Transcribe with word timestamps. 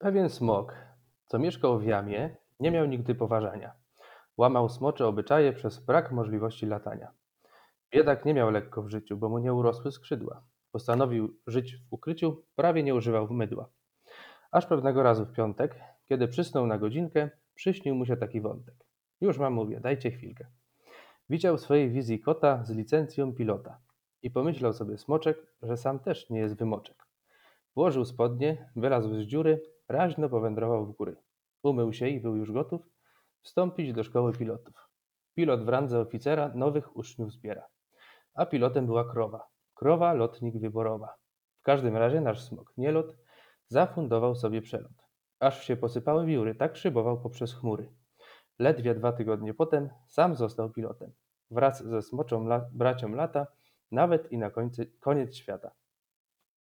Pewien 0.00 0.28
smok, 0.28 0.74
co 1.26 1.38
mieszkał 1.38 1.78
w 1.78 1.84
jamie, 1.84 2.36
nie 2.60 2.70
miał 2.70 2.86
nigdy 2.86 3.14
poważania. 3.14 3.72
Łamał 4.36 4.68
smocze 4.68 5.06
obyczaje 5.06 5.52
przez 5.52 5.78
brak 5.78 6.12
możliwości 6.12 6.66
latania. 6.66 7.12
Biedak 7.90 8.24
nie 8.24 8.34
miał 8.34 8.50
lekko 8.50 8.82
w 8.82 8.88
życiu, 8.88 9.16
bo 9.16 9.28
mu 9.28 9.38
nie 9.38 9.54
urosły 9.54 9.92
skrzydła. 9.92 10.44
Postanowił 10.72 11.40
żyć 11.46 11.76
w 11.76 11.92
ukryciu, 11.92 12.42
prawie 12.54 12.82
nie 12.82 12.94
używał 12.94 13.30
mydła. 13.30 13.68
Aż 14.50 14.66
pewnego 14.66 15.02
razu 15.02 15.26
w 15.26 15.32
piątek, 15.32 15.80
kiedy 16.04 16.28
przysnął 16.28 16.66
na 16.66 16.78
godzinkę, 16.78 17.30
przyśnił 17.54 17.94
mu 17.94 18.06
się 18.06 18.16
taki 18.16 18.40
wątek. 18.40 18.74
Już 19.20 19.38
mam 19.38 19.52
mówię, 19.52 19.80
dajcie 19.80 20.10
chwilkę. 20.10 20.46
Widział 21.30 21.56
w 21.56 21.60
swojej 21.60 21.90
wizji 21.90 22.20
kota 22.20 22.64
z 22.64 22.70
licencją 22.70 23.34
pilota 23.34 23.78
i 24.22 24.30
pomyślał 24.30 24.72
sobie 24.72 24.98
smoczek, 24.98 25.46
że 25.62 25.76
sam 25.76 25.98
też 25.98 26.30
nie 26.30 26.40
jest 26.40 26.56
wymoczek. 26.56 27.06
Włożył 27.74 28.04
spodnie, 28.04 28.70
wylazł 28.76 29.14
z 29.14 29.22
dziury, 29.22 29.62
raźno 29.90 30.28
powędrował 30.28 30.86
w 30.86 30.92
góry. 30.92 31.16
Umył 31.62 31.92
się 31.92 32.08
i 32.08 32.20
był 32.20 32.36
już 32.36 32.52
gotów 32.52 32.80
wstąpić 33.42 33.92
do 33.92 34.04
szkoły 34.04 34.32
pilotów. 34.32 34.88
Pilot 35.34 35.64
w 35.64 35.68
randze 35.68 36.00
oficera 36.00 36.50
nowych 36.54 36.96
uczniów 36.96 37.32
zbiera. 37.32 37.66
A 38.34 38.46
pilotem 38.46 38.86
była 38.86 39.12
krowa. 39.12 39.46
Krowa 39.74 40.12
lotnik 40.12 40.58
wyborowa. 40.58 41.14
W 41.60 41.62
każdym 41.62 41.96
razie 41.96 42.20
nasz 42.20 42.44
smok 42.44 42.72
nielot 42.76 43.16
zafundował 43.66 44.34
sobie 44.34 44.62
przelot. 44.62 44.92
Aż 45.40 45.64
się 45.64 45.76
posypały 45.76 46.26
wióry, 46.26 46.54
tak 46.54 46.76
szybował 46.76 47.20
poprzez 47.20 47.54
chmury. 47.54 47.92
Ledwie 48.58 48.94
dwa 48.94 49.12
tygodnie 49.12 49.54
potem 49.54 49.90
sam 50.06 50.36
został 50.36 50.70
pilotem. 50.70 51.12
Wraz 51.50 51.84
ze 51.84 52.02
smoczą 52.02 52.46
la 52.46 52.68
bracią 52.72 53.08
lata, 53.08 53.46
nawet 53.90 54.32
i 54.32 54.38
na 54.38 54.50
końcu, 54.50 54.82
koniec 55.00 55.36
świata. 55.36 55.70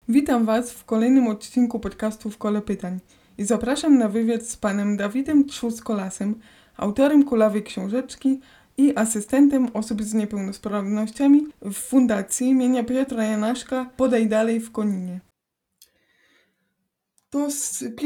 Witam 0.08 0.46
Was 0.46 0.72
w 0.72 0.86
kolejnym 0.86 1.28
odcinku 1.28 1.80
podcastu 1.80 2.30
w 2.30 2.38
Kole 2.38 2.62
Pytań 2.62 3.00
i 3.38 3.44
zapraszam 3.44 3.98
na 3.98 4.10
wywiad 4.10 4.44
z 4.44 4.58
panem 4.58 4.98
Dawidem 4.98 5.46
Trzuskolasem, 5.46 6.40
autorem 6.78 7.26
kulawej 7.26 7.64
książeczki 7.64 8.40
i 8.78 8.98
asystentem 8.98 9.68
osób 9.74 10.04
z 10.04 10.14
niepełnosprawnościami 10.14 11.48
w 11.62 11.74
Fundacji 11.74 12.48
imienia 12.48 12.84
Piotra 12.84 13.24
Janaszka 13.24 13.90
Podaj 13.98 14.28
Dalej 14.28 14.60
w 14.60 14.72
Koninie. 14.72 15.20
To 17.30 17.48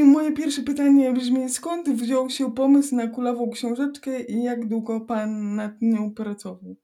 moje 0.05 0.31
pierwsze 0.31 0.61
pytanie 0.61 1.13
brzmi, 1.13 1.49
skąd 1.49 1.89
wziął 1.89 2.29
się 2.29 2.55
pomysł 2.55 2.95
na 2.95 3.07
kulawą 3.07 3.49
książeczkę 3.49 4.23
i 4.23 4.43
jak 4.43 4.67
długo 4.67 5.01
pan 5.01 5.55
nad 5.55 5.81
nią 5.81 6.13
pracował? 6.13 6.75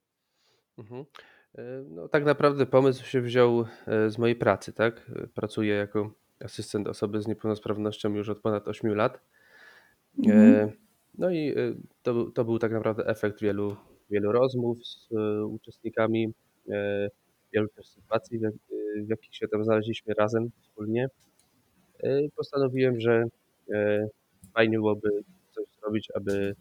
Mhm. 0.78 1.06
E, 1.58 1.84
No, 1.90 2.08
tak 2.08 2.26
naprawdę 2.26 2.66
pomysł 2.66 3.06
się 3.06 3.22
wziął 3.22 3.66
e, 3.88 4.10
z 4.10 4.18
mojej 4.18 4.36
pracy, 4.36 4.74
tak? 4.74 5.12
E, 5.16 5.28
Pracuję 5.28 5.76
jako 5.76 6.14
asystent 6.40 6.88
osoby 6.88 7.22
z 7.22 7.28
niepełnosprawnością 7.28 8.14
już 8.16 8.30
od 8.30 8.40
ponad 8.40 8.68
8 8.68 8.96
lat. 8.96 9.22
Mhm. 10.26 10.72
No 11.18 11.32
i 11.32 11.56
to, 12.04 12.14
był- 12.14 12.32
to 12.32 12.46
był 12.46 12.60
tak 12.60 12.72
naprawdę 12.72 13.08
efekt 13.08 13.42
wielu, 13.42 13.76
wielu 14.10 14.32
rozmów 14.32 14.78
z 14.88 15.08
uczestnikami, 15.50 16.34
wielu 17.54 17.68
też 17.76 17.88
sytuacji, 17.88 18.40
w, 18.40 18.42
jak- 18.42 18.54
w 19.06 19.10
jakich 19.10 19.36
się 19.36 19.48
tam 19.48 19.64
znaleźliśmy 19.64 20.14
razem 20.14 20.50
wspólnie. 20.62 21.08
Postanowiłem, 22.36 23.00
że 23.00 23.24
fajnie 24.54 24.78
byłoby 24.78 25.10
coś 25.52 25.66
zrobić, 25.82 26.08
aby 26.16 26.56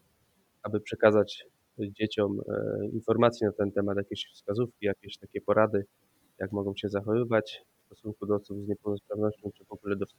aby 0.62 0.80
przekazać 0.80 1.47
dzieciom 1.88 2.40
e, 2.48 2.86
informacje 2.92 3.46
na 3.46 3.52
ten 3.52 3.72
temat, 3.72 3.96
jakieś 3.96 4.26
wskazówki, 4.34 4.86
jakieś 4.86 5.16
takie 5.18 5.40
porady, 5.40 5.84
jak 6.38 6.52
mogą 6.52 6.76
się 6.76 6.88
zachowywać 6.88 7.62
w 7.82 7.86
stosunku 7.86 8.26
do 8.26 8.34
osób 8.34 8.64
z 8.64 8.68
niepełnosprawnością, 8.68 9.50
czy 9.54 9.64
w 9.64 9.72
ogóle 9.72 9.96
do, 9.96 10.06
w 10.06 10.10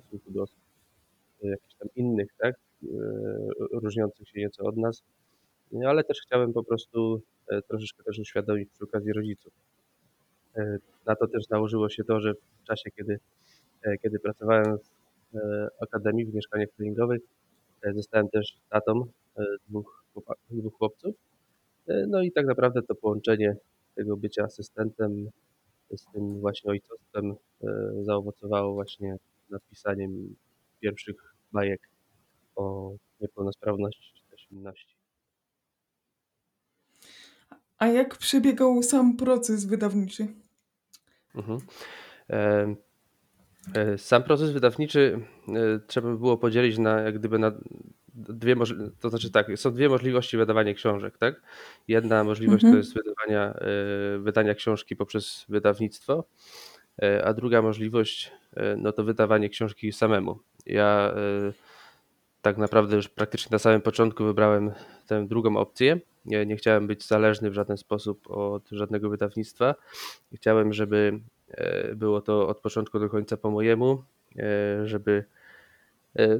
stosunku 0.00 0.30
do 0.30 0.42
osób 0.42 0.58
e, 1.44 1.48
jakichś 1.48 1.74
tam 1.74 1.88
innych, 1.96 2.28
tak, 2.38 2.54
e, 2.54 2.88
różniących 3.72 4.28
się 4.28 4.40
nieco 4.40 4.64
od 4.64 4.76
nas. 4.76 5.02
Ale 5.86 6.04
też 6.04 6.20
chciałem 6.26 6.52
po 6.52 6.64
prostu 6.64 7.22
troszeczkę 7.68 8.02
też 8.02 8.18
uświadomić 8.18 8.70
przy 8.70 8.84
okazji 8.84 9.12
rodziców. 9.12 9.52
Na 11.06 11.16
to 11.16 11.28
też 11.28 11.48
nałożyło 11.48 11.88
się 11.88 12.04
to, 12.04 12.20
że 12.20 12.34
w 12.34 12.64
czasie, 12.64 12.90
kiedy, 12.90 13.20
kiedy 14.02 14.18
pracowałem 14.18 14.78
w 15.32 15.38
akademii, 15.82 16.26
w 16.26 16.34
mieszkaniach 16.34 16.68
treningowych, 16.76 17.20
zostałem 17.94 18.28
też 18.28 18.56
tatą 18.70 19.06
dwóch, 19.68 19.97
dwóch 20.50 20.74
chłopców. 20.74 21.14
E, 21.88 22.06
No 22.08 22.22
i 22.22 22.32
tak 22.32 22.46
naprawdę 22.46 22.82
to 22.82 22.94
połączenie 22.94 23.56
tego 23.94 24.16
bycia 24.16 24.44
asystentem 24.44 25.30
z 25.96 26.04
tym 26.12 26.40
właśnie 26.40 26.70
ojcostwem 26.70 27.34
e, 27.64 27.66
zaowocowało 28.02 28.74
właśnie 28.74 29.16
napisaniem 29.50 30.36
pierwszych 30.80 31.34
bajek 31.52 31.80
o 32.56 32.92
niepełnosprawności 33.20 34.12
czy 34.14 34.30
też 34.30 34.46
inności. 34.50 34.96
A 37.78 37.86
jak 37.86 38.18
przebiegał 38.18 38.82
sam 38.82 39.16
proces 39.16 39.64
wydawniczy? 39.64 40.26
Mhm. 41.34 41.58
E, 42.30 42.74
e, 43.74 43.98
Sam 43.98 44.22
proces 44.22 44.50
wydawniczy 44.50 45.20
e, 45.48 45.80
trzeba 45.86 46.08
by 46.10 46.18
było 46.18 46.38
podzielić 46.38 46.78
na 46.78 47.00
jak 47.00 47.18
gdyby 47.18 47.38
na 47.38 47.52
dwie 48.18 48.56
możliwości, 48.56 48.96
to 49.00 49.10
znaczy 49.10 49.30
tak, 49.30 49.46
są 49.56 49.72
dwie 49.72 49.88
możliwości 49.88 50.36
wydawania 50.36 50.74
książek, 50.74 51.18
tak? 51.18 51.42
Jedna 51.88 52.24
możliwość 52.24 52.62
to 52.62 52.66
Mhm. 52.68 52.82
jest 52.82 52.94
wydawania, 52.94 53.54
e, 53.54 54.18
wydania 54.18 54.54
książki 54.54 54.96
poprzez 54.96 55.44
wydawnictwo, 55.48 56.24
E, 57.02 57.24
a 57.24 57.34
druga 57.34 57.62
możliwość 57.62 58.32
e, 58.56 58.76
no 58.76 58.92
to 58.92 59.04
wydawanie 59.04 59.48
książki 59.48 59.92
samemu. 59.92 60.38
Ja 60.66 61.14
tak 62.42 62.58
naprawdę 62.58 62.96
już 62.96 63.08
praktycznie 63.08 63.48
na 63.52 63.58
samym 63.58 63.80
początku 63.80 64.24
wybrałem 64.24 64.70
tę 65.06 65.26
drugą 65.26 65.56
opcję. 65.56 66.00
Nie, 66.24 66.46
nie 66.46 66.56
chciałem 66.56 66.86
być 66.86 67.06
zależny 67.06 67.50
w 67.50 67.54
żaden 67.54 67.76
sposób 67.76 68.30
od 68.30 68.68
żadnego 68.70 69.10
wydawnictwa. 69.10 69.74
Chciałem, 70.34 70.72
żeby 70.72 71.20
było 71.94 72.20
to 72.20 72.48
od 72.48 72.60
początku 72.60 72.98
do 72.98 73.08
końca 73.08 73.36
po 73.36 73.50
mojemu, 73.50 74.02
żeby, 74.84 75.24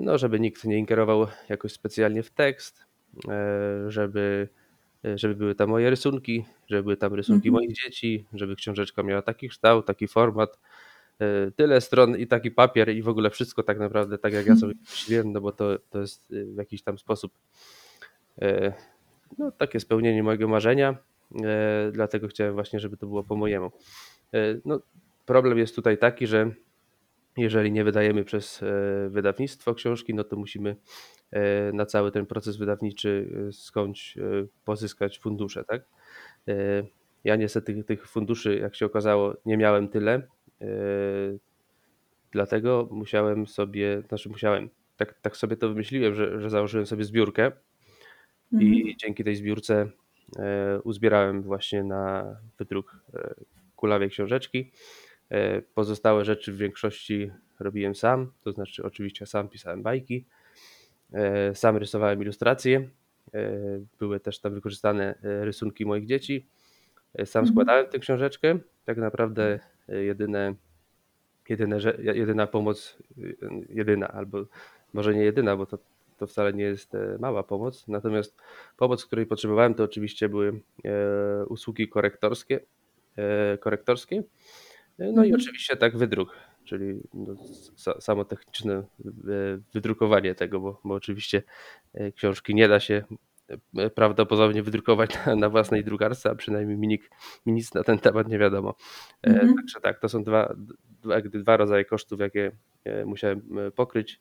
no, 0.00 0.19
żeby 0.19 0.41
nikt 0.41 0.65
nie 0.65 0.78
ingerował 0.78 1.27
jakoś 1.49 1.72
specjalnie 1.72 2.22
w 2.22 2.31
tekst, 2.31 2.84
e, 3.28 3.91
żeby, 3.91 4.49
e, 5.05 5.19
żeby 5.19 5.34
były 5.34 5.55
tam 5.55 5.69
moje 5.71 5.91
rysunki, 5.91 6.44
żeby 6.69 6.83
były 6.83 6.97
tam 6.97 7.15
rysunki 7.15 7.49
Mhm. 7.49 7.53
moich 7.65 7.77
dzieci, 7.77 8.25
żeby 8.34 8.56
książeczka 8.56 9.03
miała 9.03 9.22
taki 9.22 9.49
kształt, 9.49 9.87
taki 9.87 10.09
format, 10.09 10.59
e, 11.21 11.50
tyle 11.50 11.81
stron 11.81 12.17
i 12.19 12.27
taki 12.27 12.50
papier 12.50 12.88
i 12.91 13.03
w 13.03 13.09
ogóle 13.09 13.31
wszystko 13.31 13.62
tak 13.62 13.78
naprawdę 13.78 14.19
tak 14.19 14.33
jak 14.33 14.47
ja 14.47 14.56
sobie 14.56 14.75
myśliłem, 14.91 15.33
no 15.33 15.41
bo 15.41 15.53
to, 15.53 15.78
to 15.91 16.00
jest 16.00 16.31
e, 16.33 16.44
w 16.44 16.56
jakiś 16.56 16.83
tam 16.83 16.99
sposób 16.99 17.33
e, 18.43 18.72
no, 19.38 19.53
takie 19.53 19.81
spełnienie 19.81 20.22
mojego 20.22 20.49
marzenia, 20.49 20.97
e, 21.44 21.91
dlatego 21.93 22.28
chciałem 22.28 22.55
właśnie, 22.55 22.81
żeby 22.81 22.97
to 22.97 23.06
było 23.06 23.25
po 23.25 23.37
mojemu. 23.37 23.71
E, 24.34 24.38
No, 24.65 24.81
problem 25.27 25.59
jest 25.59 25.75
tutaj 25.77 25.99
taki, 25.99 26.27
że 26.27 26.50
jeżeli 27.38 27.72
nie 27.72 27.84
wydajemy 27.84 28.25
przez 28.25 28.62
e, 28.62 28.66
wydawnictwo 29.09 29.75
książki, 29.75 30.15
no 30.15 30.25
to 30.25 30.37
musimy 30.37 30.76
e, 31.31 31.72
na 31.72 31.87
cały 31.87 32.12
ten 32.12 32.26
proces 32.26 32.56
wydawniczy 32.56 33.28
e, 33.49 33.53
skądś 33.53 34.19
pozyskać 34.65 35.19
fundusze, 35.19 35.65
tak? 35.65 35.82
Ja 37.25 37.37
niestety 37.37 37.84
tych, 37.84 38.09
funduszy, 38.09 38.59
jak 38.59 38.75
się 38.75 38.87
okazało, 38.87 39.37
nie 39.47 39.56
miałem 39.56 39.88
tyle, 39.88 40.22
dlatego 42.32 42.88
musiałem 42.91 43.47
sobie, 43.47 44.03
znaczy 44.09 44.28
musiałem, 44.28 44.70
tak, 44.97 45.20
tak 45.20 45.37
sobie 45.37 45.56
to 45.56 45.69
wymyśliłem, 45.69 46.15
że, 46.15 46.41
że 46.41 46.50
założyłem 46.50 46.87
sobie 46.87 47.05
zbiórkę 47.05 47.53
Mhm. 48.53 48.75
i 48.75 48.97
dzięki 48.97 49.25
tej 49.25 49.37
zbiórce 49.37 49.91
uzbierałem 50.84 51.43
właśnie 51.43 51.84
na 51.84 52.37
wydruk 52.59 53.00
kulawej 53.76 54.10
książeczki. 54.10 54.72
E, 55.31 55.62
Pozostałe 55.62 56.25
rzeczy 56.25 56.53
w 56.53 56.56
większości 56.56 57.31
robiłem 57.61 57.94
sam, 57.94 58.33
to 58.44 58.53
znaczy 58.53 58.84
oczywiście 58.84 59.27
sam 59.27 59.49
pisałem 59.49 59.82
bajki, 59.82 60.26
e, 61.12 61.55
sam 61.55 61.76
rysowałem 61.76 62.23
ilustracje, 62.23 62.88
e, 63.35 63.50
były 63.99 64.20
też 64.20 64.41
tam 64.41 64.55
wykorzystane 64.55 65.14
rysunki 65.23 65.87
moich 65.87 66.06
dzieci. 66.06 66.47
Sam 67.25 67.41
Mhm. 67.41 67.47
składałem 67.47 67.87
tę 67.87 67.99
książeczkę. 67.99 68.58
Tak 68.85 68.97
naprawdę 68.97 69.61
jedyne, 69.88 70.55
jedyne, 71.49 71.79
jedyna 71.99 72.47
pomoc, 72.47 72.99
jedyna 73.69 74.08
albo 74.08 74.44
może 74.93 75.14
nie 75.14 75.25
jedyna, 75.25 75.56
bo 75.56 75.67
to, 75.67 75.79
to 76.19 76.26
wcale 76.26 76.53
nie 76.53 76.64
jest 76.64 76.93
mała 77.19 77.43
pomoc. 77.43 77.88
Natomiast 77.88 78.37
pomoc, 78.76 79.05
której 79.06 79.26
potrzebowałem, 79.26 79.75
to 79.75 79.85
oczywiście 79.85 80.29
były 80.29 80.61
usługi 81.49 81.88
korektorskie, 81.88 82.61
korektorskie. 83.61 84.23
No 84.99 85.25
i 85.25 85.29
Mhm. 85.29 85.35
oczywiście 85.35 85.77
tak 85.77 85.97
wydruk, 85.97 86.37
czyli 86.65 87.00
no, 87.15 87.35
sa- 87.77 88.00
samo 88.00 88.25
techniczne 88.25 88.75
e, 88.75 88.83
wydrukowanie 89.75 90.35
tego, 90.35 90.61
bo, 90.61 90.81
bo 90.85 90.95
oczywiście 90.95 91.43
e, 91.95 92.12
książki 92.12 92.55
nie 92.55 92.69
da 92.69 92.81
się 92.81 93.05
e, 93.79 93.91
prawdopodobnie 93.91 94.62
wydrukować 94.62 95.11
na, 95.27 95.37
na 95.37 95.49
własnej 95.50 95.85
drukarce, 95.85 96.31
a 96.31 96.35
przynajmniej 96.35 96.79
mi, 96.79 96.89
nikt, 96.89 97.11
mi 97.47 97.53
nic 97.53 97.75
na 97.75 97.85
ten 97.85 97.99
temat 97.99 98.29
nie 98.29 98.39
wiadomo. 98.39 98.75
Mhm. 99.23 99.55
Także 99.56 99.81
tak, 99.81 100.00
to 100.00 100.09
są 100.09 100.23
dwa, 100.25 100.55
dwa, 101.03 101.21
dwa 101.21 101.56
rodzaje 101.56 101.85
kosztów, 101.85 102.21
jakie 102.21 102.53
musiałem 103.06 103.43
pokryć. 103.75 104.21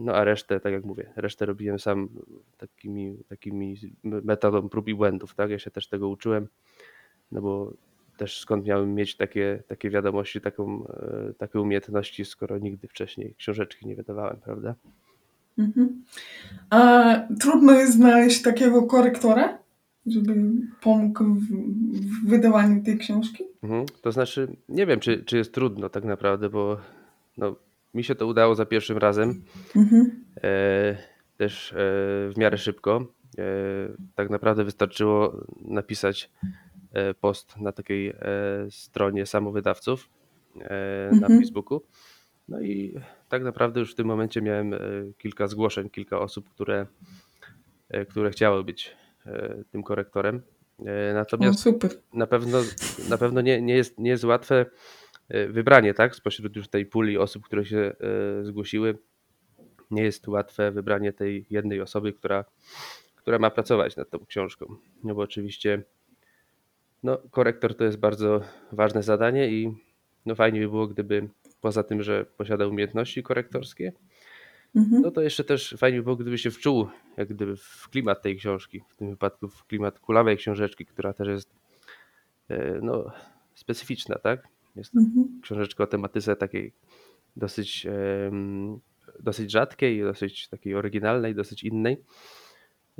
No 0.00 0.14
a 0.14 0.24
resztę, 0.24 0.60
tak 0.60 0.72
jak 0.72 0.84
mówię, 0.84 1.12
resztę 1.16 1.46
robiłem 1.46 1.78
sam 1.78 2.08
takimi, 2.58 3.18
takimi 3.28 3.76
metodą 4.02 4.68
prób 4.68 4.88
i 4.88 4.94
błędów, 4.94 5.34
tak? 5.34 5.50
Ja 5.50 5.58
się 5.58 5.70
też 5.70 5.88
tego 5.88 6.08
uczyłem, 6.08 6.48
no 7.32 7.40
bo 7.42 7.72
też 8.16 8.40
skąd 8.40 8.66
miałem 8.66 8.94
mieć 8.94 9.16
takie, 9.16 9.62
takie 9.68 9.90
wiadomości, 9.90 10.40
taką, 10.40 10.86
e, 10.86 11.32
takie 11.38 11.60
umiejętności, 11.60 12.24
skoro 12.24 12.58
nigdy 12.58 12.88
wcześniej 12.88 13.34
książeczki 13.38 13.86
nie 13.86 13.96
wydawałem, 13.96 14.36
prawda? 14.44 14.74
Mhm. 15.58 16.04
A 16.70 17.14
trudno 17.40 17.72
jest 17.72 17.94
znaleźć 17.94 18.42
takiego 18.42 18.82
korektora, 18.82 19.58
żeby 20.06 20.34
pomógł 20.80 21.24
w, 21.24 21.44
w 21.44 22.28
wydawaniu 22.28 22.84
tej 22.84 22.98
książki? 22.98 23.44
Mhm. 23.62 23.86
To 24.02 24.12
znaczy, 24.12 24.56
nie 24.68 24.86
wiem, 24.86 25.00
czy, 25.00 25.24
czy 25.24 25.36
jest 25.36 25.54
trudno 25.54 25.88
tak 25.88 26.04
naprawdę, 26.04 26.48
bo 26.48 26.76
no, 27.38 27.56
mi 27.94 28.04
się 28.04 28.14
to 28.14 28.26
udało 28.26 28.54
za 28.54 28.66
pierwszym 28.66 28.98
razem. 28.98 29.42
Mhm. 29.76 30.24
E, 30.42 30.96
też 31.36 31.72
e, 31.72 31.76
w 32.30 32.32
miarę 32.36 32.58
szybko. 32.58 33.06
E, 33.38 33.42
tak 34.14 34.30
naprawdę 34.30 34.64
wystarczyło 34.64 35.44
napisać 35.64 36.30
post 37.20 37.56
na 37.60 37.72
takiej 37.72 38.08
e, 38.08 38.14
stronie 38.70 39.26
samowydawców 39.26 40.08
e, 40.60 41.08
na 41.12 41.16
Mhm. 41.26 41.40
Facebooku. 41.40 41.80
No 42.48 42.60
i 42.60 42.94
tak 43.28 43.42
naprawdę 43.42 43.80
już 43.80 43.92
w 43.92 43.94
tym 43.94 44.06
momencie 44.06 44.42
miałem 44.42 44.74
e, 44.74 44.78
kilka 45.18 45.46
zgłoszeń, 45.46 45.90
kilka 45.90 46.18
osób, 46.18 46.50
które, 46.50 46.86
e, 47.88 48.06
które 48.06 48.30
chciały 48.30 48.64
być 48.64 48.96
e, 49.26 49.64
tym 49.70 49.82
korektorem. 49.82 50.42
E, 50.86 51.10
O, 51.10 51.14
Natomiast 51.14 51.60
super. 51.60 51.90
na 52.14 52.26
pewno, 52.26 52.58
na 53.08 53.18
pewno 53.18 53.40
nie, 53.40 53.62
nie, 53.62 53.74
jest, 53.74 53.98
nie 53.98 54.10
jest 54.10 54.24
łatwe 54.24 54.66
e, 55.28 55.46
wybranie, 55.48 55.94
tak? 55.94 56.14
Spośród 56.14 56.56
już 56.56 56.68
tej 56.68 56.86
puli 56.86 57.18
osób, 57.18 57.44
które 57.44 57.64
się 57.64 57.78
e, 58.40 58.44
zgłosiły, 58.44 58.98
nie 59.90 60.02
jest 60.02 60.28
łatwe 60.28 60.70
wybranie 60.72 61.12
tej 61.12 61.46
jednej 61.50 61.80
osoby, 61.80 62.12
która, 62.12 62.44
która 63.16 63.38
ma 63.38 63.50
pracować 63.50 63.96
nad 63.96 64.10
tą 64.10 64.26
książką. 64.26 64.66
No 65.04 65.14
bo 65.14 65.22
oczywiście 65.22 65.82
no, 67.04 67.18
korektor 67.30 67.74
to 67.76 67.84
jest 67.84 67.98
bardzo 67.98 68.40
ważne 68.72 69.02
zadanie 69.02 69.48
i 69.48 69.74
no 70.26 70.34
fajnie 70.34 70.60
by 70.60 70.68
było, 70.68 70.86
gdyby 70.86 71.28
poza 71.60 71.82
tym, 71.82 72.02
że 72.02 72.26
posiada 72.36 72.66
umiejętności 72.66 73.22
korektorskie, 73.22 73.92
Mhm. 74.76 75.02
no 75.02 75.10
to 75.10 75.22
jeszcze 75.22 75.44
też 75.44 75.74
fajnie 75.78 75.98
by 75.98 76.04
było, 76.04 76.16
gdyby 76.16 76.38
się 76.38 76.50
wczuł 76.50 76.88
jak 77.16 77.28
gdyby 77.28 77.56
w 77.56 77.88
klimat 77.90 78.22
tej 78.22 78.36
książki, 78.36 78.82
w 78.88 78.96
tym 78.96 79.10
wypadku 79.10 79.48
w 79.48 79.64
klimat 79.66 80.00
kulawej 80.00 80.36
książeczki, 80.36 80.86
która 80.86 81.12
też 81.12 81.28
jest 81.28 81.50
e, 82.48 82.78
no, 82.82 83.12
specyficzna, 83.54 84.18
tak? 84.18 84.48
Jest 84.76 84.96
Mhm. 84.96 85.40
książeczka 85.42 85.84
o 85.84 85.86
tematyce 85.86 86.36
takiej 86.36 86.72
dosyć, 87.36 87.86
dosyć 89.20 89.50
rzadkiej, 89.50 90.02
dosyć 90.02 90.48
takiej 90.48 90.74
oryginalnej, 90.74 91.34
dosyć 91.34 91.64
innej. 91.64 91.96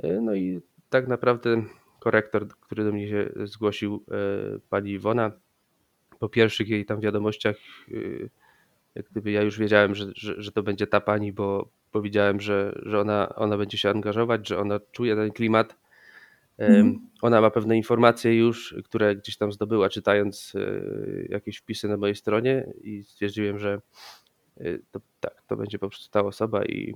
E, 0.03 0.21
No 0.21 0.35
i 0.35 0.61
tak 0.89 1.07
naprawdę 1.07 1.63
korektor, 2.05 2.47
który 2.47 2.83
do 2.83 2.91
mnie 2.91 3.07
się 3.07 3.29
zgłosił, 3.43 4.03
e, 4.11 4.59
pani 4.69 4.91
Iwona, 4.91 5.31
po 6.19 6.29
pierwszych 6.29 6.69
jej 6.69 6.85
tam 6.85 6.99
wiadomościach, 6.99 7.55
e, 7.91 7.95
jak 8.95 9.05
gdyby 9.11 9.31
ja 9.31 9.41
już 9.41 9.59
wiedziałem, 9.59 9.95
że, 9.95 10.05
że, 10.15 10.41
że 10.41 10.51
to 10.51 10.63
będzie 10.63 10.87
ta 10.87 11.01
pani, 11.01 11.33
bo 11.33 11.69
powiedziałem, 11.91 12.41
że, 12.41 12.79
że 12.85 12.99
ona, 12.99 13.35
ona 13.35 13.57
będzie 13.57 13.77
się 13.77 13.89
angażować, 13.89 14.47
że 14.47 14.59
ona 14.59 14.79
czuje 14.91 15.15
ten 15.15 15.31
klimat. 15.31 15.75
Mhm. 16.57 16.99
Ona 17.21 17.41
ma 17.41 17.49
pewne 17.49 17.77
informacje 17.77 18.37
już, 18.37 18.75
które 18.83 19.15
gdzieś 19.15 19.37
tam 19.37 19.51
zdobyła, 19.51 19.89
czytając 19.89 20.53
e, 20.55 20.61
jakieś 21.29 21.57
wpisy 21.57 21.87
na 21.87 21.97
mojej 21.97 22.15
stronie 22.15 22.67
i 22.81 23.03
stwierdziłem, 23.03 23.59
że 23.59 23.81
e, 24.57 24.77
to, 24.91 24.99
tak, 25.19 25.43
to 25.47 25.57
będzie 25.57 25.79
po 25.79 25.89
prostu 25.89 26.11
ta 26.11 26.23
osoba 26.23 26.65
i, 26.65 26.93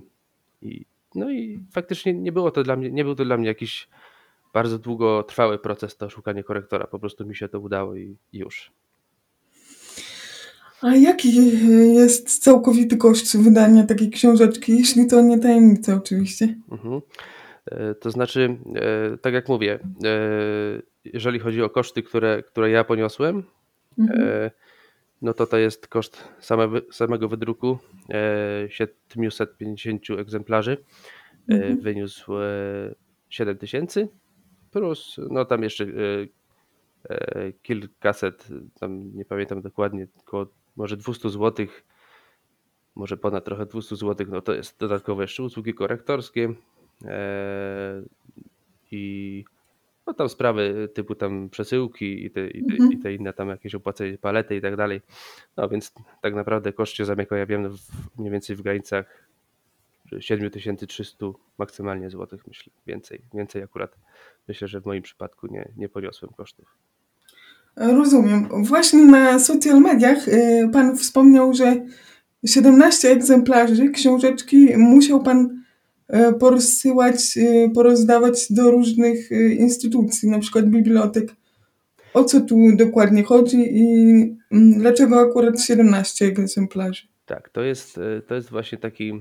i 0.62 0.86
no 1.16 1.32
i 1.32 1.60
faktycznie 1.72 2.14
nie 2.14 2.32
było 2.32 2.52
to 2.52 2.64
dla 2.64 2.76
mnie, 2.76 2.92
nie 2.92 3.04
był 3.04 3.16
to 3.16 3.26
dla 3.26 3.38
mnie 3.38 3.48
jakiś 3.48 3.88
bardzo 4.54 4.80
długotrwały 4.80 5.60
proces 5.60 5.98
to 5.98 6.10
szukanie 6.10 6.44
korektora. 6.44 6.88
Po 6.88 7.00
prostu 7.00 7.26
mi 7.26 7.36
się 7.36 7.50
to 7.50 7.60
udało 7.60 7.96
i 7.96 8.18
już. 8.34 8.72
A 10.82 10.96
jaki 10.96 11.30
jest 11.96 12.44
całkowity 12.44 12.98
koszt 12.98 13.38
wydania 13.38 13.84
takiej 13.84 14.10
książeczki, 14.10 14.78
jeśli 14.78 15.08
to 15.08 15.22
nie 15.22 15.40
tajemnica 15.40 15.96
oczywiście? 15.96 16.56
Mhm. 16.72 17.02
E, 17.66 17.96
To 17.96 18.12
znaczy, 18.12 18.58
e, 18.76 19.18
tak 19.18 19.34
jak 19.34 19.50
mówię, 19.50 19.80
e, 20.06 20.10
jeżeli 21.06 21.40
chodzi 21.40 21.62
o 21.62 21.70
koszty, 21.70 22.04
które, 22.04 22.44
które 22.44 22.70
ja 22.70 22.84
poniosłem, 22.84 23.44
Mhm. 24.00 24.50
no 25.22 25.34
to 25.34 25.46
to 25.48 25.58
jest 25.58 25.88
koszt 25.88 26.24
same, 26.40 26.68
samego 26.92 27.28
wydruku 27.30 27.78
e, 28.10 28.70
750 28.70 30.20
egzemplarzy. 30.20 30.78
Mhm. 31.50 31.82
Wyniósł 31.82 32.38
e, 32.38 32.46
7 33.30 33.58
tysięcy 33.58 34.08
plus 34.72 35.20
no 35.30 35.46
tam 35.46 35.64
jeszcze 35.64 35.84
e, 35.84 35.90
e, 37.10 37.52
kilkaset, 37.52 38.48
tam 38.80 39.16
nie 39.16 39.26
pamiętam 39.26 39.62
dokładnie, 39.62 40.08
około 40.20 40.46
może 40.76 40.98
200 40.98 41.30
zł, 41.30 41.66
może 42.96 43.18
ponad 43.18 43.46
trochę 43.46 43.66
200 43.66 43.96
zł, 43.96 44.28
no 44.30 44.42
to 44.42 44.54
jest 44.54 44.80
dodatkowe 44.80 45.24
jeszcze 45.24 45.44
usługi 45.44 45.74
korektorskie 45.74 46.54
e, 47.06 48.04
i 48.92 49.46
no 50.08 50.14
tam 50.14 50.30
sprawy 50.30 50.90
typu 50.94 51.16
tam 51.16 51.50
przesyłki 51.50 52.26
i 52.26 52.32
te, 52.32 52.48
i 52.48 52.66
te, 52.66 52.76
i 52.76 52.82
Mhm. 52.82 53.02
te 53.02 53.14
inne 53.14 53.34
tam 53.34 53.50
jakieś 53.50 53.76
opłacenie 53.76 54.18
palety 54.18 54.56
i 54.56 54.62
tak 54.62 54.76
dalej. 54.76 55.02
No 55.58 55.70
więc 55.70 55.94
tak 56.22 56.36
naprawdę 56.36 56.74
koszt 56.74 56.94
się 56.94 57.06
zamyka, 57.06 57.38
ja 57.38 57.46
wiem, 57.46 57.70
w, 57.70 57.80
mniej 58.18 58.32
więcej 58.32 58.56
w 58.56 58.62
granicach 58.62 59.30
7300 60.20 61.26
maksymalnie 61.58 62.10
złotych, 62.10 62.48
myślę, 62.48 62.74
więcej. 62.88 63.22
Więcej 63.34 63.64
akurat 63.64 63.98
myślę, 64.50 64.68
że 64.68 64.82
w 64.82 64.86
moim 64.86 65.04
przypadku 65.04 65.48
nie, 65.48 65.72
nie 65.78 65.90
poniosłem 65.90 66.32
kosztów. 66.38 66.66
Rozumiem. 67.76 68.48
Właśnie 68.64 69.06
na 69.06 69.40
social 69.40 69.82
mediach 69.82 70.28
y, 70.28 70.70
pan 70.74 70.98
wspomniał, 70.98 71.54
że 71.54 71.76
17 72.46 73.10
egzemplarzy 73.12 73.90
książeczki 73.90 74.78
musiał 74.78 75.24
pan 75.24 75.64
y, 76.14 76.34
porozsyłać, 76.40 77.38
y, 77.38 77.72
porozdawać 77.76 78.48
do 78.50 78.72
różnych 78.72 79.32
instytucji, 79.58 80.30
na 80.30 80.40
przykład 80.40 80.66
bibliotek. 80.66 81.36
O 82.14 82.24
co 82.24 82.42
tu 82.42 82.58
dokładnie 82.76 83.24
chodzi 83.24 83.58
i 83.58 84.12
mm, 84.52 84.80
dlaczego 84.80 85.20
akurat 85.20 85.62
17 85.62 86.26
egzemplarzy? 86.26 87.08
Tak, 87.26 87.50
to 87.50 87.62
jest, 87.62 88.00
to 88.28 88.36
jest 88.36 88.50
właśnie 88.50 88.78
taki 88.78 89.14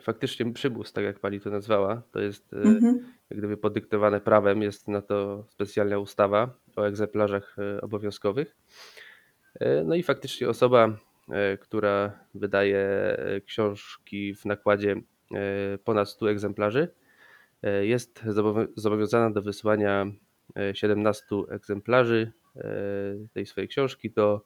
faktycznie 0.00 0.52
przymus, 0.52 0.92
tak 0.92 1.04
jak 1.04 1.18
pani 1.18 1.40
to 1.40 1.50
nazwała. 1.50 2.02
To 2.12 2.20
jest 2.20 2.52
Mhm. 2.52 3.00
Jak 3.30 3.38
gdyby 3.38 3.56
podyktowane 3.56 4.20
prawem, 4.20 4.62
jest 4.62 4.88
na 4.88 5.02
to 5.02 5.44
specjalna 5.48 5.98
ustawa 5.98 6.54
o 6.76 6.86
egzemplarzach 6.88 7.56
e, 7.58 7.80
obowiązkowych. 7.80 8.56
E, 9.60 9.84
No 9.84 9.94
i 9.94 10.02
faktycznie 10.02 10.48
osoba, 10.48 10.96
e, 11.30 11.58
która 11.58 12.18
wydaje 12.34 13.16
książki 13.46 14.34
w 14.34 14.44
nakładzie 14.44 14.96
ponad 15.84 16.08
100 16.08 16.30
egzemplarzy, 16.30 16.88
jest 17.82 18.22
zobowią- 18.24 18.66
zobowiązana 18.76 19.30
do 19.30 19.42
wysłania 19.42 20.06
e, 20.56 20.74
17 20.74 21.26
egzemplarzy 21.48 22.32
tej 23.32 23.46
swojej 23.46 23.68
książki 23.68 24.10
do, 24.10 24.44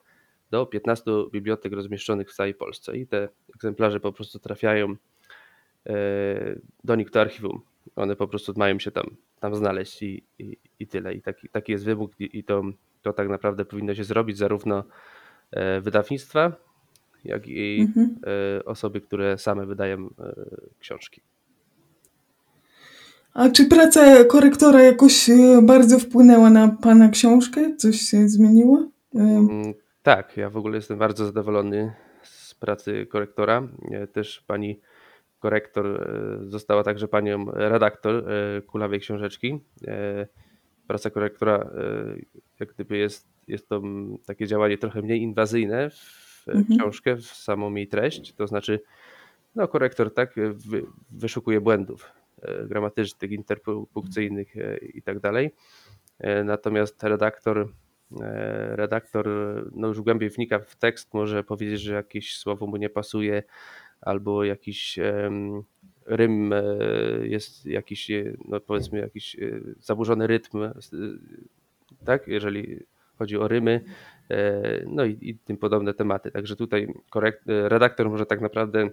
do 0.51 0.65
15 0.65 1.11
bibliotek 1.31 1.73
rozmieszczonych 1.73 2.29
w 2.29 2.35
całej 2.35 2.53
Polsce. 2.53 2.97
I 2.97 3.07
te 3.07 3.29
egzemplarze 3.55 3.99
po 3.99 4.13
prostu 4.13 4.39
trafiają 4.39 4.95
do 6.83 6.95
nich 6.95 7.09
do 7.09 7.21
archiwum. 7.21 7.61
One 7.95 8.15
po 8.15 8.27
prostu 8.27 8.53
mają 8.57 8.79
się 8.79 8.91
tam, 8.91 9.05
tam 9.39 9.55
znaleźć 9.55 10.03
i, 10.03 10.23
i, 10.39 10.57
i 10.79 10.87
tyle. 10.87 11.13
I 11.13 11.21
taki, 11.21 11.49
taki 11.49 11.71
jest 11.71 11.85
wymóg 11.85 12.11
i, 12.19 12.39
i 12.39 12.43
to, 12.43 12.63
to 13.01 13.13
tak 13.13 13.29
naprawdę 13.29 13.65
powinno 13.65 13.95
się 13.95 14.03
zrobić 14.03 14.37
zarówno 14.37 14.83
e, 15.51 15.81
wydawnictwa, 15.81 16.51
jak 17.23 17.47
i 17.47 17.81
Mhm. 17.81 18.19
e, 18.57 18.65
osoby, 18.65 19.01
które 19.01 19.37
same 19.37 19.65
wydają 19.65 19.97
e, 20.19 20.35
książki. 20.79 21.21
A 23.33 23.49
czy 23.49 23.65
praca 23.65 24.23
korektora 24.23 24.83
jakoś 24.83 25.29
bardzo 25.63 25.99
wpłynęła 25.99 26.49
na 26.49 26.77
pana 26.81 27.09
książkę? 27.09 27.75
Coś 27.75 27.95
się 28.01 28.29
zmieniło? 28.29 28.89
Mm, 29.15 29.73
Tak, 30.03 30.37
ja 30.37 30.49
w 30.49 30.57
ogóle 30.57 30.75
jestem 30.75 30.97
bardzo 30.97 31.25
zadowolony 31.25 31.93
z 32.23 32.53
pracy 32.55 33.05
korektora. 33.05 33.67
Też 34.13 34.43
pani 34.47 34.79
korektor 35.45 35.85
e, 35.85 36.49
została 36.49 36.83
także 36.83 37.07
panią 37.07 37.45
redaktor 37.51 38.31
e, 38.31 38.61
Kulawej 38.61 38.99
Książeczki. 38.99 39.59
E, 39.87 40.27
Praca 40.87 41.09
korektora 41.09 41.69
jak 42.59 42.73
gdyby 42.73 42.97
jest, 42.97 43.27
jest 43.47 43.69
to 43.69 43.81
takie 44.25 44.47
działanie 44.47 44.77
trochę 44.77 45.01
mniej 45.01 45.21
inwazyjne 45.21 45.89
w 45.89 46.45
Mhm. 46.47 46.79
książkę, 46.79 47.15
w 47.15 47.25
samą 47.25 47.75
jej 47.75 47.87
treść. 47.87 48.33
To 48.33 48.47
znaczy, 48.47 48.79
no 49.55 49.67
korektor 49.67 50.13
tak 50.13 50.35
wy, 50.69 50.85
wyszukuje 51.11 51.61
błędów 51.61 52.11
gramatycznych, 52.67 53.31
interpunkcyjnych 53.31 54.53
i 54.93 55.01
tak 55.01 55.19
dalej. 55.19 55.51
Natomiast 56.43 57.03
redaktor, 57.03 57.69
redaktor 58.69 59.29
no 59.75 59.87
już 59.87 60.01
głębiej 60.01 60.29
wnika 60.29 60.59
w 60.59 60.75
tekst, 60.75 61.13
może 61.13 61.43
powiedzieć, 61.43 61.81
że 61.81 61.93
jakieś 61.93 62.37
słowo 62.37 62.67
mu 62.67 62.77
nie 62.77 62.89
pasuje, 62.89 63.43
albo 64.05 64.43
jakiś 64.43 64.99
rym 66.05 66.53
e, 66.53 66.63
jest 67.21 67.65
jakiś, 67.65 68.11
e, 68.11 68.33
no 68.47 68.59
powiedzmy 68.59 68.99
jakiś 68.99 69.35
e, 69.35 69.59
zaburzony 69.79 70.27
rytm, 70.27 70.57
tak, 72.05 72.27
jeżeli 72.27 72.79
chodzi 73.17 73.37
o 73.37 73.47
rymy, 73.47 73.81
no 74.87 75.05
i, 75.05 75.17
i 75.21 75.37
tym 75.37 75.57
podobne 75.57 75.93
tematy. 75.93 76.31
Także 76.31 76.55
tutaj 76.55 76.93
korekt, 77.09 77.41
redaktor 77.45 78.09
może 78.09 78.25
tak 78.25 78.41
naprawdę 78.41 78.89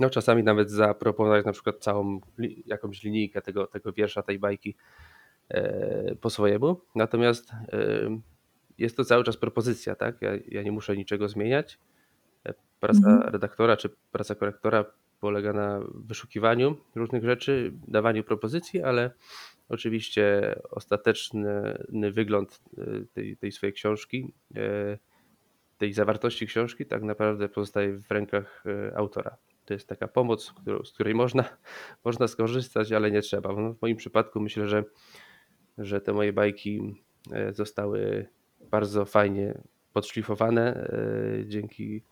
no 0.00 0.10
czasami 0.10 0.42
nawet 0.42 0.70
zaproponować 0.70 1.46
na 1.46 1.52
przykład 1.52 1.78
całą 1.78 2.20
jakąś 2.66 3.02
linijkę 3.02 3.42
tego, 3.42 3.66
tego 3.66 3.92
wiersza, 3.92 4.22
tej 4.22 4.38
bajki 4.38 4.76
po 6.20 6.30
swojemu. 6.30 6.80
Natomiast 6.94 7.50
jest 8.78 8.96
to 8.96 9.04
cały 9.04 9.24
czas 9.24 9.36
propozycja, 9.36 9.94
tak? 9.94 10.22
Ja, 10.22 10.30
ja 10.48 10.62
nie 10.62 10.72
muszę 10.72 10.96
niczego 10.96 11.28
zmieniać. 11.28 11.78
Praca 12.80 13.10
Mhm. 13.10 13.32
redaktora 13.32 13.76
czy 13.76 13.90
praca 14.12 14.34
korektora 14.34 14.84
polega 15.20 15.52
na 15.52 15.80
wyszukiwaniu 15.94 16.76
różnych 16.94 17.24
rzeczy, 17.24 17.72
dawaniu 17.88 18.24
propozycji, 18.24 18.82
ale 18.82 19.10
oczywiście 19.68 20.54
ostateczny 20.70 21.78
wygląd 22.12 22.60
e, 22.78 22.84
tej, 23.12 23.36
tej 23.36 23.52
swojej 23.52 23.72
książki, 23.72 24.32
e, 24.56 24.98
tej 25.78 25.92
zawartości 25.92 26.46
książki 26.46 26.86
tak 26.86 27.02
naprawdę 27.02 27.48
pozostaje 27.48 27.98
w 27.98 28.10
rękach 28.10 28.64
autora. 28.94 29.36
To 29.64 29.74
jest 29.74 29.88
taka 29.88 30.08
pomoc, 30.08 30.54
z 30.84 30.92
której 30.92 31.14
można, 31.14 31.44
można 32.04 32.28
skorzystać, 32.28 32.92
ale 32.92 33.10
nie 33.10 33.22
trzeba. 33.22 33.52
No, 33.52 33.74
w 33.74 33.82
moim 33.82 33.96
przypadku 33.96 34.40
myślę, 34.40 34.68
że, 34.68 34.84
że 35.78 36.00
te 36.00 36.12
moje 36.12 36.32
bajki 36.32 37.02
zostały 37.52 38.26
bardzo 38.70 39.04
fajnie 39.04 39.60
podszlifowane 39.92 40.90
dzięki 41.44 42.02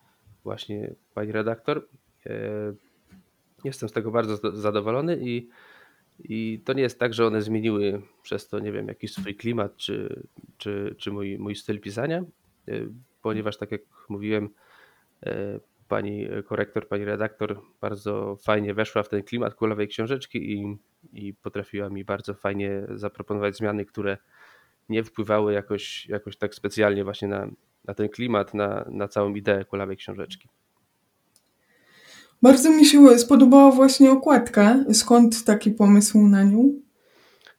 właśnie 0.43 0.93
pani 1.13 1.31
redaktor. 1.31 1.87
Jestem 3.63 3.89
z 3.89 3.91
tego 3.91 4.11
bardzo 4.11 4.57
zadowolony 4.57 5.17
i, 5.21 5.49
i 6.19 6.61
to 6.65 6.73
nie 6.73 6.81
jest 6.81 6.99
tak, 6.99 7.13
że 7.13 7.27
one 7.27 7.41
zmieniły 7.41 8.01
przez 8.21 8.47
to, 8.47 8.59
nie 8.59 8.71
wiem, 8.71 8.87
jakiś 8.87 9.13
swój 9.13 9.35
klimat 9.35 9.75
czy, 9.75 10.23
czy, 10.57 10.95
czy 10.97 11.11
mój, 11.11 11.37
mój 11.39 11.55
styl 11.55 11.79
pisania, 11.79 12.23
ponieważ 13.21 13.57
tak 13.57 13.71
jak 13.71 13.81
mówiłem, 14.09 14.49
pani 15.87 16.27
korektor, 16.45 16.87
pani 16.87 17.05
redaktor 17.05 17.61
bardzo 17.81 18.35
fajnie 18.35 18.73
weszła 18.73 19.03
w 19.03 19.09
ten 19.09 19.23
klimat 19.23 19.53
kulawej 19.53 19.87
książeczki 19.87 20.53
i, 20.53 20.77
i 21.13 21.33
potrafiła 21.33 21.89
mi 21.89 22.05
bardzo 22.05 22.33
fajnie 22.33 22.81
zaproponować 22.89 23.57
zmiany, 23.57 23.85
które 23.85 24.17
nie 24.89 25.03
wpływały 25.03 25.53
jakoś, 25.53 26.07
jakoś 26.07 26.37
tak 26.37 26.55
specjalnie 26.55 27.03
właśnie 27.03 27.27
na, 27.27 27.47
na 27.85 27.93
ten 27.93 28.09
klimat, 28.09 28.53
na, 28.53 28.85
na 28.89 29.07
całą 29.07 29.35
ideę 29.35 29.65
kulawej 29.65 29.97
książeczki. 29.97 30.49
Bardzo 32.41 32.69
mi 32.69 32.85
się 32.85 33.17
spodobała 33.19 33.71
właśnie 33.71 34.11
okładka. 34.11 34.75
Skąd 34.93 35.43
taki 35.43 35.71
pomysł 35.71 36.27
na 36.27 36.43
nią? 36.43 36.73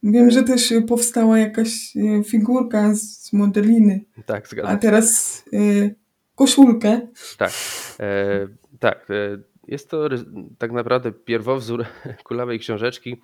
Wiem, 0.03 0.31
że 0.31 0.43
też 0.43 0.73
powstała 0.87 1.39
jakaś 1.39 1.97
e, 1.97 2.23
figurka 2.23 2.93
z 2.95 3.33
modeliny. 3.33 4.05
Tak, 4.25 4.47
zgadza 4.47 4.69
A 4.69 4.77
teraz 4.77 5.43
y, 5.53 5.95
koszulkę. 6.35 7.07
Tak, 7.37 7.51
e, 7.99 8.47
tak. 8.79 9.07
E, 9.09 9.37
jest 9.67 9.89
to 9.89 10.09
tak 10.57 10.71
naprawdę 10.71 11.11
pierwowzór 11.11 11.85
kulawej 12.25 12.59
książeczki. 12.59 13.21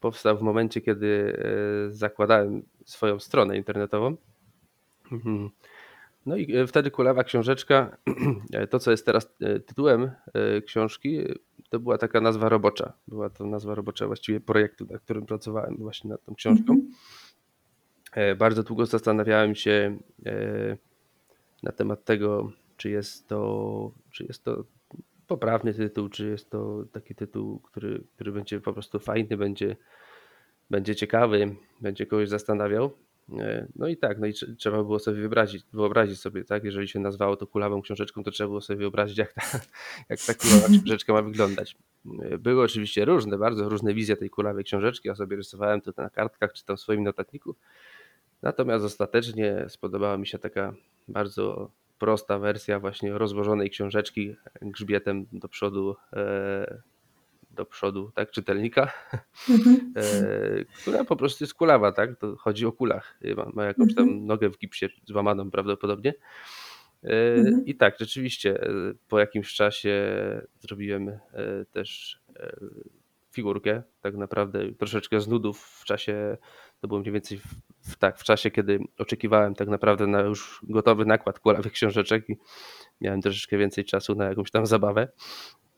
Powstał 0.00 0.38
w 0.38 0.42
momencie, 0.42 0.80
kiedy 0.80 1.42
zakładałem 1.90 2.62
swoją 2.84 3.18
stronę 3.18 3.56
internetową. 3.56 4.16
No 6.28 6.36
i 6.36 6.56
e, 6.56 6.66
wtedy 6.66 6.90
kulawa 6.90 7.24
książeczka, 7.24 7.96
to 8.70 8.78
co 8.78 8.90
jest 8.90 9.06
teraz 9.06 9.36
tytułem 9.66 10.10
książki, 10.66 11.24
to 11.70 11.80
była 11.80 11.98
taka 11.98 12.20
nazwa 12.20 12.48
robocza. 12.48 12.92
Była 13.08 13.30
to 13.30 13.46
nazwa 13.46 13.74
robocza 13.74 14.06
właściwie 14.06 14.40
projektu, 14.40 14.86
nad 14.90 15.02
którym 15.02 15.26
pracowałem 15.26 15.76
właśnie 15.76 16.10
nad 16.10 16.24
tą 16.24 16.34
książką. 16.34 16.72
Mhm. 16.72 18.36
Bardzo 18.38 18.62
długo 18.62 18.86
zastanawiałem 18.86 19.54
się 19.54 19.98
na 21.62 21.72
temat 21.72 22.04
tego, 22.04 22.52
czy 22.76 22.90
jest 22.90 23.28
to, 23.28 23.92
czy 24.10 24.24
jest 24.24 24.44
to 24.44 24.64
poprawny 25.26 25.74
tytuł, 25.74 26.08
czy 26.08 26.28
jest 26.28 26.50
to 26.50 26.84
taki 26.92 27.14
tytuł, 27.14 27.58
który, 27.60 28.04
który 28.14 28.32
będzie 28.32 28.60
po 28.60 28.72
prostu 28.72 28.98
fajny, 28.98 29.36
będzie, 29.36 29.76
będzie 30.70 30.94
ciekawy, 30.94 31.56
będzie 31.80 32.06
kogoś 32.06 32.28
zastanawiał. 32.28 32.90
E, 33.32 33.66
no 33.76 33.88
i 33.88 33.96
tak, 33.96 34.18
no 34.18 34.26
i 34.26 34.32
trzeba 34.32 34.76
było 34.76 34.98
sobie 34.98 35.20
wyobrazić, 35.20 35.64
wyobrazić 35.72 36.20
sobie, 36.20 36.44
tak, 36.44 36.64
jeżeli 36.64 36.88
się 36.88 37.00
nazwało 37.00 37.36
to 37.36 37.46
kulawą 37.46 37.82
książeczką, 37.82 38.24
to 38.24 38.30
trzeba 38.30 38.48
było 38.48 38.60
sobie 38.60 38.76
wyobrazić, 38.76 39.18
jak 39.18 39.32
ta, 39.32 39.42
jak 40.10 40.20
ta 40.20 40.34
kulawa 40.34 40.68
książeczka 40.84 41.12
ma 41.12 41.22
wyglądać. 41.22 41.76
E, 42.22 42.38
były 42.38 42.62
oczywiście 42.62 43.04
różne, 43.04 43.38
bardzo 43.38 43.68
różne 43.68 43.94
wizje 43.94 44.16
tej 44.16 44.30
kulawej 44.30 44.64
książeczki, 44.64 45.08
ja 45.08 45.14
sobie 45.14 45.36
rysowałem 45.36 45.80
to 45.80 45.92
na 45.96 46.10
kartkach, 46.10 46.52
czy 46.52 46.64
tam 46.64 46.76
w 46.76 46.80
swoim 46.80 47.04
notatniku, 47.04 47.54
natomiast 48.42 48.84
ostatecznie 48.84 49.64
spodobała 49.68 50.18
mi 50.18 50.26
się 50.26 50.38
taka 50.38 50.74
bardzo 51.08 51.70
prosta 51.98 52.38
wersja 52.38 52.80
właśnie 52.80 53.18
rozłożonej 53.18 53.70
książeczki 53.70 54.36
grzbietem 54.62 55.26
do 55.32 55.48
przodu, 55.48 55.96
e, 56.12 56.82
do 57.58 57.66
przodu, 57.66 58.10
tak, 58.14 58.30
czytelnika, 58.30 58.92
mhm. 59.50 59.92
E, 59.96 60.64
która 60.82 61.04
po 61.04 61.16
prostu 61.16 61.44
jest 61.44 61.54
kulawa, 61.54 61.92
tak, 61.92 62.18
to 62.18 62.36
chodzi 62.36 62.66
o 62.66 62.72
kulach, 62.72 63.18
ma, 63.36 63.46
ma 63.54 63.64
jakąś 63.64 63.94
tam 63.94 64.04
mhm. 64.04 64.26
nogę 64.26 64.50
w 64.50 64.58
gipsie 64.58 64.88
złamaną 65.04 65.50
prawdopodobnie. 65.50 66.14
E, 67.04 67.34
mhm. 67.34 67.66
I 67.66 67.74
tak, 67.74 67.96
rzeczywiście 68.00 68.60
po 69.08 69.18
jakimś 69.18 69.54
czasie 69.54 70.00
zrobiłem 70.60 71.18
też 71.72 72.20
figurkę, 73.38 73.82
tak 74.00 74.16
naprawdę 74.16 74.72
troszeczkę 74.72 75.20
z 75.20 75.28
nudów 75.28 75.60
w 75.60 75.84
czasie, 75.84 76.36
to 76.80 76.88
było 76.88 77.00
mniej 77.00 77.12
więcej 77.12 77.38
w, 77.38 77.46
w, 77.92 77.96
tak, 77.96 78.18
w 78.18 78.24
czasie, 78.24 78.50
kiedy 78.50 78.78
oczekiwałem 78.98 79.54
tak 79.54 79.68
naprawdę 79.68 80.06
na 80.06 80.20
już 80.20 80.60
gotowy 80.62 81.04
nakład 81.04 81.40
kulawych 81.40 81.72
książeczek 81.72 82.28
i 82.30 82.36
miałem 83.00 83.20
troszeczkę 83.20 83.58
więcej 83.58 83.84
czasu 83.84 84.14
na 84.14 84.24
jakąś 84.24 84.50
tam 84.50 84.66
zabawę. 84.66 85.08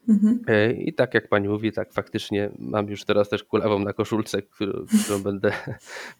Mhm. 0.09 0.41
E, 0.47 0.73
I 0.73 0.93
tak 0.93 1.15
jak 1.15 1.29
pani 1.29 1.49
mówi, 1.49 1.73
tak 1.73 1.93
faktycznie 1.93 2.51
mam 2.59 2.89
już 2.89 3.05
teraz 3.05 3.29
też 3.29 3.45
kulawą 3.45 3.79
na 3.79 3.93
koszulce, 3.93 4.43
którą, 4.43 4.85
którą 5.05 5.23
będę, 5.31 5.53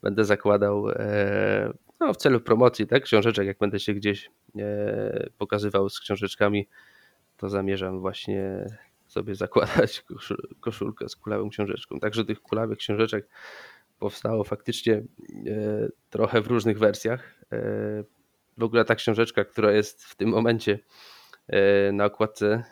będę 0.03 0.25
zakładał 0.25 0.91
e, 0.91 1.73
no, 2.01 2.13
w 2.13 2.17
celu 2.17 2.41
promocji 2.41 2.87
tak, 2.87 3.03
książeczek. 3.03 3.47
Jak 3.47 3.59
będę 3.59 3.81
się 3.81 3.95
gdzieś 3.95 4.31
e, 4.59 5.31
pokazywał 5.39 5.89
z 5.89 6.01
książeczkami, 6.01 6.69
to 7.37 7.49
zamierzam 7.49 8.01
właśnie 8.01 8.67
sobie 9.07 9.35
zakładać 9.35 10.05
koszulkę 10.61 11.09
z 11.09 11.17
kulawą 11.17 11.49
książeczką. 11.51 12.01
Także 12.01 12.25
tych 12.25 12.41
kulawych 12.41 12.79
książeczek 12.79 13.29
powstało 13.99 14.45
faktycznie 14.45 15.03
trochę 16.11 16.41
w 16.41 16.47
różnych 16.47 16.79
wersjach. 16.79 17.45
W 18.57 18.63
ogóle 18.63 18.85
ta 18.85 18.95
książeczka, 18.95 19.45
która 19.45 19.73
jest 19.73 20.05
w 20.05 20.17
tym 20.17 20.29
momencie 20.29 20.79
na 21.93 22.05
okładce 22.05 22.65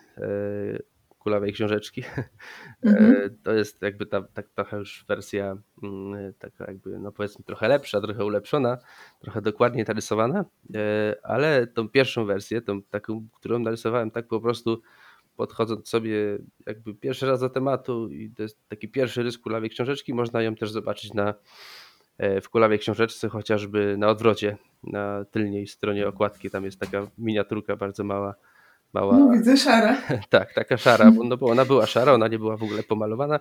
kulawej 1.29 1.53
książeczki, 1.53 2.03
mhm. 2.83 3.37
to 3.43 3.53
jest 3.53 3.83
jakby 3.83 4.07
ta, 4.07 4.23
ta, 4.23 4.43
trochę 4.43 4.77
już 4.77 5.05
wersja 5.09 5.57
mm, 5.83 6.35
taka 6.39 6.65
jakby, 6.65 6.99
no 6.99 7.13
powiedzmy 7.13 7.45
trochę 7.45 7.69
lepsza, 7.69 8.01
trochę 8.01 8.25
ulepszona, 8.25 8.79
trochę 9.21 9.43
dokładniej 9.43 9.85
narysowana, 9.89 10.45
ale 11.23 11.67
tą 11.67 11.89
pierwszą 11.89 12.25
wersję, 12.25 12.63
tą 12.63 12.83
taką, 12.83 13.29
którą 13.35 13.59
narysowałem 13.59 14.11
tak 14.11 14.29
po 14.29 14.41
prostu 14.41 14.83
podchodząc 15.37 15.89
sobie 15.89 16.39
jakby 16.67 16.95
pierwszy 16.95 17.27
raz 17.27 17.41
do 17.41 17.51
tematu 17.51 18.09
i 18.09 18.31
to 18.31 18.43
jest 18.43 18.69
taki 18.69 18.89
pierwszy 18.89 19.23
rys 19.23 19.39
kulawej 19.39 19.71
książeczki, 19.71 20.15
można 20.15 20.43
ją 20.43 20.55
też 20.55 20.71
zobaczyć 20.71 21.15
na, 21.15 21.35
e, 22.19 22.41
w 22.41 22.49
kulawej 22.49 22.79
książeczce, 22.79 23.29
chociażby 23.29 23.97
na 23.99 24.09
odwrocie, 24.09 24.57
na 24.83 25.25
tylnej 25.25 25.67
stronie 25.67 26.09
okładki, 26.09 26.51
tam 26.51 26.65
jest 26.65 26.81
taka 26.81 27.07
miniaturka 27.19 27.77
bardzo 27.77 28.05
mała, 28.05 28.35
Mała... 28.95 29.19
No 29.19 29.31
widzę 29.33 29.57
szara. 29.57 29.97
tak, 30.31 30.55
taka 30.55 30.77
szara, 30.77 31.11
bo, 31.11 31.25
no 31.25 31.37
bo 31.37 31.47
ona 31.47 31.65
była 31.65 31.87
szara, 31.87 32.13
ona 32.13 32.29
nie 32.29 32.39
była 32.39 32.57
w 32.57 32.63
ogóle 32.63 32.83
pomalowana, 32.83 33.41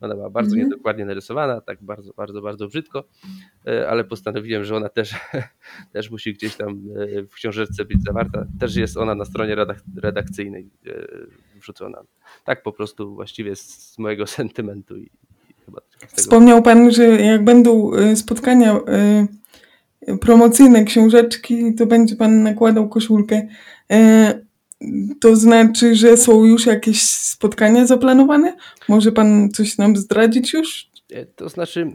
ona 0.00 0.14
była 0.14 0.30
bardzo 0.30 0.54
mhm. 0.54 0.68
niedokładnie 0.68 1.04
narysowana, 1.04 1.60
tak 1.60 1.82
bardzo, 1.82 2.12
bardzo, 2.16 2.42
bardzo 2.42 2.68
brzydko, 2.68 3.04
e, 3.66 3.88
ale 3.88 4.04
postanowiłem, 4.04 4.64
że 4.64 4.76
ona 4.76 4.88
też, 4.88 5.14
też 5.92 6.10
musi 6.10 6.32
gdzieś 6.34 6.56
tam 6.56 6.82
e, 7.18 7.22
w 7.22 7.34
książeczce 7.34 7.84
być 7.84 8.02
zawarta. 8.02 8.46
Też 8.60 8.76
jest 8.76 8.96
ona 8.96 9.14
na 9.14 9.24
stronie 9.24 9.54
redak 9.54 9.78
redakcyjnej 9.96 10.70
e, 10.86 10.90
wrzucona. 11.60 12.02
Tak 12.44 12.62
po 12.62 12.72
prostu 12.72 13.14
właściwie 13.14 13.56
z 13.56 13.98
mojego 13.98 14.26
sentymentu. 14.36 14.96
I, 14.96 15.10
chyba 15.66 15.80
Wspomniał 16.14 16.62
Pan, 16.62 16.90
że 16.90 17.04
jak 17.06 17.44
będą 17.44 17.90
spotkania 18.14 18.80
promocyjne 20.20 20.84
książeczki, 20.84 21.74
to 21.74 21.86
będzie 21.86 22.16
Pan 22.16 22.42
nakładał 22.42 22.88
koszulkę. 22.88 23.48
To 25.20 25.36
znaczy, 25.36 25.94
że 25.94 26.16
są 26.16 26.44
już 26.44 26.66
jakieś 26.66 27.02
spotkania 27.02 27.86
zaplanowane? 27.86 28.56
Może 28.88 29.12
pan 29.12 29.50
coś 29.50 29.78
nam 29.78 29.96
zdradzić 29.96 30.52
już? 30.52 30.90
E, 31.12 31.26
to 31.26 31.48
znaczy, 31.48 31.92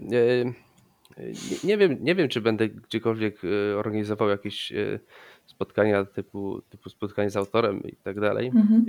e, 1.17 1.25
nie, 1.63 1.77
wiem, 1.77 1.97
nie 2.01 2.15
wiem, 2.15 2.29
czy 2.29 2.41
będę 2.41 2.69
gdziekolwiek 2.69 3.41
e, 3.43 3.77
organizował 3.77 4.29
jakieś 4.29 4.73
spotkania 5.45 6.05
typu, 6.05 6.61
typu 6.69 6.89
spotkanie 6.89 7.29
z 7.29 7.37
autorem 7.37 7.83
i 7.83 7.95
tak 7.95 8.19
dalej. 8.19 8.47
Mhm. 8.47 8.85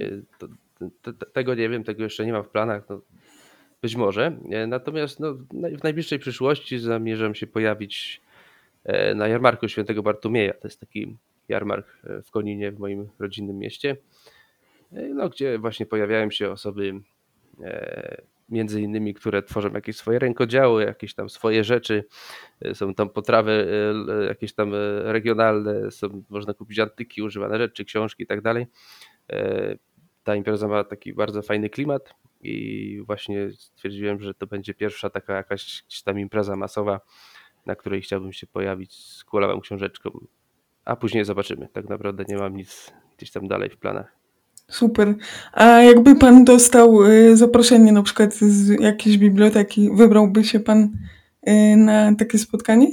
Tego 1.32 1.54
nie 1.54 1.68
wiem, 1.68 1.84
tego 1.84 2.02
jeszcze 2.02 2.26
nie 2.26 2.32
mam 2.32 2.44
w 2.44 2.48
planach, 2.48 2.82
no, 2.88 3.00
być 3.82 3.96
może. 3.96 4.36
Natomiast, 4.68 5.20
no, 5.20 5.34
w 5.78 5.82
najbliższej 5.82 6.18
przyszłości 6.18 6.78
zamierzam 6.78 7.34
się 7.34 7.46
pojawić, 7.46 8.20
na 9.14 9.28
jarmarku 9.28 9.68
Świętego 9.68 10.02
Bartłomieja. 10.02 10.52
To 10.52 10.68
jest 10.68 10.80
taki 10.80 11.16
jarmark, 11.48 11.98
e, 12.04 12.22
w 12.22 12.30
Koninie, 12.30 12.72
w 12.72 12.78
moim 12.78 13.08
rodzinnym 13.18 13.58
mieście, 13.58 13.96
e, 14.92 15.08
no, 15.08 15.28
gdzie 15.28 15.58
właśnie 15.58 15.86
pojawiają 15.86 16.30
się 16.30 16.50
osoby, 16.50 17.00
e, 17.62 18.22
między 18.48 18.80
innymi, 18.80 19.14
które 19.14 19.42
tworzą 19.42 19.72
jakieś 19.72 19.96
swoje 19.96 20.18
rękodzieły, 20.18 20.84
jakieś 20.84 21.14
tam 21.14 21.30
swoje 21.30 21.64
rzeczy. 21.64 22.04
Są 22.74 22.94
tam 22.94 23.08
potrawy, 23.10 23.66
jakieś 24.28 24.54
tam, 24.54 24.72
regionalne, 25.04 25.90
są 25.90 26.22
można 26.30 26.54
kupić 26.54 26.78
antyki, 26.78 27.22
używane 27.22 27.58
rzeczy, 27.58 27.84
książki 27.84 28.22
i 28.22 28.26
tak 28.26 28.40
dalej. 28.40 28.66
Ta 30.24 30.36
impreza 30.36 30.68
ma 30.68 30.84
taki 30.84 31.14
bardzo 31.14 31.42
fajny 31.42 31.70
klimat 31.70 32.14
i 32.42 33.02
właśnie 33.06 33.50
stwierdziłem, 33.50 34.20
że 34.20 34.34
to 34.34 34.46
będzie 34.46 34.74
pierwsza 34.74 35.10
taka 35.10 35.36
jakaś 35.36 35.84
tam 36.04 36.18
impreza 36.18 36.56
masowa, 36.56 37.00
na 37.66 37.76
której 37.76 38.02
chciałbym 38.02 38.32
się 38.32 38.46
pojawić 38.46 38.94
z 38.94 39.24
kulawą 39.24 39.60
książeczką, 39.60 40.10
a 40.84 40.96
później 40.96 41.24
zobaczymy. 41.24 41.68
Tak 41.72 41.88
naprawdę 41.88 42.24
nie 42.28 42.36
mam 42.36 42.56
nic 42.56 42.92
gdzieś 43.16 43.30
tam 43.30 43.48
dalej 43.48 43.70
w 43.70 43.76
planach. 43.78 44.12
Super. 44.68 45.14
A 45.52 45.64
jakby 45.66 46.16
pan 46.16 46.44
dostał, 46.44 47.04
y, 47.06 47.36
zaproszenie 47.36 47.92
na 47.92 48.02
przykład 48.02 48.34
z 48.34 48.80
jakiejś 48.80 49.18
biblioteki, 49.18 49.90
wybrałby 49.94 50.44
się 50.44 50.60
pan, 50.60 50.88
y, 51.48 51.76
na 51.76 52.14
takie 52.14 52.38
spotkanie? 52.38 52.86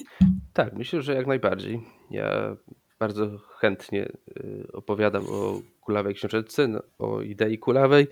Tak, 0.53 0.73
myślę, 0.73 1.01
że 1.01 1.13
jak 1.13 1.27
najbardziej. 1.27 1.81
Ja 2.11 2.55
bardzo 2.99 3.37
chętnie, 3.57 4.05
y, 4.37 4.67
opowiadam 4.73 5.23
o 5.29 5.61
kulawej 5.81 6.13
książeczce, 6.15 6.67
no, 6.67 6.81
o 6.99 7.21
idei 7.21 7.57
kulawej 7.59 8.07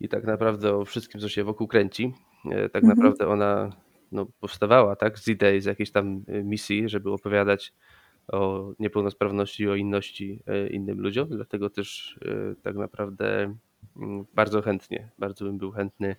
i 0.00 0.08
tak 0.08 0.24
naprawdę 0.24 0.76
o 0.76 0.84
wszystkim, 0.84 1.20
co 1.20 1.28
się 1.28 1.44
wokół 1.44 1.66
kręci. 1.68 2.14
E, 2.50 2.68
tak 2.68 2.84
Mhm. 2.84 2.98
naprawdę 2.98 3.28
ona, 3.28 3.70
no, 4.12 4.26
powstawała, 4.40 4.96
tak, 4.96 5.18
z 5.18 5.28
idei, 5.28 5.60
z 5.60 5.64
jakiejś 5.64 5.90
tam, 5.92 6.24
misji, 6.44 6.88
żeby 6.88 7.12
opowiadać 7.12 7.72
o 8.28 8.72
niepełnosprawności 8.78 9.62
i 9.62 9.68
o 9.68 9.74
inności, 9.74 10.42
e, 10.46 10.68
innym 10.68 11.00
ludziom. 11.00 11.28
Dlatego 11.28 11.70
też, 11.70 12.18
e, 12.24 12.54
tak 12.62 12.76
naprawdę, 12.76 13.54
mm, 13.96 14.24
bardzo 14.34 14.62
chętnie, 14.62 15.08
bardzo 15.18 15.44
bym 15.44 15.58
był 15.58 15.70
chętny 15.70 16.16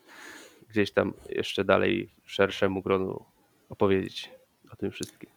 gdzieś 0.70 0.92
tam 0.92 1.14
jeszcze 1.30 1.64
dalej 1.64 2.10
szerszemu 2.26 2.82
gronu 2.82 3.24
opowiedzieć 3.70 4.32
o 4.74 4.76
tym 4.76 4.92
wszystkim. 4.92 5.30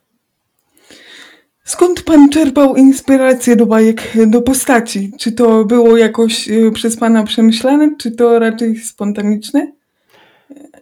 Skąd 1.65 2.03
pan 2.03 2.29
czerpał 2.29 2.77
inspirację 2.77 3.57
do 3.57 3.67
bajek, 3.67 4.13
do 4.27 4.43
postaci? 4.43 5.13
Czy 5.19 5.33
to 5.33 5.65
było 5.65 5.97
jakoś, 5.97 6.49
y, 6.49 6.73
przez 6.75 6.97
pana 6.97 7.25
przemyślane, 7.25 7.97
czy 7.99 8.11
to 8.11 8.39
raczej 8.39 8.77
spontaniczne? 8.77 9.73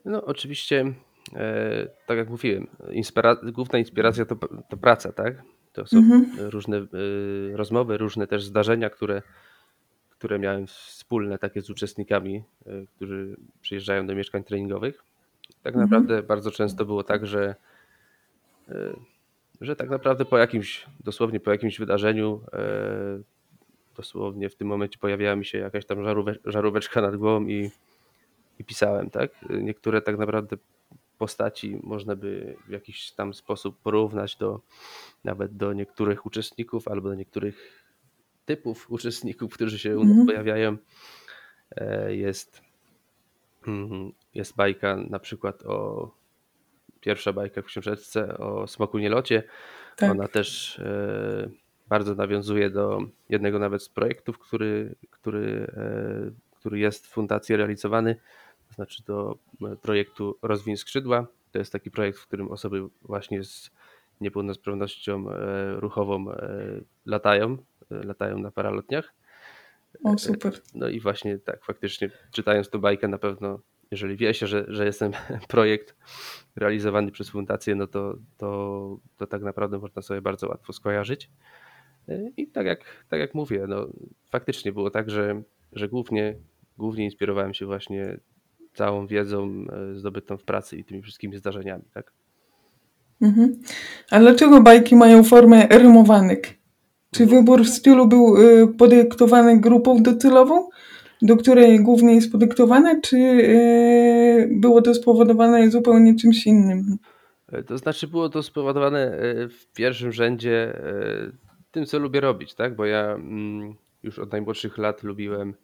No, 0.04 0.24
oczywiście, 0.24 0.92
e, 1.34 1.86
tak 2.06 2.18
jak 2.18 2.30
mówiłem, 2.30 2.66
inspira 2.90 3.36
główna 3.52 3.78
inspiracja 3.78 4.24
to 4.24 4.36
to 4.68 4.76
praca, 4.76 5.12
tak? 5.12 5.34
To 5.74 5.86
są 5.86 5.98
Mhm. 5.98 6.26
różne, 6.50 6.76
y, 6.76 7.52
rozmowy, 7.56 7.98
różne 7.98 8.26
też 8.26 8.44
zdarzenia, 8.44 8.90
które 8.90 9.22
które 10.10 10.38
miałem 10.38 10.66
wspólne 10.66 11.38
takie 11.38 11.62
z 11.62 11.70
uczestnikami, 11.70 12.42
e, 12.66 12.70
którzy 12.96 13.36
przyjeżdżają 13.60 14.06
do 14.06 14.14
mieszkań 14.14 14.44
treningowych. 14.44 15.04
Tak 15.62 15.74
Mhm. 15.74 15.90
naprawdę 15.90 16.22
bardzo 16.22 16.50
często 16.50 16.84
było 16.84 17.04
tak, 17.04 17.26
że 17.26 17.54
e, 18.68 18.74
że 19.60 19.76
tak 19.76 19.90
naprawdę 19.90 20.24
po 20.24 20.38
jakimś 20.38 20.86
dosłownie 21.04 21.40
po 21.40 21.50
jakimś 21.50 21.78
wydarzeniu, 21.78 22.40
e, 22.52 22.58
dosłownie 23.96 24.50
w 24.50 24.54
tym 24.56 24.68
momencie 24.68 24.98
pojawiała 24.98 25.36
mi 25.36 25.44
się 25.44 25.58
jakaś 25.58 25.86
tam 25.86 25.98
żaróweczka 26.44 27.00
nad 27.00 27.16
głową 27.16 27.46
i 27.46 27.70
i 28.58 28.64
pisałem, 28.64 29.10
tak? 29.10 29.30
Niektóre 29.50 30.02
tak 30.02 30.18
naprawdę 30.18 30.56
postaci 31.18 31.80
można 31.82 32.16
by 32.16 32.56
w 32.66 32.70
jakiś 32.70 33.12
tam 33.12 33.34
sposób 33.34 33.80
porównać 33.82 34.36
do 34.36 34.60
nawet 35.24 35.56
do 35.56 35.72
niektórych 35.72 36.26
uczestników 36.26 36.88
albo 36.88 37.08
do 37.08 37.14
niektórych 37.14 37.84
typów 38.44 38.90
uczestników, 38.90 39.54
którzy 39.54 39.78
się 39.78 39.98
u 39.98 40.00
nas 40.00 40.10
Mhm. 40.10 40.26
pojawiają. 40.26 40.76
E, 41.76 42.14
jest 42.14 42.62
mhm, 43.66 44.12
jest 44.34 44.56
bajka 44.56 44.96
na 44.96 45.18
przykład 45.18 45.62
o 45.62 46.10
pierwsza 47.00 47.32
bajka 47.32 47.62
w 47.62 47.64
książeczce 47.64 48.38
o 48.38 48.66
Smoku 48.66 48.98
Nielocie. 48.98 49.42
Tak. 49.96 50.10
Ona 50.10 50.28
też, 50.28 50.78
e, 50.78 51.50
bardzo 51.88 52.14
nawiązuje 52.14 52.70
do 52.70 52.98
jednego 53.28 53.58
nawet 53.58 53.82
z 53.82 53.88
projektów, 53.88 54.38
który 54.38 54.94
który, 55.10 55.66
e, 55.76 56.30
który 56.58 56.78
jest 56.78 57.06
w 57.06 57.10
fundacji 57.10 57.56
realizowany, 57.56 58.16
to 58.74 58.82
znaczy 58.82 59.02
do 59.06 59.38
projektu 59.82 60.38
„Rozwiń 60.42 60.76
skrzydła”. 60.76 61.26
To 61.52 61.58
jest 61.58 61.72
taki 61.72 61.90
projekt, 61.90 62.18
w 62.18 62.26
którym 62.26 62.50
osoby 62.50 62.82
właśnie 63.02 63.44
z 63.44 63.70
niepełnosprawnością, 64.20 65.30
e, 65.30 65.80
ruchową, 65.80 66.30
e, 66.30 66.80
latają, 67.06 67.56
latają 67.90 68.38
na 68.38 68.50
paralotniach. 68.50 69.12
O, 70.04 70.12
E, 70.12 70.18
super. 70.18 70.52
no 70.74 70.88
i 70.88 71.00
właśnie 71.00 71.38
tak, 71.38 71.64
faktycznie 71.64 72.10
czytając 72.32 72.70
tę 72.70 72.78
bajkę 72.78 73.08
na 73.08 73.18
pewno, 73.18 73.60
jeżeli 73.90 74.16
wie 74.16 74.34
się, 74.34 74.46
że 74.46 74.64
że 74.68 74.84
jest 74.86 74.98
ten 74.98 75.12
projekt 75.48 75.96
realizowany 76.56 77.10
przez 77.10 77.30
fundację, 77.30 77.74
no 77.74 77.86
to 77.86 78.14
to 78.38 78.98
to 79.16 79.26
tak 79.26 79.42
naprawdę 79.42 79.78
można 79.78 80.02
sobie 80.02 80.20
bardzo 80.22 80.48
łatwo 80.48 80.72
skojarzyć. 80.72 81.30
E, 82.08 82.30
i 82.36 82.46
tak 82.46 82.66
jak 82.66 82.80
tak 83.08 83.20
jak 83.20 83.34
mówię, 83.34 83.64
no, 83.68 83.86
faktycznie 84.30 84.72
było 84.72 84.90
tak, 84.90 85.10
że 85.10 85.42
że 85.72 85.88
głównie 85.88 86.34
głównie 86.78 87.04
inspirowałem 87.04 87.54
się 87.54 87.66
właśnie 87.66 88.18
całą 88.74 89.06
wiedzą, 89.06 89.64
e, 89.92 89.94
zdobytą 89.94 90.36
w 90.36 90.42
pracy 90.42 90.76
i 90.76 90.84
tymi 90.84 91.02
wszystkimi 91.02 91.36
zdarzeniami, 91.36 91.84
tak? 91.94 92.12
Mhm. 93.22 93.56
A 94.10 94.18
dlaczego 94.20 94.62
bajki 94.62 94.96
mają 94.96 95.24
formę 95.24 95.66
rymowanek? 95.70 96.54
Czy 97.10 97.22
Mhm. 97.22 97.40
wybór 97.40 97.64
stylu 97.64 98.06
był, 98.08 98.36
y, 98.36 98.68
podyktowany 98.78 99.60
grupą 99.60 100.02
docelową, 100.02 100.68
do 101.22 101.36
której 101.36 101.80
głównie 101.80 102.14
jest 102.14 102.32
podyktowane, 102.32 103.00
czy, 103.00 103.16
y, 103.16 104.48
było 104.52 104.82
to 104.82 104.94
spowodowane 104.94 105.70
zupełnie 105.70 106.14
czymś 106.16 106.46
innym? 106.46 106.96
E, 107.52 107.62
to 107.62 107.78
znaczy 107.78 108.08
było 108.08 108.28
to 108.28 108.42
spowodowane, 108.42 109.12
e, 109.12 109.48
w 109.48 109.66
pierwszym 109.74 110.12
rzędzie, 110.12 110.78
e, 110.78 111.32
tym, 111.70 111.86
co 111.86 111.98
lubię 111.98 112.20
robić, 112.20 112.54
tak? 112.54 112.76
Bo 112.76 112.84
ja, 112.84 113.12
mm, 113.12 113.74
już 114.02 114.18
od 114.18 114.32
najmłodszych 114.32 114.78
lat 114.78 115.02
lubiłem 115.02 115.54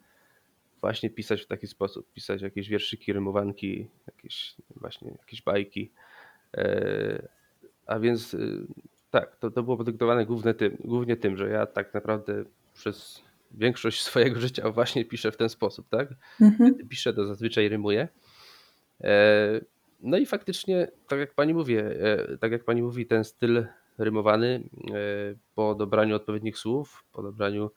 właśnie 0.81 1.09
pisać 1.09 1.41
w 1.41 1.47
taki 1.47 1.67
sposób, 1.67 2.13
pisać 2.13 2.41
jakieś 2.41 2.69
wierszyki, 2.69 3.13
rymowanki, 3.13 3.87
jakieś 4.07 4.55
właśnie 4.75 5.11
jakieś 5.19 5.41
bajki. 5.41 5.91
E, 6.57 7.27
a 7.85 7.99
więc, 7.99 8.33
y, 8.33 8.67
tak, 9.11 9.35
to 9.35 9.51
to 9.51 9.63
było 9.63 9.77
podyktowane 9.77 10.25
główne 10.25 10.53
tym 10.53 10.77
głównie 10.79 11.17
tym, 11.17 11.37
że 11.37 11.49
ja 11.49 11.65
tak 11.65 11.93
naprawdę 11.93 12.43
przez 12.73 13.23
większość 13.51 14.01
swojego 14.07 14.39
życia 14.39 14.71
właśnie 14.71 15.05
piszę 15.05 15.31
w 15.31 15.37
ten 15.37 15.49
sposób, 15.49 15.89
tak? 15.89 16.09
Mhm. 16.41 16.71
Kiedy 16.71 16.89
piszę, 16.89 17.13
to 17.13 17.27
zazwyczaj 17.27 17.69
rymuję. 17.69 18.07
E, 19.01 19.61
no 20.01 20.17
i 20.17 20.25
faktycznie, 20.25 20.87
tak 21.07 21.19
jak 21.19 21.33
pani 21.33 21.53
mówi, 21.53 21.75
e, 21.77 22.37
tak 22.39 22.51
jak 22.51 22.63
pani 22.63 22.81
mówi, 22.81 23.05
ten 23.05 23.23
styl 23.23 23.65
rymowany, 23.97 24.63
e, 24.91 24.93
po 25.55 25.75
dobraniu 25.75 26.15
odpowiednich 26.15 26.57
słów, 26.57 27.03
po 27.11 27.23
dobraniu 27.23 27.71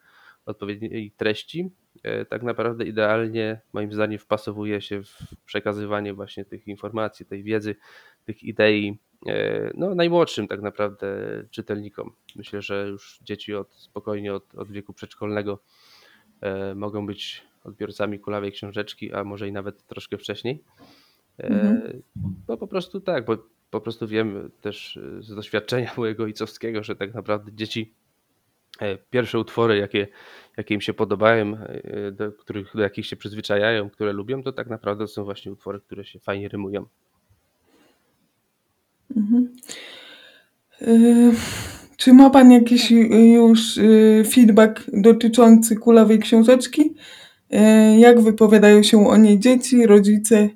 odpowiedniej 0.46 1.10
treści, 1.10 1.60
e, 1.60 1.83
tak 2.28 2.42
naprawdę 2.42 2.84
idealnie 2.84 3.60
moim 3.72 3.92
zdaniem 3.92 4.18
wpasowuje 4.18 4.80
się 4.80 5.02
w 5.02 5.18
przekazywanie 5.44 6.14
właśnie 6.14 6.44
tych 6.44 6.68
informacji, 6.68 7.26
tej 7.26 7.42
wiedzy, 7.42 7.76
tych 8.24 8.42
idei, 8.42 8.98
e, 9.26 9.70
no, 9.74 9.94
najmłodszym 9.94 10.48
tak 10.48 10.62
naprawdę 10.62 11.16
czytelnikom. 11.50 12.12
Myślę, 12.36 12.62
że 12.62 12.86
już 12.88 13.18
dzieci 13.22 13.54
od 13.54 13.74
spokojnie 13.74 14.34
od 14.34 14.54
od 14.54 14.70
wieku 14.72 14.92
przedszkolnego, 14.92 15.62
e, 16.40 16.74
mogą 16.74 17.06
być 17.06 17.42
odbiorcami 17.64 18.18
kulawej 18.20 18.52
książeczki, 18.52 19.12
a 19.12 19.24
może 19.24 19.48
i 19.48 19.52
nawet 19.52 19.86
troszkę 19.86 20.18
wcześniej. 20.18 20.64
E, 21.38 21.46
Mhm. 21.46 22.02
no 22.48 22.56
po 22.56 22.66
prostu 22.66 23.00
tak, 23.00 23.24
bo 23.24 23.36
po 23.70 23.80
prostu 23.80 24.08
wiem 24.08 24.50
też 24.60 24.98
z 25.20 25.34
doświadczenia 25.34 25.92
mojego 25.96 26.22
ojcowskiego, 26.24 26.82
że 26.82 26.96
tak 26.96 27.14
naprawdę 27.14 27.52
dzieci, 27.52 27.94
e, 27.94 28.03
pierwsze 29.10 29.38
utwory, 29.38 29.76
jakie 29.76 30.06
jakie 30.56 30.74
im 30.74 30.80
się 30.80 30.94
podobają, 30.94 31.56
e, 31.56 32.10
do 32.12 32.32
których 32.32 32.70
do 32.74 32.82
jakich 32.82 33.06
się 33.06 33.16
przyzwyczajają, 33.16 33.90
które 33.90 34.12
lubią, 34.12 34.42
to 34.42 34.52
tak 34.52 34.66
naprawdę 34.66 35.08
są 35.08 35.24
właśnie 35.24 35.52
utwory, 35.52 35.80
które 35.80 36.04
się 36.04 36.18
fajnie 36.18 36.48
rymują. 36.48 36.86
Mhm. 39.16 39.56
Y, 40.82 41.32
czy 41.96 42.12
ma 42.12 42.30
pan 42.30 42.50
jakiś, 42.50 42.90
już, 43.34 43.80
feedback 44.32 44.82
dotyczący 44.92 45.76
kulawej 45.76 46.18
książeczki? 46.18 46.94
Jak 47.98 48.20
wypowiadają 48.20 48.82
się 48.82 49.08
o 49.08 49.16
niej 49.16 49.38
dzieci, 49.38 49.86
rodzice? 49.86 50.48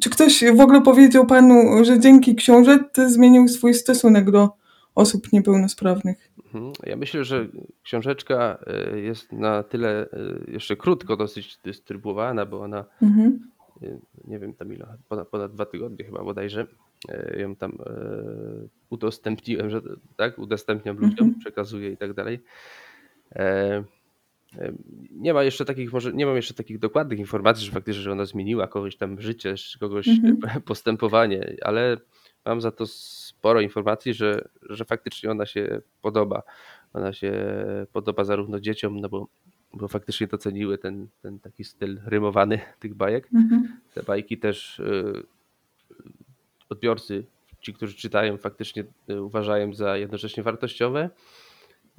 Czy 0.00 0.10
ktoś 0.10 0.44
w 0.56 0.60
ogóle 0.60 0.82
powiedział 0.82 1.26
panu, 1.26 1.84
że 1.84 2.00
dzięki 2.00 2.34
książeczce 2.34 3.10
zmienił 3.10 3.48
swój 3.48 3.74
stosunek 3.74 4.30
do 4.30 4.59
osób 4.94 5.32
niepełnosprawnych? 5.32 6.30
Mhm. 6.54 6.72
Ja 6.86 6.96
myślę, 6.96 7.24
że 7.24 7.46
książeczka 7.82 8.58
y, 8.94 9.00
jest 9.00 9.32
na 9.32 9.62
tyle 9.62 10.06
y, 10.06 10.50
jeszcze 10.52 10.76
krótko 10.76 11.16
dosyć 11.16 11.58
dystrybuowana, 11.64 12.46
bo 12.46 12.60
ona, 12.60 12.84
Mhm. 13.02 13.50
y, 13.82 13.98
nie 14.24 14.38
wiem 14.38 14.54
tam 14.54 14.72
ile, 14.72 14.86
ponad, 15.08 15.28
ponad 15.28 15.52
dwa 15.54 15.66
tygodnie 15.66 16.04
chyba 16.04 16.24
bodajże 16.24 16.66
ją 17.36 17.56
tam 17.56 17.78
udostępniłem, 18.90 19.70
że 19.70 19.80
tak, 20.16 20.38
udostępniam 20.38 20.96
ludziom, 20.96 21.26
Mhm. 21.26 21.40
przekazuję 21.40 21.90
i 21.92 21.96
tak 21.96 22.12
dalej. 22.12 22.40
E, 23.36 23.84
nie 25.10 25.34
ma 25.34 25.42
jeszcze 25.42 25.64
takich, 25.64 25.92
może 25.92 26.12
nie 26.12 26.26
mam 26.26 26.36
jeszcze 26.36 26.54
takich 26.54 26.78
dokładnych 26.78 27.18
informacji, 27.18 27.66
że 27.66 27.72
faktycznie, 27.72 28.02
że 28.02 28.12
ona 28.12 28.24
zmieniła 28.24 28.66
kogoś 28.66 28.96
tam 28.96 29.20
życie, 29.20 29.54
kogoś 29.80 30.08
Mhm. 30.08 30.38
postępowanie, 30.62 31.56
ale 31.62 31.96
mam 32.50 32.60
za 32.60 32.70
to 32.70 32.86
sporo 32.86 33.60
informacji, 33.60 34.14
że, 34.14 34.48
że 34.62 34.84
faktycznie 34.84 35.30
ona 35.30 35.46
się 35.46 35.80
podoba. 36.02 36.42
Ona 36.92 37.12
się 37.12 37.32
podoba 37.92 38.24
zarówno 38.24 38.60
dzieciom, 38.60 39.00
no 39.00 39.08
bo, 39.08 39.28
bo 39.74 39.88
faktycznie 39.88 40.26
doceniły 40.26 40.78
ten, 40.78 41.08
ten 41.22 41.38
taki 41.38 41.64
styl 41.64 42.00
rymowany 42.06 42.60
tych 42.78 42.94
bajek. 42.94 43.28
Mhm. 43.34 43.80
Te 43.94 44.02
bajki 44.02 44.38
też 44.38 44.78
y, 44.78 45.26
odbiorcy, 46.68 47.24
ci, 47.60 47.74
którzy 47.74 47.94
czytają, 47.94 48.38
faktycznie 48.38 48.84
y, 49.10 49.22
uważają 49.22 49.74
za 49.74 49.96
jednocześnie 49.96 50.42
wartościowe, 50.42 51.10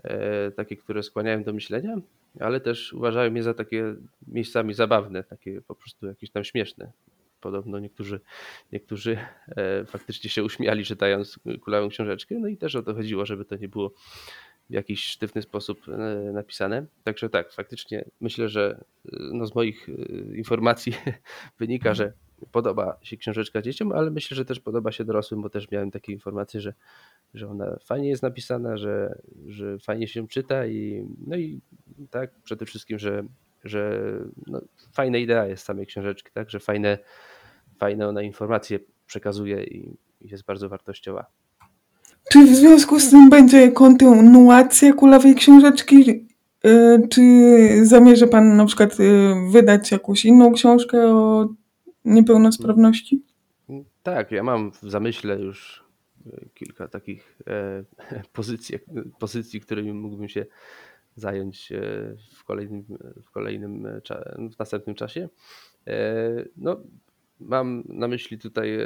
e, 0.04 0.52
takie, 0.52 0.78
które 0.78 1.04
skłaniają 1.04 1.44
do 1.44 1.54
myślenia, 1.54 1.96
ale 2.40 2.60
też 2.60 2.94
uważają 2.94 3.34
je 3.34 3.44
za 3.44 3.54
takie 3.54 3.96
miejscami 4.28 4.74
zabawne, 4.74 5.24
takie 5.24 5.62
po 5.62 5.76
prostu 5.76 6.08
jakieś 6.08 6.30
tam 6.30 6.44
śmieszne. 6.44 6.92
Podobno 7.42 7.80
niektórzy, 7.80 8.20
niektórzy 8.72 9.18
e, 9.48 9.86
faktycznie 9.86 10.30
się 10.30 10.44
uśmiali 10.44 10.86
czytając 10.86 11.40
kulawą 11.62 11.90
książeczkę, 11.90 12.36
no 12.40 12.48
i 12.48 12.58
też 12.58 12.76
o 12.76 12.84
to 12.84 12.94
chodziło, 12.94 13.26
żeby 13.26 13.46
to 13.46 13.56
nie 13.56 13.70
było 13.70 13.94
w 14.70 14.74
jakiś 14.74 15.04
sztywny 15.04 15.42
sposób 15.42 15.90
e, 15.90 16.32
napisane. 16.34 16.86
Także 17.04 17.30
tak, 17.30 17.52
faktycznie 17.52 18.06
myślę, 18.22 18.50
że 18.50 18.84
e, 19.06 19.18
no 19.34 19.46
z 19.46 19.56
moich 19.56 19.88
informacji 20.36 20.94
wynika, 21.60 21.94
że 21.94 22.14
podoba 22.52 22.98
się 23.02 23.18
książeczka 23.18 23.62
dzieciom, 23.62 23.92
ale 23.92 24.12
myślę, 24.12 24.36
że 24.36 24.46
też 24.46 24.60
podoba 24.60 24.92
się 24.92 25.06
dorosłym, 25.06 25.42
bo 25.42 25.50
też 25.50 25.72
miałem 25.72 25.92
takie 25.92 26.12
informacje, 26.12 26.62
że, 26.62 26.74
że 27.34 27.50
ona 27.50 27.78
fajnie 27.86 28.10
jest 28.10 28.24
napisana, 28.24 28.78
że, 28.78 29.22
że 29.48 29.80
fajnie 29.80 30.08
się 30.08 30.28
czyta 30.28 30.66
i 30.66 31.08
no 31.28 31.38
i 31.38 31.62
tak 32.10 32.32
przede 32.44 32.66
wszystkim, 32.66 33.00
że, 33.00 33.24
że 33.64 34.02
no, 34.48 34.62
fajna 34.94 35.18
idea 35.18 35.48
jest 35.48 35.66
samej 35.66 35.86
książeczki, 35.86 36.32
tak, 36.34 36.50
że 36.50 36.60
fajne 36.60 36.98
fajne 37.82 38.08
ona 38.08 38.22
informacje 38.22 38.80
przekazuje 39.06 39.64
i 39.64 39.98
jest 40.22 40.46
bardzo 40.46 40.70
wartościowa. 40.70 41.26
Czy 42.32 42.46
w 42.46 42.56
związku 42.56 43.00
z 43.00 43.10
tym 43.10 43.30
będzie 43.30 43.72
kontynuacja 43.72 44.94
kulawej 44.94 45.36
książeczki? 45.36 46.28
Y, 46.66 47.08
czy 47.10 47.22
zamierza 47.86 48.28
Pan 48.28 48.56
na 48.58 48.66
przykład 48.66 49.00
y, 49.00 49.34
wydać 49.52 49.92
jakąś 49.92 50.26
inną 50.26 50.54
książkę 50.54 51.16
o 51.16 51.50
niepełnosprawności? 52.06 53.24
Tak, 54.04 54.32
ja 54.32 54.44
mam 54.44 54.72
w 54.72 54.82
zamyśle 54.82 55.40
już 55.40 55.84
y, 56.28 56.50
kilka 56.54 56.88
takich 56.88 57.40
e, 57.48 57.84
pozycji, 58.38 58.78
pozycji, 59.20 59.62
którymi 59.62 59.94
mógłbym 59.94 60.30
się 60.30 60.46
zająć 61.16 61.72
e, 61.72 61.82
w 62.36 62.44
kolejnym, 62.44 62.86
w 63.26 63.32
kolejnym, 63.32 63.88
w 64.56 64.60
następnym 64.60 64.96
czasie. 64.96 65.30
E, 65.88 66.46
no, 66.58 66.82
mam 67.42 67.84
na 67.88 68.08
myśli 68.08 68.40
tutaj 68.40 68.78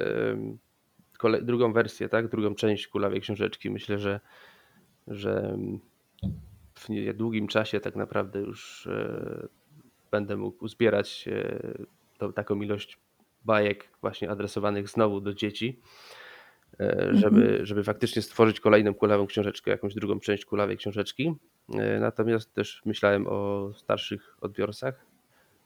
drugą 1.42 1.74
wersję, 1.74 2.10
tak? 2.10 2.28
drugą 2.28 2.56
część 2.56 2.88
kulawej 2.88 3.22
książeczki. 3.22 3.70
Myślę, 3.70 4.00
że, 4.00 4.20
że 5.08 5.58
w 6.76 6.90
niedługim 6.90 7.48
czasie 7.48 7.80
tak 7.80 7.96
naprawdę 7.96 8.40
już 8.40 8.88
e, 8.88 9.48
będę 10.12 10.38
mógł 10.38 10.66
uzbierać 10.66 11.30
e, 12.22 12.32
taką 12.34 12.62
ilość 12.62 13.00
bajek 13.46 13.90
właśnie 14.02 14.30
adresowanych 14.30 14.90
znowu 14.90 15.22
do 15.22 15.34
dzieci, 15.34 15.82
e, 16.80 17.10
żeby, 17.14 17.42
mhm. 17.42 17.66
żeby 17.66 17.84
faktycznie 17.84 18.22
stworzyć 18.22 18.60
kolejną 18.60 18.94
kulawą 18.94 19.28
książeczkę, 19.28 19.72
jakąś 19.72 19.94
drugą 19.94 20.20
część 20.20 20.46
kulawej 20.46 20.78
książeczki. 20.78 21.36
Natomiast 22.00 22.54
też 22.54 22.82
myślałem 22.86 23.28
o 23.28 23.72
starszych 23.76 24.38
odbiorcach, 24.42 25.06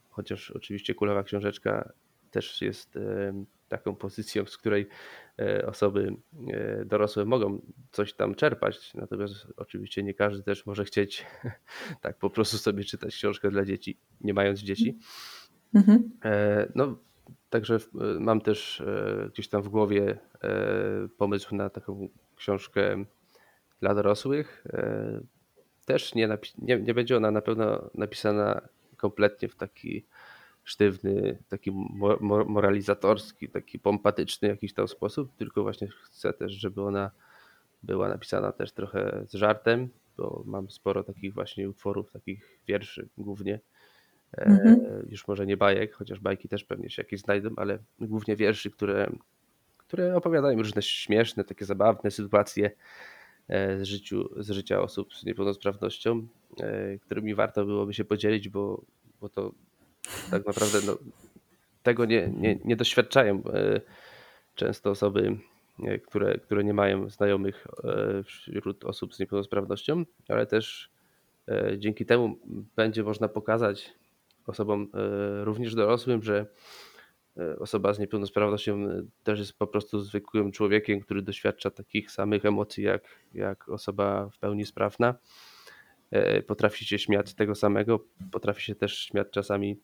chociaż 0.09 0.51
oczywiście 0.51 0.95
kulawa 0.95 1.23
książeczka 1.23 1.93
też 2.31 2.61
jest 2.61 2.97
taką 3.69 3.95
pozycją, 3.95 4.45
z 4.45 4.57
której 4.57 4.87
e, 5.39 5.65
osoby 5.65 6.15
e, 6.47 6.85
dorosłe 6.85 7.25
mogą 7.25 7.61
coś 7.91 8.13
tam 8.13 8.35
czerpać. 8.35 8.93
Natomiast 8.93 9.47
oczywiście 9.57 10.03
nie 10.03 10.13
każdy 10.13 10.43
też 10.43 10.65
może 10.65 10.85
chcieć 10.85 11.25
tak 12.01 12.17
po 12.17 12.29
prostu 12.29 12.57
sobie 12.57 12.83
czytać 12.83 13.15
książkę 13.15 13.51
dla 13.51 13.65
dzieci, 13.65 13.97
nie 14.21 14.33
mając 14.33 14.59
dzieci. 14.59 14.97
Mhm. 15.73 16.11
E, 16.25 16.71
no, 16.75 16.97
także 17.49 17.77
mam 18.19 18.41
też 18.41 18.83
gdzieś 19.33 19.47
tam 19.47 19.61
w 19.61 19.69
głowie 19.69 20.17
pomysł 21.17 21.55
na 21.55 21.69
taką 21.69 22.09
książkę 22.35 23.05
dla 23.79 23.95
dorosłych. 23.95 24.63
Też 25.85 26.15
nie, 26.15 26.37
nie, 26.57 26.79
nie 26.79 26.93
będzie 26.93 27.17
ona 27.17 27.31
na 27.31 27.41
pewno 27.41 27.89
napisana 27.93 28.61
kompletnie 28.97 29.47
w 29.47 29.55
taki 29.55 30.05
sztywny, 30.69 31.37
taki 31.49 31.71
moralizatorski, 32.47 33.49
taki 33.49 33.79
pompatyczny 33.79 34.47
jakiś 34.47 34.73
tam 34.73 34.87
sposób, 34.87 35.35
tylko 35.37 35.63
właśnie 35.63 35.87
chcę 35.87 36.33
też, 36.33 36.51
żeby 36.53 36.81
ona 36.81 37.11
była 37.83 38.09
napisana 38.09 38.51
też 38.51 38.71
trochę 38.71 39.25
z 39.27 39.33
żartem, 39.33 39.89
bo 40.17 40.43
mam 40.45 40.69
sporo 40.69 41.03
takich 41.03 41.33
właśnie 41.33 41.69
utworów, 41.69 42.11
takich 42.11 42.59
wierszy 42.67 43.09
głównie. 43.17 43.59
E, 44.37 44.45
mhm. 44.45 45.05
Już 45.09 45.27
może 45.27 45.45
nie 45.45 45.57
bajek, 45.57 45.93
chociaż 45.93 46.19
bajki 46.19 46.49
też 46.49 46.63
pewnie 46.63 46.89
się 46.89 47.01
jakieś 47.01 47.19
znajdą, 47.19 47.49
ale 47.55 47.79
głównie 47.99 48.35
wierszy, 48.35 48.71
które, 48.71 49.11
które 49.77 50.15
opowiadają 50.15 50.57
różne 50.57 50.81
śmieszne, 50.81 51.43
takie 51.43 51.65
zabawne 51.65 52.11
sytuacje 52.11 52.71
e, 53.47 53.79
z, 53.79 53.83
życiu, 53.83 54.29
z 54.37 54.49
życia 54.49 54.81
osób 54.81 55.13
z 55.13 55.25
niepełnosprawnością, 55.25 56.27
e, 56.61 56.97
którymi 56.97 57.35
warto 57.35 57.65
byłoby 57.65 57.93
się 57.93 58.05
podzielić, 58.05 58.49
bo, 58.49 58.85
bo 59.21 59.29
to 59.29 59.51
tak 60.31 60.45
naprawdę 60.45 60.79
no, 60.85 60.97
tego 61.83 62.05
nie, 62.05 62.27
nie, 62.27 62.59
nie 62.65 62.75
doświadczają 62.75 63.43
e, 63.53 63.81
często 64.55 64.89
osoby, 64.89 65.37
e, 65.83 65.99
które, 65.99 66.37
które 66.37 66.63
nie 66.63 66.73
mają 66.73 67.09
znajomych 67.09 67.67
e, 67.83 68.23
wśród 68.23 68.85
osób 68.85 69.15
z 69.15 69.19
niepełnosprawnością, 69.19 70.05
ale 70.27 70.45
też 70.45 70.89
dzięki 71.77 72.05
temu 72.05 72.39
będzie 72.75 73.03
można 73.03 73.27
pokazać 73.27 73.93
osobom 74.47 74.87
również 75.43 75.75
dorosłym, 75.75 76.23
że 76.23 76.45
osoba 77.59 77.93
z 77.93 77.99
niepełnosprawnością 77.99 78.87
też 79.23 79.39
jest 79.39 79.57
po 79.57 79.67
prostu 79.67 79.99
zwykłym 79.99 80.51
człowiekiem, 80.51 80.99
który 80.99 81.21
doświadcza 81.21 81.71
takich 81.71 82.11
samych 82.11 82.45
emocji 82.45 82.83
jak, 82.83 83.03
jak 83.33 83.69
osoba 83.69 84.29
w 84.29 84.37
pełni 84.37 84.65
sprawna. 84.65 85.15
Potrafi 86.47 86.85
się 86.85 86.99
śmiać 86.99 87.33
tego 87.33 87.55
samego, 87.55 88.05
potrafi 88.31 88.61
się 88.61 88.75
też 88.75 88.97
śmiać 88.97 89.27
czasami 89.31 89.79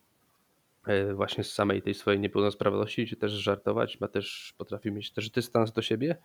właśnie 1.15 1.43
z 1.43 1.53
samej 1.53 1.81
tej 1.81 1.93
swojej 1.93 2.19
niepełnosprawności, 2.19 3.07
czy 3.07 3.15
też 3.15 3.31
żartować, 3.31 3.99
ma 3.99 4.07
też, 4.07 4.53
potrafi 4.57 4.91
mieć 4.91 5.11
też 5.11 5.29
dystans 5.29 5.73
do 5.73 5.81
siebie. 5.81 6.17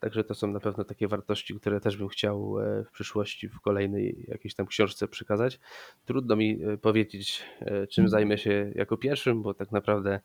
Także 0.00 0.24
to 0.24 0.34
są 0.34 0.46
na 0.46 0.60
pewno 0.60 0.84
takie 0.84 1.08
wartości, 1.08 1.54
które 1.54 1.80
też 1.80 1.96
bym 1.96 2.08
chciał 2.08 2.60
e, 2.60 2.84
w 2.84 2.90
przyszłości 2.90 3.48
w 3.48 3.60
kolejnej 3.60 4.24
jakiejś 4.28 4.54
tam 4.54 4.66
książce 4.66 5.08
przekazać. 5.08 5.60
Trudno 6.04 6.36
mi 6.36 6.60
e, 6.64 6.78
powiedzieć, 6.78 7.44
czym 7.90 8.08
zajmę 8.08 8.38
się 8.38 8.72
jako 8.74 8.96
pierwszym, 8.96 9.42
bo 9.42 9.54
tak 9.54 9.72
naprawdę 9.72 10.20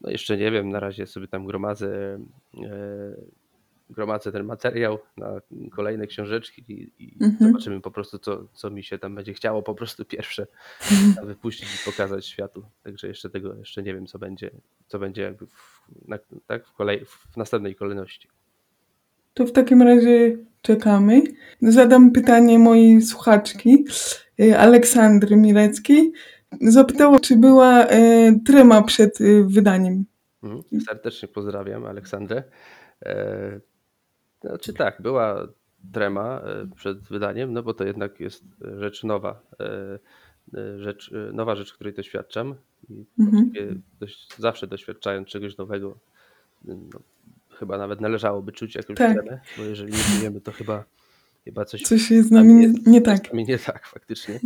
no 0.00 0.10
jeszcze 0.10 0.36
nie 0.36 0.50
wiem, 0.50 0.68
na 0.68 0.80
razie 0.80 1.06
sobie 1.06 1.28
tam 1.28 1.46
gromadzę 1.46 2.18
gromadzę 3.90 4.32
ten 4.32 4.44
materiał 4.44 4.98
na 5.16 5.40
kolejne 5.70 6.06
książeczki 6.06 6.64
i, 6.68 6.92
i 6.98 7.24
mhm. 7.24 7.52
zobaczymy 7.52 7.80
po 7.80 7.90
prostu, 7.90 8.18
co, 8.18 8.48
co 8.52 8.70
mi 8.70 8.84
się 8.84 8.98
tam 8.98 9.14
będzie 9.14 9.34
chciało 9.34 9.62
po 9.62 9.74
prostu 9.74 10.04
pierwsze 10.04 10.46
wypuścić 11.26 11.68
i 11.74 11.90
pokazać 11.90 12.26
światu. 12.26 12.64
Także 12.82 13.08
jeszcze 13.08 13.30
tego 13.30 13.54
jeszcze 13.54 13.82
nie 13.82 13.94
wiem, 13.94 14.06
co 14.06 14.18
będzie, 14.18 14.50
co 14.86 14.98
będzie 14.98 15.22
jakby 15.22 15.46
w, 15.46 15.82
na, 16.08 16.18
tak, 16.46 16.66
w, 16.66 16.72
kolej, 16.72 17.04
w 17.04 17.36
następnej 17.36 17.74
kolejności. 17.74 18.28
To 19.34 19.46
w 19.46 19.52
takim 19.52 19.82
razie 19.82 20.36
czekamy. 20.62 21.22
Zadam 21.62 22.12
pytanie 22.12 22.58
mojej 22.58 23.02
słuchaczki, 23.02 23.84
y, 24.40 24.58
Aleksandry 24.58 25.36
Mileckiej. 25.36 26.12
Zapytała, 26.60 27.20
czy 27.20 27.36
była 27.36 27.86
e, 27.86 28.32
trema 28.46 28.82
przed 28.82 29.20
e, 29.20 29.24
wydaniem. 29.46 30.04
Mhm. 30.42 30.80
Serdecznie 30.80 31.28
pozdrawiam 31.28 31.84
Aleksandrę. 31.84 32.42
E, 33.06 33.60
znaczy 34.48 34.72
tak, 34.72 35.02
była 35.02 35.48
trema 35.92 36.40
e, 36.40 36.66
przed 36.76 36.98
wydaniem, 36.98 37.52
no 37.52 37.62
bo 37.62 37.74
to 37.74 37.84
jednak 37.84 38.20
jest 38.20 38.44
rzecz 38.78 39.04
nowa. 39.04 39.40
E, 39.60 39.98
e, 40.58 40.78
rzecz, 40.78 41.10
nowa 41.32 41.56
rzecz, 41.56 41.72
której 41.72 41.94
doświadczam. 41.94 42.54
I 42.90 43.04
mhm. 43.20 43.52
dość, 44.00 44.36
zawsze 44.38 44.66
doświadczając 44.66 45.28
czegoś 45.28 45.56
nowego, 45.56 45.98
no, 46.64 46.74
chyba 47.50 47.78
nawet 47.78 48.00
należałoby 48.00 48.52
czuć 48.52 48.74
jakąś 48.74 48.96
tak. 48.96 49.12
tremę, 49.12 49.40
bo 49.56 49.62
jeżeli 49.62 49.92
nie 49.92 49.98
czujemy, 49.98 50.40
to 50.40 50.52
chyba, 50.52 50.84
chyba 51.44 51.64
coś, 51.64 51.82
coś 51.82 52.10
jest 52.10 52.28
z 52.28 52.30
nami 52.30 52.54
nie, 52.54 52.74
nie 52.86 53.00
tak. 53.00 53.26
Z 53.26 53.30
nami 53.30 53.44
nie 53.44 53.58
tak, 53.58 53.86
faktycznie. 53.86 54.40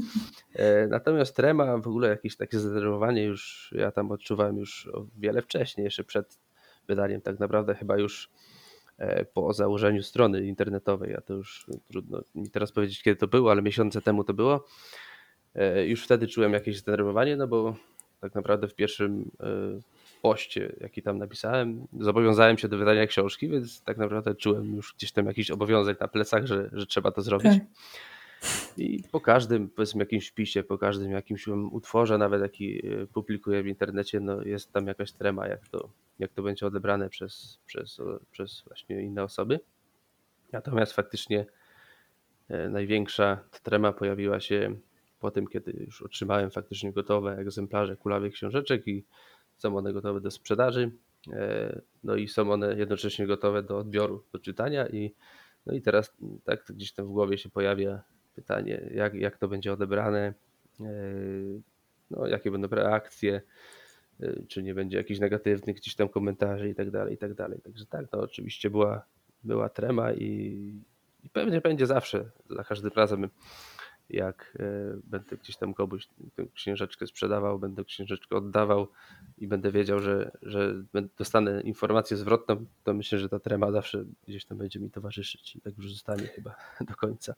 Natomiast 0.88 1.36
trema, 1.36 1.78
w 1.78 1.88
ogóle 1.88 2.08
jakieś 2.08 2.36
takie 2.36 2.58
zdenerwowanie 2.58 3.24
już 3.24 3.74
ja 3.76 3.90
tam 3.90 4.10
odczuwałem 4.10 4.58
już 4.58 4.88
o 4.92 5.06
wiele 5.18 5.42
wcześniej, 5.42 5.84
jeszcze 5.84 6.04
przed 6.04 6.38
wydaniem 6.88 7.20
tak 7.20 7.40
naprawdę 7.40 7.74
chyba 7.74 7.98
już 7.98 8.30
po 9.34 9.52
założeniu 9.52 10.02
strony 10.02 10.46
internetowej, 10.46 11.14
a 11.14 11.20
to 11.20 11.34
już 11.34 11.66
trudno 11.88 12.22
mi 12.34 12.50
teraz 12.50 12.72
powiedzieć 12.72 13.02
kiedy 13.02 13.16
to 13.16 13.28
było, 13.28 13.50
ale 13.50 13.62
miesiące 13.62 14.02
temu 14.02 14.24
to 14.24 14.34
było. 14.34 14.64
E, 15.54 15.86
już 15.86 16.04
wtedy 16.04 16.28
czułem 16.28 16.52
jakieś 16.52 16.78
zdenerwowanie, 16.78 17.36
no 17.36 17.48
bo 17.48 17.76
tak 18.20 18.34
naprawdę 18.34 18.68
w 18.68 18.74
pierwszym 18.74 19.30
poście, 20.22 20.72
jaki 20.80 21.02
tam 21.02 21.18
napisałem, 21.18 21.86
zobowiązałem 22.00 22.58
się 22.58 22.68
do 22.68 22.78
wydania 22.78 23.06
książki, 23.06 23.48
więc 23.48 23.82
tak 23.82 23.96
naprawdę 23.96 24.34
czułem 24.34 24.76
już 24.76 24.94
gdzieś 24.94 25.12
tam 25.12 25.26
jakiś 25.26 25.50
obowiązek 25.50 26.00
na 26.00 26.08
plecach, 26.08 26.46
że, 26.46 26.70
że 26.72 26.86
trzeba 26.86 27.10
to 27.10 27.22
zrobić. 27.22 27.52
Tak. 27.52 27.62
I 28.76 29.02
po 29.12 29.20
każdym, 29.20 29.68
powiedzmy, 29.68 30.02
jakimś 30.02 30.28
wpisie, 30.28 30.62
po 30.62 30.78
każdym 30.78 31.10
jakimś 31.10 31.48
utworze, 31.48 32.18
nawet 32.18 32.42
jaki 32.42 32.86
e, 32.86 33.06
publikuję 33.06 33.62
w 33.62 33.66
internecie, 33.66 34.20
no 34.20 34.42
jest 34.42 34.72
tam 34.72 34.86
jakaś 34.86 35.12
trema, 35.12 35.48
jak 35.48 35.68
to, 35.68 35.90
jak 36.18 36.32
to 36.32 36.42
będzie 36.42 36.66
odebrane 36.66 37.08
przez, 37.08 37.58
przez, 37.66 37.98
przez 38.30 38.62
właśnie 38.66 39.02
inne 39.02 39.22
osoby. 39.22 39.60
Natomiast 40.52 40.92
faktycznie 40.92 41.46
e, 42.48 42.68
największa 42.68 43.44
trema 43.62 43.92
pojawiła 43.92 44.40
się 44.40 44.76
po 45.20 45.30
tym, 45.30 45.46
kiedy 45.46 45.72
już 45.86 46.02
otrzymałem 46.02 46.50
faktycznie 46.50 46.92
gotowe 46.92 47.36
egzemplarze 47.38 47.96
kulawych 47.96 48.32
książeczek 48.32 48.88
i 48.88 49.04
są 49.56 49.76
one 49.76 49.92
gotowe 49.92 50.20
do 50.20 50.30
sprzedaży, 50.30 50.90
e, 51.32 51.80
no 52.04 52.16
i 52.16 52.28
są 52.28 52.52
one 52.52 52.78
jednocześnie 52.78 53.26
gotowe 53.26 53.62
do 53.62 53.78
odbioru, 53.78 54.24
do 54.32 54.38
czytania 54.38 54.86
i 54.86 55.14
no 55.66 55.74
i 55.74 55.82
teraz 55.82 56.16
tak 56.44 56.64
gdzieś 56.68 56.92
tam 56.92 57.06
w 57.06 57.10
głowie 57.10 57.38
się 57.38 57.48
pojawia 57.48 58.02
pytanie, 58.38 58.90
jak, 58.94 59.14
jak 59.14 59.38
to 59.38 59.48
będzie 59.48 59.72
odebrane, 59.72 60.34
e, 60.80 60.84
no, 62.10 62.26
jakie 62.26 62.50
będą 62.50 62.68
reakcje, 62.68 63.42
e, 64.20 64.46
czy 64.48 64.62
nie 64.62 64.74
będzie 64.74 64.96
jakichś 64.96 65.20
negatywnych 65.20 65.76
gdzieś 65.76 65.94
tam 65.94 66.08
komentarzy 66.08 66.68
i 66.68 66.74
tak 66.74 66.90
dalej, 66.90 67.14
i 67.14 67.18
tak 67.18 67.34
dalej. 67.34 67.60
Także 67.60 67.86
tak, 67.86 68.06
no 68.12 68.20
oczywiście 68.20 68.70
była, 68.70 69.04
była 69.44 69.68
trema 69.68 70.12
i, 70.12 70.30
i 71.24 71.30
pewnie 71.30 71.60
będzie 71.60 71.86
zawsze, 71.86 72.30
za 72.50 72.64
każdym 72.64 72.90
razem 72.96 73.28
jak 74.10 74.56
e, 74.60 74.96
będę 75.04 75.36
gdzieś 75.36 75.56
tam 75.56 75.74
komuś 75.74 76.08
tę 76.34 76.46
księżeczkę 76.54 77.06
sprzedawał, 77.06 77.58
będę 77.58 77.84
księżeczkę 77.84 78.36
oddawał 78.36 78.88
i 79.38 79.48
będę 79.48 79.72
wiedział, 79.72 80.00
że, 80.00 80.30
że 80.42 80.74
dostanę 81.18 81.60
informację 81.60 82.16
zwrotną, 82.16 82.66
to 82.84 82.94
myślę, 82.94 83.18
że 83.18 83.28
ta 83.28 83.38
trema 83.38 83.72
zawsze 83.72 84.04
gdzieś 84.28 84.44
tam 84.44 84.58
będzie 84.58 84.80
mi 84.80 84.90
towarzyszyć 84.90 85.56
i 85.56 85.60
tak 85.60 85.76
już 85.76 85.92
zostanie 85.92 86.26
chyba 86.26 86.54
do 86.88 86.94
końca. 86.94 87.34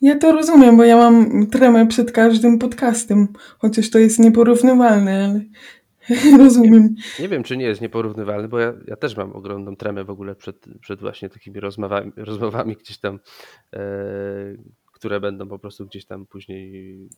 Ja 0.00 0.18
to 0.18 0.32
rozumiem, 0.32 0.76
bo 0.76 0.84
ja 0.84 0.96
mam 0.96 1.46
tremę 1.46 1.86
przed 1.86 2.12
każdym 2.12 2.58
podcastem, 2.58 3.28
chociaż 3.58 3.90
to 3.90 3.98
jest 3.98 4.18
nieporównywalne, 4.18 5.24
ale 5.24 5.40
rozumiem. 6.44 6.82
Nie, 7.18 7.22
nie, 7.22 7.28
wiem, 7.28 7.42
czy 7.42 7.56
nie 7.56 7.64
jest 7.64 7.80
nieporównywalne, 7.80 8.48
bo 8.48 8.58
ja, 8.58 8.74
ja 8.86 8.96
też 8.96 9.16
mam 9.16 9.32
ogromną 9.32 9.76
tremę 9.76 10.04
w 10.04 10.10
ogóle 10.10 10.34
przed, 10.34 10.66
przed 10.80 11.00
właśnie 11.00 11.28
takimi 11.28 11.60
rozmowami, 11.60 12.12
rozmowami 12.16 12.76
gdzieś 12.76 12.98
tam, 12.98 13.20
e, 13.72 13.80
które 14.92 15.20
będą 15.20 15.48
po 15.48 15.58
prostu 15.58 15.86
gdzieś 15.86 16.04
tam 16.04 16.26
później 16.26 17.08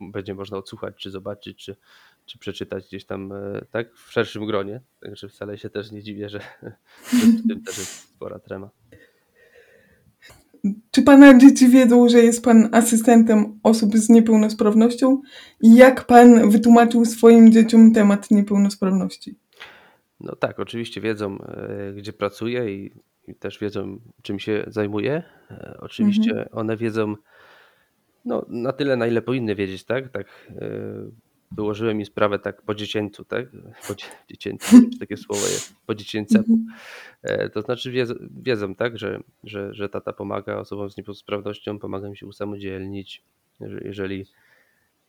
będzie 0.00 0.34
można 0.34 0.56
odsłuchać, 0.56 0.94
czy 0.96 1.10
zobaczyć, 1.10 1.64
czy, 1.64 1.76
czy 2.26 2.38
przeczytać 2.38 2.86
gdzieś 2.86 3.04
tam 3.04 3.32
e, 3.32 3.64
tak 3.70 3.94
w 3.94 4.12
szerszym 4.12 4.46
gronie. 4.46 4.80
Także 5.00 5.28
wcale 5.28 5.58
się 5.58 5.70
też 5.70 5.92
nie 5.92 6.02
dziwię, 6.02 6.28
że, 6.28 6.40
w 7.42 7.48
tym 7.48 7.64
też 7.64 7.78
jest 7.78 7.90
spora 7.90 8.38
trema. 8.38 8.70
Czy 10.90 11.02
pana 11.02 11.38
dzieci 11.38 11.68
wiedzą, 11.68 12.08
że 12.08 12.18
jest 12.18 12.44
pan 12.44 12.68
asystentem 12.72 13.60
osób 13.62 13.96
z 13.96 14.08
niepełnosprawnością? 14.08 15.20
I 15.60 15.76
jak 15.76 16.04
pan 16.04 16.50
wytłumaczył 16.50 17.04
swoim 17.04 17.52
dzieciom 17.52 17.92
temat 17.92 18.30
niepełnosprawności? 18.30 19.34
No 20.20 20.36
tak, 20.36 20.60
oczywiście 20.60 21.00
wiedzą, 21.00 21.38
e, 21.42 21.92
gdzie 21.92 22.12
pracuję 22.12 22.74
i, 22.74 22.90
i 23.28 23.34
też 23.34 23.58
wiedzą, 23.58 23.98
czym 24.22 24.38
się 24.38 24.64
zajmuję. 24.66 25.22
E, 25.50 25.76
oczywiście 25.80 26.30
mhm. 26.30 26.48
one 26.52 26.76
wiedzą 26.76 27.14
no, 28.24 28.46
na 28.48 28.72
tyle, 28.72 28.96
na 28.96 29.06
ile 29.06 29.22
powinny 29.22 29.54
wiedzieć, 29.54 29.84
tak? 29.84 30.08
Tak 30.08 30.26
e, 30.50 30.70
wyłożyłem 31.50 32.00
im 32.00 32.06
sprawę 32.06 32.38
tak 32.38 32.62
po 32.62 32.74
dziecięcu, 32.74 33.24
tak? 33.24 33.46
Po 33.88 33.94
dziecięcu, 34.28 34.76
takie 35.00 35.16
słowo 35.16 35.46
jest, 35.46 35.74
po 35.86 35.94
dziecięcemu. 35.94 36.44
Mhm. 36.48 36.66
E, 37.22 37.48
to 37.50 37.62
znaczy 37.62 37.90
wiedzą, 37.90 38.14
wiedzą 38.42 38.74
tak, 38.74 38.98
że, 38.98 39.20
że, 39.44 39.74
że 39.74 39.88
tata 39.88 40.12
pomaga 40.12 40.56
osobom 40.56 40.90
z 40.90 40.96
niepełnosprawnością, 40.96 41.78
pomaga 41.78 42.08
im 42.08 42.16
się 42.16 42.26
usamodzielnić. 42.26 43.22
Jeżeli 43.84 44.26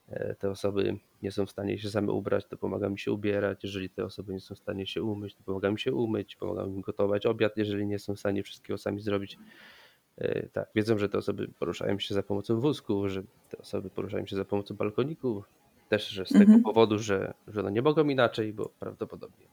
e, 0.09 0.35
te 0.35 0.49
osoby 0.49 0.97
nie 1.21 1.31
są 1.31 1.45
w 1.45 1.51
stanie 1.51 1.79
się 1.79 1.89
same 1.89 2.11
ubrać, 2.11 2.45
to 2.45 2.57
pomaga 2.57 2.89
mi 2.89 2.99
się 2.99 3.11
ubierać. 3.11 3.63
Jeżeli 3.63 3.89
te 3.89 4.05
osoby 4.05 4.33
nie 4.33 4.39
są 4.39 4.55
w 4.55 4.59
stanie 4.59 4.87
się 4.87 5.03
umyć, 5.03 5.35
to 5.35 5.43
pomaga 5.43 5.71
mi 5.71 5.79
się 5.79 5.93
umyć, 5.93 6.35
pomaga 6.35 6.65
mi 6.65 6.81
gotować 6.81 7.25
obiad, 7.25 7.57
jeżeli 7.57 7.87
nie 7.87 7.99
są 7.99 8.15
w 8.15 8.19
stanie 8.19 8.43
wszystkiego 8.43 8.77
sami 8.77 9.01
zrobić. 9.01 9.37
E, 10.17 10.49
tak, 10.49 10.69
wiedzą, 10.75 10.97
że 10.97 11.09
te 11.09 11.17
osoby 11.17 11.47
poruszają 11.59 11.99
się 11.99 12.13
za 12.13 12.23
pomocą 12.23 12.59
wózku, 12.59 13.09
że 13.09 13.23
te 13.49 13.57
osoby 13.57 13.89
poruszają 13.89 14.25
się 14.25 14.35
za 14.35 14.45
pomocą 14.45 14.75
balkoników, 14.75 15.45
też 15.89 16.09
że 16.09 16.25
z 16.25 16.29
tego 16.29 16.43
mhm. 16.43 16.63
powodu, 16.63 16.99
że, 16.99 17.33
że 17.47 17.63
no 17.63 17.69
nie 17.69 17.81
mogą 17.81 18.07
inaczej, 18.07 18.53
bo 18.53 18.69
prawdopodobnie 18.79 19.47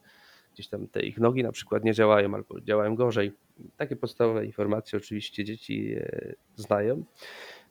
gdzieś 0.56 0.68
tam 0.68 0.88
te 0.88 1.00
ich 1.00 1.18
nogi 1.18 1.42
na 1.42 1.52
przykład 1.52 1.84
nie 1.84 1.94
działają 1.94 2.34
albo 2.34 2.60
działają 2.60 2.94
gorzej. 2.94 3.32
Takie 3.76 3.96
podstawowe 3.96 4.46
informacje 4.46 4.96
oczywiście 4.96 5.44
dzieci 5.44 5.94
e, 5.94 6.34
znają. 6.56 7.04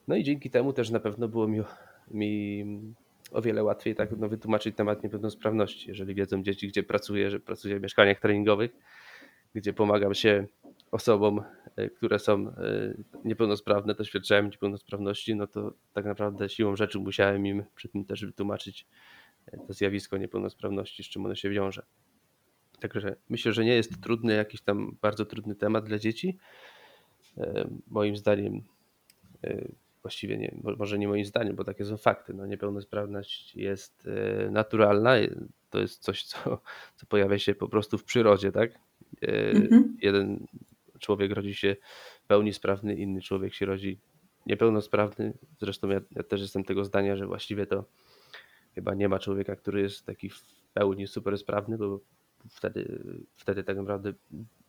No 0.08 0.15
i 0.15 0.23
dzięki 0.23 0.49
temu 0.49 0.73
też 0.73 0.89
na 0.89 0.99
pewno 0.99 1.28
było 1.28 1.47
mi, 1.47 1.62
mi 2.12 2.65
o 3.32 3.41
wiele 3.41 3.63
łatwiej 3.63 3.95
tak 3.95 4.10
no, 4.17 4.30
wytłumaczyć 4.30 4.75
temat 4.75 5.04
niepełnosprawności, 5.04 5.89
jeżeli 5.89 6.15
wiedzą 6.15 6.43
dzieci, 6.43 6.67
gdzie 6.67 6.84
pracuję, 6.84 7.32
że 7.32 7.39
pracuję 7.39 7.80
w 7.80 7.82
mieszkaniach 7.82 8.19
treningowych, 8.19 8.71
gdzie 9.56 9.73
pomagam 9.73 10.13
się 10.13 10.47
osobom, 10.91 11.41
e, 11.76 11.89
które 11.89 12.19
są 12.19 12.50
e, 12.50 12.54
niepełnosprawne, 13.26 13.95
doświadczają 13.95 14.43
niepełnosprawności, 14.43 15.36
no 15.36 15.48
to 15.48 15.74
tak 15.93 16.06
naprawdę 16.06 16.50
siłą 16.50 16.76
rzeczy 16.76 17.00
musiałem 17.00 17.48
im 17.48 17.63
przy 17.76 17.89
tym 17.89 18.06
też 18.06 18.26
wytłumaczyć 18.26 18.88
to 19.67 19.74
zjawisko 19.74 20.17
niepełnosprawności, 20.17 21.04
z 21.04 21.08
czym 21.08 21.26
ono 21.26 21.36
się 21.36 21.50
wiąże. 21.50 21.86
Także 22.80 23.15
myślę, 23.30 23.54
że 23.54 23.65
nie 23.65 23.76
jest 23.76 23.91
to 23.91 23.98
trudny, 24.02 24.34
jakiś 24.34 24.62
tam 24.62 24.98
bardzo 25.02 25.26
trudny 25.26 25.56
temat 25.56 25.86
dla 25.86 26.00
dzieci. 26.00 26.38
E, 27.38 27.69
moim 27.88 28.17
zdaniem, 28.17 28.62
e, 29.43 29.67
właściwie 30.02 30.38
nie, 30.38 30.56
może 30.78 31.00
nie 31.00 31.08
moim 31.08 31.26
zdaniem, 31.26 31.56
bo 31.56 31.63
takie 31.63 31.86
są 31.86 31.98
fakty. 31.98 32.34
No, 32.34 32.45
niepełnosprawność 32.45 33.56
jest 33.56 34.08
e, 34.08 34.52
naturalna, 34.52 35.15
to 35.69 35.80
jest 35.80 36.02
coś, 36.02 36.24
co, 36.24 36.62
co 36.95 37.06
pojawia 37.06 37.39
się 37.39 37.56
po 37.56 37.69
prostu 37.69 37.98
w 37.98 38.04
przyrodzie, 38.04 38.52
tak? 38.52 38.71
Mhm. 39.21 39.98
Jeden 40.02 40.48
człowiek 41.06 41.32
rodzi 41.32 41.56
się 41.56 41.76
pełni 42.28 42.54
sprawny, 42.54 42.96
inny 42.96 43.22
człowiek 43.22 43.54
się 43.54 43.65
rodzi 43.65 44.00
niepełnosprawny. 44.46 45.34
Zresztą 45.60 45.89
ja, 45.89 46.02
ja 46.12 46.24
też 46.24 46.41
jestem 46.41 46.63
tego 46.63 46.86
zdania, 46.86 47.15
że 47.15 47.28
właściwie 47.28 47.65
to 47.65 47.86
chyba 48.76 48.94
nie 48.94 49.10
ma 49.10 49.20
człowieka, 49.20 49.56
który 49.56 49.82
jest 49.82 50.06
taki 50.06 50.30
w 50.30 50.41
pełni 50.74 51.08
super 51.08 51.38
sprawny, 51.38 51.78
bo 51.78 52.00
wtedy, 52.50 53.04
wtedy 53.36 53.63
tak 53.63 53.78
naprawdę 53.78 54.13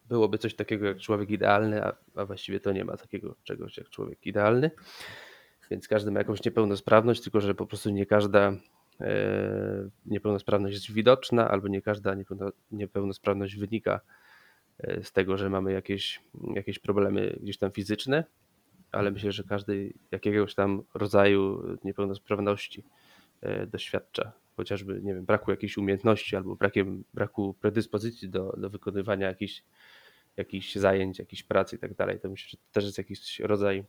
byłoby 0.09 0.38
coś 0.38 0.55
takiego 0.55 0.87
jak 0.87 0.99
człowiek 0.99 1.31
idealny, 1.31 1.85
a, 1.85 1.96
a 2.14 2.25
właściwie 2.25 2.61
to 2.61 2.72
nie 2.72 2.85
ma 2.85 2.96
takiego 2.96 3.37
czegoś 3.44 3.77
jak 3.77 3.90
człowiek 3.90 4.27
idealny. 4.27 4.70
Więc 5.70 5.88
każdy 5.88 6.11
ma 6.11 6.18
jakąś 6.18 6.44
niepełnosprawność, 6.44 7.22
tylko 7.22 7.40
że 7.40 7.55
po 7.55 7.66
prostu 7.66 7.90
nie 7.90 8.07
każda 8.07 8.53
e, 9.01 9.88
niepełnosprawność 10.07 10.75
jest 10.75 10.92
widoczna, 10.92 11.51
albo 11.51 11.68
nie 11.68 11.83
każda 11.83 12.16
niepełnosprawność 12.70 13.57
wynika 13.57 14.01
z 15.03 15.12
tego, 15.12 15.37
że 15.37 15.51
mamy 15.51 15.73
jakieś, 15.73 16.21
jakieś 16.55 16.79
problemy 16.79 17.39
gdzieś 17.43 17.59
tam 17.59 17.71
fizyczne, 17.71 18.25
ale 18.93 19.11
myślę, 19.11 19.33
że 19.33 19.45
każdy 19.45 19.93
jakiegoś 20.11 20.55
tam 20.55 20.83
rodzaju 20.95 21.62
niepełnosprawności 21.85 22.85
e, 23.43 23.67
doświadcza 23.67 24.33
chociażby, 24.57 25.01
nie 25.03 25.15
wiem, 25.15 25.25
braku 25.25 25.51
jakiejś 25.51 25.79
umiejętności 25.79 26.37
albo 26.37 26.57
brakiem, 26.57 27.05
braku 27.15 27.55
predyspozycji 27.61 28.29
do, 28.29 28.55
do 28.57 28.71
wykonywania 28.71 29.27
jakichś, 29.27 29.62
jakichś 30.37 30.75
zajęć, 30.75 31.19
jakiejś 31.19 31.43
pracy 31.43 31.77
i 31.77 31.79
tak 31.79 31.95
dalej, 31.95 32.21
to 32.21 32.29
myślę, 32.29 32.49
że 32.51 32.57
to 32.57 32.62
też 32.73 32.85
jest 32.85 32.99
jakiś 32.99 33.41
rodzaj, 33.41 33.85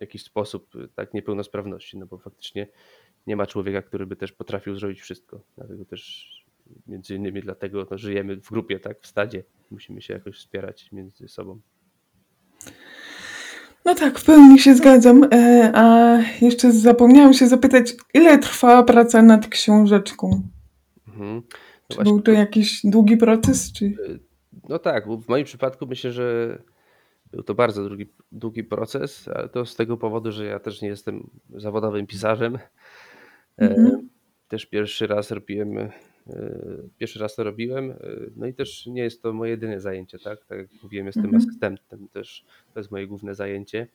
jakiś 0.00 0.22
sposób 0.22 0.72
tak 0.94 1.14
niepełnosprawności, 1.14 1.98
no 1.98 2.06
bo 2.06 2.18
faktycznie 2.18 2.66
nie 3.26 3.36
ma 3.36 3.46
człowieka, 3.46 3.82
który 3.82 4.06
by 4.06 4.16
też 4.16 4.32
potrafił 4.32 4.76
zrobić 4.76 5.00
wszystko. 5.00 5.40
Dlatego 5.56 5.84
też 5.84 6.30
między 6.86 7.14
innymi 7.14 7.42
dlatego 7.42 7.86
no, 7.90 7.98
żyjemy 7.98 8.36
w 8.36 8.50
grupie, 8.50 8.80
tak, 8.80 9.00
w 9.00 9.06
stadzie. 9.06 9.44
Musimy 9.70 10.02
się 10.02 10.14
jakoś 10.14 10.36
wspierać 10.36 10.92
między 10.92 11.28
sobą. 11.28 11.60
No 13.84 13.94
tak, 13.94 14.18
w 14.18 14.24
pełni 14.24 14.58
się 14.58 14.74
zgadzam. 14.74 15.24
E, 15.32 15.70
a 15.74 16.18
jeszcze 16.40 16.72
zapomniałam 16.72 17.34
się 17.34 17.46
zapytać, 17.46 17.94
ile 18.14 18.38
trwa 18.38 18.82
praca 18.82 19.22
nad 19.22 19.48
książeczką? 19.48 20.42
Mhm. 21.08 21.34
No 21.34 21.42
czy 21.88 21.94
właśnie, 21.96 22.12
był 22.12 22.22
to 22.22 22.30
jakiś 22.30 22.80
długi 22.84 23.16
proces? 23.16 23.72
Czy... 23.72 23.84
E, 23.86 23.90
no 24.68 24.78
tak, 24.78 25.06
w 25.08 25.28
moim 25.28 25.44
przypadku 25.44 25.86
myślę, 25.86 26.12
że 26.12 26.58
Był 27.30 27.42
to 27.42 27.54
bardzo 27.54 27.88
długi, 27.88 28.06
długi 28.32 28.64
proces, 28.64 29.28
ale 29.34 29.48
to 29.48 29.66
z 29.66 29.76
tego 29.76 29.96
powodu, 29.96 30.32
że 30.32 30.44
ja 30.44 30.58
też 30.58 30.82
nie 30.82 30.88
jestem 30.88 31.30
zawodowym 31.54 32.06
pisarzem. 32.06 32.56
E, 32.56 32.60
Mhm. 33.58 34.08
Też 34.48 34.66
pierwszy 34.66 35.06
raz 35.06 35.30
robiłem, 35.30 35.90
pierwszy 36.98 37.18
raz 37.18 37.34
to 37.34 37.44
robiłem, 37.44 37.90
e, 37.90 37.96
no 38.36 38.46
i 38.46 38.54
też 38.54 38.86
nie 38.86 39.02
jest 39.02 39.22
to 39.22 39.32
moje 39.32 39.50
jedyne 39.50 39.80
zajęcie, 39.80 40.18
tak? 40.18 40.44
Tak 40.44 40.58
jak 40.58 40.68
mówiłem, 40.82 41.06
jestem 41.06 41.24
Mhm. 41.24 41.42
asystentem, 41.42 42.08
też 42.08 42.44
to 42.74 42.80
jest 42.80 42.90
moje 42.90 43.06
główne 43.06 43.34
zajęcie, 43.34 43.86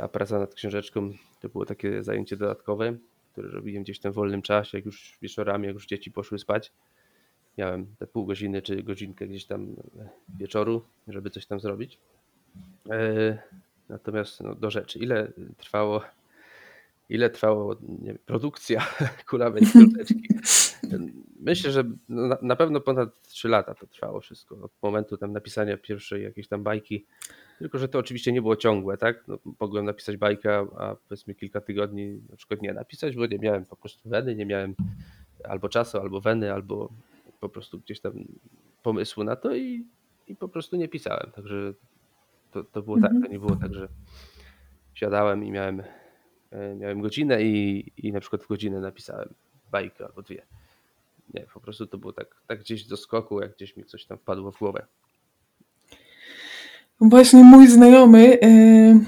a 0.00 0.08
praca 0.08 0.38
nad 0.38 0.54
książeczką 0.54 1.12
to 1.40 1.48
było 1.48 1.66
takie 1.66 2.02
zajęcie 2.02 2.36
dodatkowe, 2.36 2.96
które 3.32 3.48
robiłem 3.48 3.82
gdzieś 3.82 3.98
tam 3.98 4.12
w 4.12 4.14
wolnym 4.14 4.42
czasie, 4.42 4.78
jak 4.78 4.84
już 4.84 5.18
wieczorami, 5.22 5.66
jak 5.66 5.74
już 5.74 5.86
dzieci 5.86 6.10
poszły 6.10 6.38
spać. 6.38 6.72
Miałem 7.58 7.86
te 7.98 8.06
pół 8.06 8.26
godziny 8.26 8.62
czy 8.62 8.82
godzinkę 8.82 9.26
gdzieś 9.26 9.44
tam 9.44 9.76
wieczoru, 10.38 10.82
żeby 11.08 11.30
coś 11.30 11.46
tam 11.46 11.60
zrobić. 11.60 11.98
Natomiast 13.88 14.40
no, 14.40 14.54
do 14.54 14.70
rzeczy, 14.70 14.98
ile 14.98 15.32
trwało 15.58 16.02
ile 17.08 17.30
trwało 17.30 17.76
wiem, 18.02 18.18
produkcja 18.26 18.86
kulawej 19.30 19.62
książeczki. 19.66 20.28
Myślę, 21.40 21.70
że 21.70 21.84
na, 22.08 22.38
na, 22.42 22.56
pewno 22.56 22.80
ponad 22.80 23.22
3 23.22 23.48
lata 23.48 23.74
to 23.74 23.86
trwało 23.86 24.20
wszystko. 24.20 24.56
Od 24.62 24.72
momentu 24.82 25.16
tam 25.16 25.32
napisania 25.32 25.76
pierwszej 25.76 26.22
jakiejś 26.22 26.48
tam 26.48 26.62
bajki. 26.62 27.06
Tylko, 27.58 27.78
że 27.78 27.88
to 27.88 27.98
oczywiście 27.98 28.32
nie 28.32 28.42
było 28.42 28.56
ciągłe, 28.56 28.96
tak? 28.96 29.24
No, 29.28 29.38
mogłem 29.60 29.84
napisać 29.84 30.16
bajkę, 30.16 30.66
a 30.76 30.96
powiedzmy 31.08 31.34
kilka 31.34 31.60
tygodni 31.60 32.20
na 32.30 32.36
przykład 32.36 32.62
nie 32.62 32.72
napisać, 32.72 33.16
bo 33.16 33.26
nie 33.26 33.38
miałem 33.38 33.64
po 33.64 33.76
prostu 33.76 34.08
weny, 34.08 34.34
nie 34.34 34.46
miałem 34.46 34.74
albo 35.44 35.68
czasu, 35.68 35.98
albo 35.98 36.20
weny, 36.20 36.52
albo 36.52 36.92
po 37.40 37.48
prostu 37.48 37.78
gdzieś 37.78 38.00
tam 38.00 38.12
pomysłu 38.82 39.24
na 39.24 39.36
to 39.36 39.54
i, 39.54 39.86
i 40.28 40.36
po 40.36 40.48
prostu 40.48 40.76
nie 40.76 40.88
pisałem. 40.88 41.30
Także 41.34 41.74
to, 42.50 42.64
to 42.64 42.82
było 42.82 43.00
tak, 43.00 43.12
to 43.22 43.28
nie 43.28 43.38
było 43.38 43.56
tak, 43.56 43.74
że 43.74 43.88
siadałem 44.94 45.44
i 45.44 45.50
miałem 45.50 45.82
miałem 46.76 47.00
godzinę 47.00 47.42
i, 47.42 47.84
i 47.96 48.12
na 48.12 48.20
przykład 48.20 48.42
w 48.42 48.48
godzinę 48.48 48.80
napisałem 48.80 49.34
bajkę 49.72 50.04
albo 50.04 50.22
dwie. 50.22 50.42
Nie, 51.34 51.46
po 51.54 51.60
prostu 51.60 51.86
to 51.86 51.98
było 51.98 52.12
tak, 52.12 52.36
tak 52.46 52.60
gdzieś 52.60 52.84
do 52.84 52.96
skoku, 52.96 53.40
jak 53.40 53.54
gdzieś 53.56 53.76
mi 53.76 53.84
coś 53.84 54.04
tam 54.04 54.18
wpadło 54.18 54.52
w 54.52 54.58
głowę. 54.58 54.86
Właśnie 57.00 57.44
mój 57.44 57.68
znajomy 57.68 58.40
e, 58.40 58.48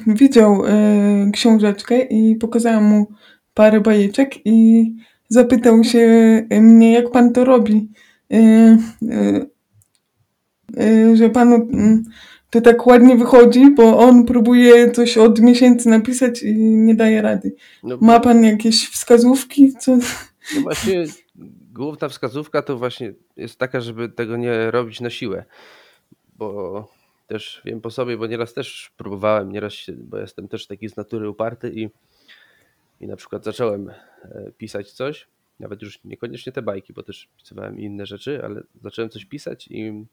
widział 0.07 0.67
e, 0.67 1.31
książeczkę 1.33 2.01
i 2.01 2.37
pokazałam 2.37 2.85
mu 2.85 3.07
parę 3.55 3.81
bajeczek 3.81 4.47
i 4.47 4.87
zapytał 5.29 5.85
się 5.85 6.09
mnie, 6.51 6.93
jak 6.93 7.11
pan 7.11 7.33
to 7.33 7.45
robi. 7.45 7.89
E, 8.33 8.37
e, 8.37 9.47
e 10.77 11.17
że 11.17 11.31
panu 11.31 11.55
mm, 11.55 12.05
to 12.51 12.61
tak 12.61 12.87
ładnie 12.87 13.17
wychodzi, 13.17 13.75
bo 13.75 13.99
on 13.99 14.25
próbuje 14.25 14.91
coś 14.91 15.19
od 15.19 15.41
miesięcy 15.41 15.89
napisać 15.89 16.43
i 16.43 16.55
nie 16.57 16.95
daje 16.95 17.23
rady. 17.23 17.55
No, 17.83 17.99
Ma 18.01 18.21
pan 18.21 18.45
jakieś 18.45 18.89
wskazówki? 18.89 19.73
Co? 19.73 19.99
No 20.55 20.61
właśnie 20.63 21.05
główna 21.73 22.09
wskazówka 22.09 22.63
to 22.63 22.79
właśnie 22.79 23.13
jest 23.37 23.59
taka, 23.59 23.81
żeby 23.81 24.09
tego 24.09 24.37
nie 24.37 24.71
robić 24.71 25.01
na 25.01 25.11
siłę, 25.11 25.45
bo 26.37 26.89
też 27.27 27.63
wiem 27.65 27.81
po 27.81 27.91
sobie, 27.91 28.17
bo 28.17 28.27
nieraz 28.27 28.55
też 28.55 28.93
próbowałem, 28.97 29.53
nieraz 29.53 29.73
się, 29.73 29.93
bo 29.93 30.19
jestem 30.19 30.49
też 30.49 30.67
taki 30.67 30.89
z 30.89 30.97
natury 30.97 31.31
uparty 31.31 31.73
i, 31.75 31.89
i 33.01 33.07
na 33.07 33.17
przykład 33.17 33.45
zacząłem 33.45 33.91
e, 33.91 33.95
pisać 34.59 34.93
coś, 34.93 35.27
nawet 35.61 35.83
już 35.83 36.05
niekoniecznie 36.05 36.53
te 36.53 36.63
bajki, 36.63 36.93
bo 36.93 37.03
też 37.03 37.29
pisywałem 37.37 37.81
inne 37.81 38.07
rzeczy, 38.07 38.45
ale 38.45 38.63
zacząłem 38.83 39.11
coś 39.11 39.25
pisać 39.25 39.69
i 39.71 40.05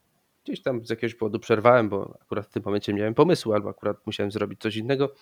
gdzieś 0.46 0.62
tam 0.62 0.86
z 0.86 0.90
jakiegoś 0.90 1.14
powodu 1.14 1.38
przerwałem, 1.38 1.88
bo 1.88 2.18
akurat 2.22 2.46
w 2.46 2.50
tym 2.50 2.62
momencie 2.66 2.94
miałem 2.94 3.14
pomysł, 3.14 3.52
albo 3.52 3.68
akurat 3.68 4.06
musiałem 4.06 4.30
zrobić 4.32 4.60
coś 4.60 4.76
innego. 4.76 5.14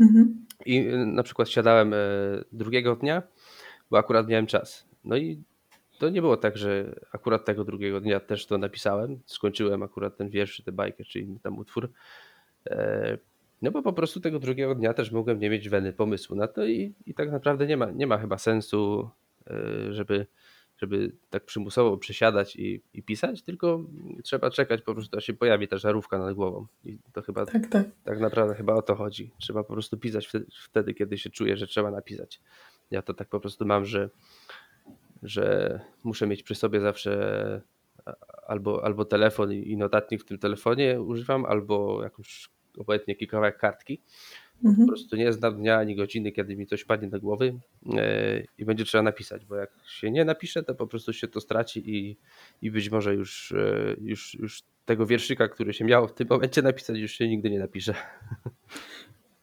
Mhm. 0.00 0.46
I 0.66 0.78
y, 0.78 1.06
na 1.06 1.22
przykład 1.22 1.48
siadałem 1.48 1.94
e, 1.94 1.96
drugiego 2.52 2.96
dnia, 2.96 3.22
bo 3.90 3.98
akurat 3.98 4.28
miałem 4.28 4.46
czas. 4.46 4.88
No 5.04 5.16
i 5.16 5.42
to 5.98 6.08
nie 6.08 6.20
było 6.20 6.36
tak, 6.36 6.56
że 6.56 7.00
akurat 7.12 7.44
tego 7.44 7.64
drugiego 7.64 8.00
dnia 8.00 8.20
też 8.20 8.46
to 8.46 8.58
napisałem. 8.58 9.20
Skończyłem 9.26 9.82
akurat 9.82 10.16
ten 10.16 10.30
wiersz, 10.30 10.62
tę 10.64 10.72
bajkę, 10.72 11.04
czy 11.04 11.20
inny 11.20 11.40
tam 11.40 11.58
utwór. 11.58 11.90
E, 12.70 13.18
no 13.62 13.70
bo 13.70 13.82
po 13.82 13.92
prostu 13.92 14.20
tego 14.20 14.38
drugiego 14.38 14.74
dnia 14.74 14.94
też 14.94 15.10
mogłem 15.10 15.38
nie 15.38 15.50
mieć 15.50 15.68
weny 15.68 15.92
pomysłu 15.92 16.36
na 16.36 16.48
to 16.48 16.66
i, 16.66 16.94
i 17.06 17.14
tak 17.14 17.30
naprawdę 17.30 17.66
nie 17.66 17.76
ma, 17.76 17.90
nie 17.90 18.06
ma 18.06 18.18
chyba 18.18 18.38
sensu, 18.38 19.10
e, 19.50 19.92
żeby 19.92 20.26
żeby 20.82 21.12
tak 21.30 21.44
przymusowo 21.44 21.96
przysiadać 21.96 22.56
i, 22.56 22.82
i 22.94 23.02
pisać, 23.02 23.42
tylko 23.42 23.84
trzeba 24.22 24.50
czekać 24.50 24.82
po 24.82 24.94
prostu, 24.94 25.18
aż 25.18 25.24
się 25.24 25.34
pojawi 25.34 25.68
ta 25.68 25.78
żarówka 25.78 26.18
nad 26.18 26.34
głową. 26.34 26.66
I 26.84 26.98
to 27.12 27.22
chyba 27.22 27.46
tak, 27.46 27.66
tak. 27.66 27.86
tak 28.04 28.20
naprawdę 28.20 28.54
chyba 28.54 28.74
o 28.74 28.82
to 28.82 28.94
chodzi. 28.94 29.30
Trzeba 29.38 29.64
po 29.64 29.72
prostu 29.72 29.98
pisać 29.98 30.26
wtedy, 30.26 30.46
wtedy, 30.64 30.94
kiedy 30.94 31.18
się 31.18 31.30
czuje, 31.30 31.56
że 31.56 31.66
trzeba 31.66 31.90
napisać. 31.90 32.40
Ja 32.90 33.02
to 33.02 33.14
tak 33.14 33.28
po 33.28 33.40
prostu 33.40 33.66
mam, 33.66 33.84
że, 33.84 34.10
że 35.22 35.80
muszę 36.04 36.26
mieć 36.26 36.42
przy 36.42 36.54
sobie 36.54 36.80
zawsze 36.80 37.62
albo, 38.46 38.84
albo 38.84 39.04
telefon 39.04 39.52
i 39.52 39.76
notatnik 39.76 40.22
w 40.22 40.24
tym 40.24 40.38
telefonie 40.38 41.00
używam, 41.00 41.44
albo 41.44 42.02
jakąś 42.02 42.48
obojętnie 42.78 43.26
kawałek 43.26 43.58
kartki 43.58 44.02
Mhm. 44.64 44.86
Po 44.86 44.92
prostu 44.92 45.16
nie 45.16 45.32
znam 45.32 45.56
dnia 45.56 45.78
ani 45.78 45.96
godziny, 45.96 46.32
kiedy 46.32 46.56
mi 46.56 46.66
coś 46.66 46.84
padnie 46.84 47.08
do 47.08 47.20
głowy 47.20 47.58
e, 47.96 48.42
i 48.58 48.64
będzie 48.64 48.84
trzeba 48.84 49.02
napisać, 49.02 49.44
bo 49.44 49.56
jak 49.56 49.70
się 49.86 50.10
nie 50.10 50.24
napisze, 50.24 50.62
to 50.62 50.74
po 50.74 50.86
prostu 50.86 51.12
się 51.12 51.28
to 51.28 51.40
straci 51.40 51.96
i, 51.96 52.16
i 52.62 52.70
być 52.70 52.90
może 52.90 53.14
już, 53.14 53.52
e, 53.52 53.96
już, 54.00 54.34
już 54.34 54.62
tego 54.84 55.06
wierszyka, 55.06 55.48
który 55.48 55.72
się 55.72 55.84
miało 55.84 56.08
w 56.08 56.14
tym 56.14 56.26
momencie 56.30 56.62
napisać, 56.62 56.98
już 56.98 57.12
się 57.12 57.28
nigdy 57.28 57.50
nie 57.50 57.58
napisze. 57.58 57.94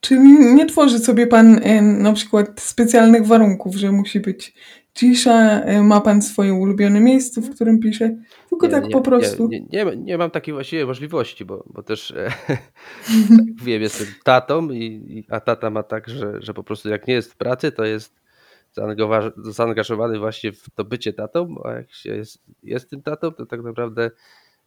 Czyli 0.01 0.29
nie 0.55 0.65
tworzy 0.65 0.99
sobie 0.99 1.27
pan 1.27 1.59
e, 1.63 1.81
na 1.81 2.13
przykład 2.13 2.61
specjalnych 2.61 3.25
warunków, 3.25 3.75
że 3.75 3.91
musi 3.91 4.19
być 4.19 4.53
cisza, 4.93 5.61
ma 5.83 6.01
pan 6.01 6.21
swoje 6.21 6.53
ulubione 6.53 6.99
miejsce, 6.99 7.41
w 7.41 7.55
którym 7.55 7.79
pisze, 7.79 8.15
tylko 8.49 8.67
nie, 8.67 8.71
tak 8.71 8.83
nie, 8.83 8.91
po 8.91 9.01
prostu. 9.01 9.47
Nie, 9.47 9.59
nie, 9.59 9.85
nie, 9.97 10.17
mam 10.17 10.31
takiej 10.31 10.53
właściwie 10.53 10.85
możliwości, 10.85 11.45
bo, 11.45 11.63
bo 11.67 11.83
też 11.83 12.13
tak 13.37 13.63
wiem, 13.63 13.81
jestem 13.81 14.07
tatą, 14.23 14.71
i, 14.71 15.25
a 15.29 15.39
tata 15.39 15.69
ma 15.69 15.83
tak, 15.83 16.09
że, 16.09 16.41
że 16.41 16.53
po 16.53 16.63
prostu 16.63 16.89
jak 16.89 17.07
nie 17.07 17.13
jest 17.13 17.33
w 17.33 17.37
pracy, 17.37 17.71
to 17.71 17.85
jest 17.85 18.19
zaangażowany 19.43 20.19
właśnie 20.19 20.51
w 20.51 20.69
to 20.75 20.85
bycie 20.85 21.13
tatą, 21.13 21.55
a 21.65 21.71
jak 21.71 21.91
się 21.91 22.15
jest, 22.15 22.41
jest 22.63 22.89
tym 22.89 23.01
tatą, 23.01 23.31
to 23.31 23.45
tak 23.45 23.63
naprawdę 23.63 24.11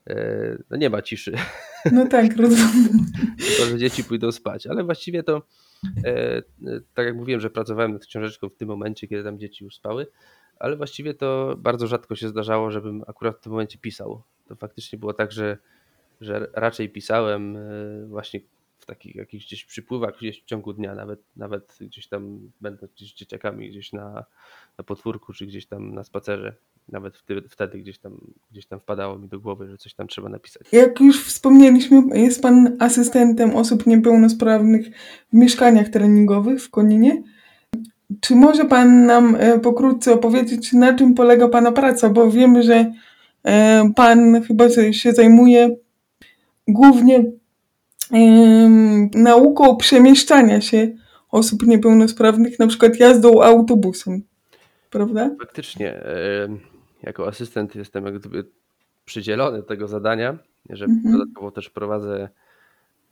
e, 0.06 0.58
no 0.70 0.76
nie 0.76 0.90
ma 0.90 1.02
ciszy. 1.02 1.32
No 1.92 2.06
tak, 2.06 2.36
rozumiem. 2.36 3.06
to, 3.58 3.64
że 3.64 3.78
dzieci 3.78 4.04
pójdą 4.04 4.32
spać, 4.32 4.66
ale 4.66 4.84
właściwie 4.84 5.22
to 5.22 5.36
e, 5.36 5.42
tak 6.94 7.06
jak 7.06 7.16
mówiłem, 7.16 7.40
że 7.40 7.50
pracowałem 7.50 7.92
nad 7.92 8.06
książeczką 8.06 8.48
w 8.48 8.56
tym 8.56 8.68
momencie, 8.68 9.08
kiedy 9.08 9.24
tam 9.24 9.38
dzieci 9.38 9.64
już 9.64 9.74
spały, 9.76 10.06
ale 10.58 10.76
właściwie 10.76 11.14
to 11.14 11.54
bardzo 11.58 11.86
rzadko 11.86 12.16
się 12.16 12.28
zdarzało, 12.28 12.70
żebym 12.70 13.02
akurat 13.06 13.36
w 13.36 13.40
tym 13.40 13.52
momencie 13.52 13.78
pisał. 13.78 14.22
To 14.48 14.56
faktycznie 14.56 14.98
było 14.98 15.14
tak, 15.14 15.32
że, 15.32 15.58
że 16.20 16.48
raczej 16.52 16.88
pisałem 16.88 17.56
e, 17.56 17.60
właśnie 18.06 18.40
w 18.82 18.86
takich 18.86 19.16
jakichś 19.16 19.46
gdzieś 19.46 19.64
przypływach 19.64 20.18
gdzieś 20.18 20.42
w 20.42 20.44
ciągu 20.44 20.72
dnia, 20.72 20.94
nawet, 20.94 21.20
nawet 21.36 21.78
gdzieś 21.80 22.08
tam 22.08 22.50
będąc 22.60 22.92
gdzieś 22.92 23.12
z 23.12 23.14
dzieciakami 23.14 23.70
gdzieś 23.70 23.92
na, 23.92 24.24
na 24.78 24.84
czy 25.34 25.46
gdzieś 25.46 25.66
tam 25.66 25.94
na 25.94 26.04
spacerze. 26.04 26.54
Nawet 26.88 27.16
wtedy, 27.16 27.48
wtedy 27.48 27.78
gdzieś, 27.78 27.98
tam, 27.98 28.20
gdzieś 28.50 28.66
tam 28.66 28.80
wpadało 28.80 29.18
mi 29.18 29.28
do 29.28 29.40
głowy, 29.40 29.68
że 29.68 29.78
coś 29.78 29.94
tam 29.94 30.06
trzeba 30.06 30.28
napisać. 30.28 30.62
Jak 30.72 31.00
już 31.00 31.24
wspomnieliśmy, 31.24 32.02
jest 32.14 32.42
Pan 32.42 32.76
asystentem 32.80 33.56
osób 33.56 33.86
niepełnosprawnych 33.86 34.86
w 35.32 35.36
mieszkaniach 35.36 35.88
treningowych 35.88 36.62
w 36.62 36.70
Koninie. 36.70 37.22
Czy 38.20 38.36
może 38.36 38.64
Pan 38.64 39.06
nam 39.06 39.36
e, 39.38 39.58
pokrótce 39.58 40.12
opowiedzieć, 40.12 40.72
na 40.72 40.94
czym 40.94 41.14
polega 41.14 41.48
Pana 41.48 41.72
praca? 41.72 42.08
Bo 42.08 42.30
wiemy, 42.30 42.62
że 42.62 42.92
e, 43.44 43.90
Pan 43.96 44.42
chyba 44.42 44.68
się 44.92 45.12
zajmuje 45.12 45.76
głównie 46.68 47.24
nauką 49.14 49.76
przemieszczania 49.76 50.60
się 50.60 50.88
osób 51.30 51.66
niepełnosprawnych, 51.66 52.58
na 52.58 52.66
przykład 52.66 52.96
jazdą 53.00 53.42
autobusem, 53.42 54.22
prawda? 54.90 55.30
Faktycznie, 55.40 56.02
jako 57.02 57.26
asystent 57.26 57.74
jestem 57.74 58.04
jak 58.04 58.18
gdyby 58.18 58.44
przydzielony 59.04 59.62
tego 59.62 59.88
zadania, 59.88 60.38
że 60.70 60.84
mhm. 60.84 61.18
dodatkowo 61.18 61.50
też 61.50 61.70
prowadzę 61.70 62.28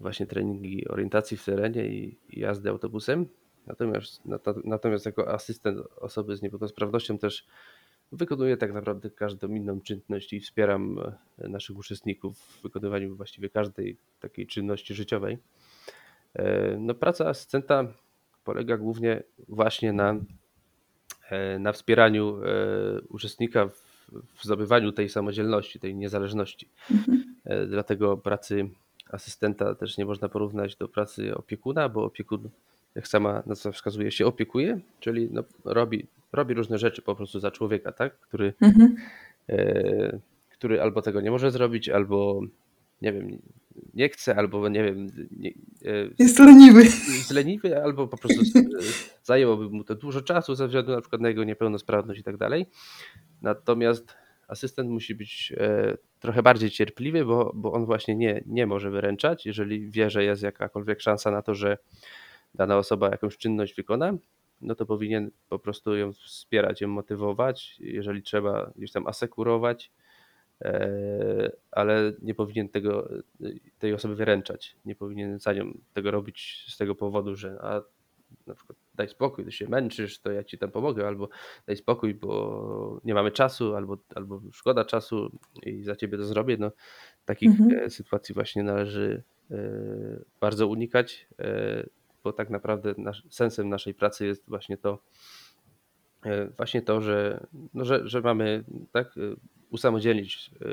właśnie 0.01 0.26
treningi 0.26 0.88
orientacji 0.88 1.36
w 1.36 1.44
terenie 1.44 1.86
i 1.86 2.18
jazdy 2.28 2.70
autobusem. 2.70 3.26
Natomiast, 3.66 4.22
natomiast 4.64 5.07
jako 5.07 5.34
asystent 5.34 5.78
osoby 5.96 6.36
z 6.36 6.42
niepełnosprawnością 6.42 7.18
też 7.18 7.46
wykonuję 8.12 8.56
tak 8.56 8.72
naprawdę 8.72 9.11
każdą 9.11 9.54
inną 9.54 9.80
czynność 9.80 10.32
i 10.32 10.40
wspieram 10.40 10.98
e, 11.38 11.48
naszych 11.48 11.78
uczestników 11.78 12.38
w 12.38 12.62
wykonywaniu 12.62 13.16
właściwie 13.16 13.48
każdej 13.48 13.96
takiej 14.20 14.46
czynności 14.46 14.94
życiowej. 14.94 15.38
E, 16.34 16.76
no, 16.78 16.94
praca 16.94 17.28
asystenta 17.28 17.86
polega 18.44 18.76
głównie 18.76 19.22
właśnie 19.48 19.92
na, 19.92 20.16
e, 21.30 21.58
na 21.58 21.72
wspieraniu 21.72 22.40
uczestnika 23.08 23.68
w, 23.68 24.11
w 24.36 24.44
zdobywaniu 24.44 24.92
tej 24.92 25.08
samodzielności, 25.08 25.80
tej 25.80 25.94
niezależności. 25.94 26.68
Mhm. 26.90 27.24
Dlatego 27.68 28.16
pracy 28.16 28.68
asystenta 29.11 29.74
też 29.74 29.98
nie 29.98 30.04
można 30.04 30.28
porównać 30.28 30.76
do 30.76 30.88
pracy 30.88 31.34
opiekuna, 31.34 31.88
bo 31.88 32.04
opiekun, 32.04 32.48
jak 32.94 33.08
sama 33.08 33.42
nazwa 33.46 33.72
wskazuje, 33.72 34.11
się 34.11 34.26
opiekuje, 34.26 34.80
czyli 35.00 35.28
no, 35.32 35.44
robi, 35.64 36.06
robi 36.33 36.55
różne 36.55 36.78
rzeczy 36.78 37.03
po 37.03 37.16
prostu 37.16 37.41
za 37.41 37.51
człowieka, 37.51 37.93
tak? 37.93 38.20
który, 38.20 38.55
Mhm. 38.61 38.97
e, 39.49 40.18
który 40.51 40.83
albo 40.83 41.03
tego 41.03 41.20
nie 41.20 41.31
może 41.31 41.51
zrobić, 41.51 41.89
albo 41.89 42.41
nie 43.03 43.12
wiem, 43.12 43.39
nie 43.95 44.09
chce, 44.09 44.37
albo 44.37 44.68
nie 44.68 44.85
wiem, 44.85 45.07
nie, 45.31 45.51
e, 45.51 46.09
Jest 46.18 46.39
leniwy. 46.39 46.83
jest 46.85 47.31
leniwy, 47.31 47.83
albo 47.83 48.09
po 48.09 48.16
prostu 48.18 48.41
zajęłoby 49.22 49.70
mu 49.70 49.85
to 49.85 49.95
dużo 49.95 50.20
czasu 50.22 50.55
ze 50.55 50.66
względu 50.66 50.93
na 50.93 51.01
przykład 51.01 51.22
na 51.22 51.28
jego 51.28 51.45
niepełnosprawność 51.45 52.20
i 52.20 52.24
tak 52.24 52.37
dalej. 52.37 52.66
Natomiast 53.43 54.14
asystent 54.49 54.91
musi 54.91 55.14
być 55.14 55.53
e, 55.57 55.97
trochę 56.20 56.43
bardziej 56.43 56.70
cierpliwy, 56.70 57.24
bo, 57.24 57.53
bo 57.55 57.72
on 57.72 57.87
właśnie 57.87 58.16
nie, 58.16 58.43
nie 58.47 58.66
może 58.66 58.91
wyręczać, 58.91 59.47
jeżeli 59.47 59.91
wie, 59.91 60.11
że 60.11 60.24
jest 60.24 60.43
jakakolwiek 60.43 61.01
szansa 61.01 61.31
na 61.31 61.43
to, 61.43 61.55
że 61.55 61.78
dana 62.55 62.76
osoba 62.78 63.09
jakąś 63.11 63.37
czynność 63.37 63.74
wykona, 63.74 64.12
no 64.61 64.74
to 64.74 64.86
powinien 64.86 65.30
po 65.48 65.58
prostu 65.58 65.96
ją 65.96 66.12
wspierać, 66.12 66.80
ją 66.80 66.88
motywować, 66.88 67.76
jeżeli 67.78 68.22
trzeba 68.22 68.72
gdzieś 68.76 68.92
tam 68.92 69.06
asekurować, 69.06 69.92
e, 70.62 71.52
ale 71.70 72.12
nie 72.22 72.34
powinien 72.34 72.68
tego, 72.68 73.08
tej 73.78 73.94
osoby 73.94 74.14
wyręczać. 74.16 74.76
Nie 74.84 74.94
powinien 74.96 75.38
za 75.38 75.52
nią 75.52 75.78
tego 75.92 76.11
robić 76.11 76.64
z 76.68 76.76
tego 76.76 76.94
powodu, 76.94 77.36
że 77.36 77.58
a 77.62 77.82
na 78.46 78.54
przykład 78.54 78.78
daj 78.94 79.08
spokój, 79.08 79.44
ty 79.44 79.52
się 79.52 79.68
męczysz, 79.68 80.18
to 80.20 80.32
ja 80.32 80.44
ci 80.44 80.58
tam 80.58 80.70
pomogę, 80.70 81.06
albo 81.06 81.28
daj 81.66 81.76
spokój, 81.76 82.14
bo 82.14 83.00
nie 83.04 83.14
mamy 83.14 83.30
czasu, 83.30 83.76
albo, 83.76 83.98
albo 84.14 84.42
szkoda 84.52 84.84
czasu 84.84 85.38
i 85.66 85.82
za 85.82 85.96
ciebie 85.96 86.18
to 86.18 86.24
zrobię. 86.24 86.56
No, 86.56 86.70
takich 87.24 87.50
Mhm. 87.50 87.84
e, 87.84 87.90
sytuacji 87.90 88.34
właśnie 88.34 88.62
należy 88.62 89.22
e, 89.50 89.56
bardzo 90.40 90.66
unikać, 90.68 91.28
bo 92.25 92.33
tak 92.33 92.51
naprawdę 92.51 92.95
nasz, 92.99 93.23
sensem 93.31 93.68
naszej 93.68 93.95
pracy 93.95 94.27
jest 94.27 94.49
właśnie 94.49 94.77
to, 94.77 94.99
e, 96.25 96.47
właśnie 96.47 96.83
to, 96.83 97.01
że, 97.01 97.47
no, 97.75 97.85
że, 97.85 98.09
że 98.09 98.21
mamy 98.21 98.64
tak 98.93 99.07
e, 99.07 99.21
usamodzielnić 99.71 100.51
e, 100.61 100.66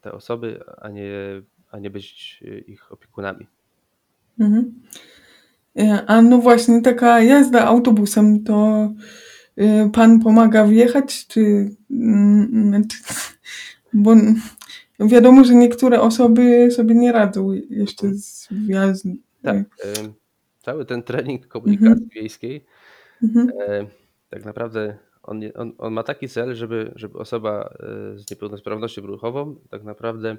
te 0.00 0.12
osoby, 0.12 0.60
a 0.80 0.88
nie, 0.88 1.12
a 1.70 1.78
nie 1.78 1.90
być 1.90 2.40
ich 2.66 2.92
opiekunami. 2.92 3.46
Mhm. 4.40 4.80
A 6.06 6.22
no 6.22 6.38
właśnie, 6.38 6.82
taka 6.82 7.22
jazda 7.22 7.64
autobusem, 7.64 8.44
to 8.44 8.88
pan 9.92 10.20
pomaga 10.20 10.66
wjechać, 10.66 11.26
czy, 11.26 11.70
mm, 11.90 12.88
czy 12.88 12.98
bo 13.94 14.14
wiadomo, 15.00 15.44
że 15.44 15.54
niektóre 15.54 16.00
osoby 16.00 16.68
sobie 16.70 16.94
nie 16.94 17.12
radzą 17.12 17.52
jeszcze 17.70 18.14
z 18.14 18.48
wjazdem. 18.50 19.18
Tak, 19.42 19.64
cały 20.66 20.84
ten 20.84 21.02
trening 21.02 21.46
komunikacji 21.48 21.92
Mhm. 22.04 22.08
wiejskiej 22.14 22.64
Mhm. 23.22 23.50
E, 23.60 23.86
tak 24.28 24.44
naprawdę 24.44 24.96
on, 25.22 25.40
on, 25.54 25.72
on 25.78 25.92
ma 25.92 26.02
taki 26.02 26.28
cel, 26.28 26.54
żeby, 26.54 26.92
żeby 26.96 27.18
osoba 27.18 27.74
e, 28.14 28.18
z 28.18 28.30
niepełnosprawnością 28.30 29.02
ruchową 29.02 29.56
tak 29.70 29.84
naprawdę 29.84 30.36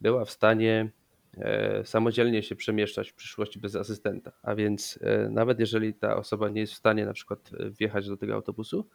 była 0.00 0.24
w 0.24 0.30
stanie 0.30 0.90
e, 1.38 1.84
samodzielnie 1.84 2.42
się 2.42 2.56
przemieszczać 2.56 3.10
w 3.10 3.14
przyszłości 3.14 3.60
bez 3.60 3.76
asystenta. 3.76 4.32
A 4.42 4.54
więc 4.54 4.98
e, 5.02 5.28
nawet 5.30 5.60
jeżeli 5.60 5.94
ta 5.94 6.16
osoba 6.16 6.48
nie 6.48 6.60
jest 6.60 6.72
w 6.72 6.76
stanie 6.76 7.06
na 7.06 7.12
przykład 7.12 7.50
wjechać 7.78 8.08
do 8.08 8.16
tego 8.16 8.34
autobusu, 8.34 8.88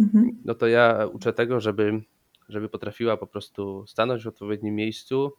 Mhm. 0.00 0.38
no 0.44 0.54
to 0.54 0.66
ja 0.66 1.06
uczę 1.12 1.32
tego, 1.32 1.60
żeby, 1.60 2.02
żeby 2.48 2.68
potrafiła 2.68 3.16
po 3.16 3.26
prostu 3.26 3.86
stanąć 3.86 4.24
w 4.24 4.28
odpowiednim 4.28 4.74
miejscu, 4.74 5.32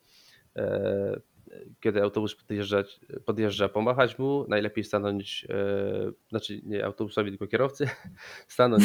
kiedy 1.80 2.04
autobus 2.04 2.36
podjeżdża, 2.36 2.84
podjeżdża, 3.26 3.70
pomachać 3.70 4.20
mu, 4.20 4.46
najlepiej 4.48 4.84
stanąć, 4.84 5.48
e, 5.50 6.12
znaczy 6.30 6.62
nie 6.64 6.86
autobusowi, 6.86 7.30
tylko 7.30 7.48
kierowcy, 7.48 7.90
stanąć, 8.48 8.84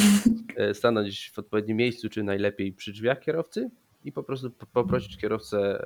e, 0.56 0.74
stanąć 0.74 1.30
w 1.34 1.38
odpowiednim 1.38 1.76
miejscu, 1.76 2.08
czy 2.08 2.22
najlepiej 2.22 2.72
przy 2.72 2.92
drzwiach 2.92 3.20
kierowcy 3.20 3.70
i 4.04 4.12
po 4.12 4.22
prostu 4.22 4.50
po- 4.50 4.66
poprosić 4.66 5.16
kierowcę 5.16 5.84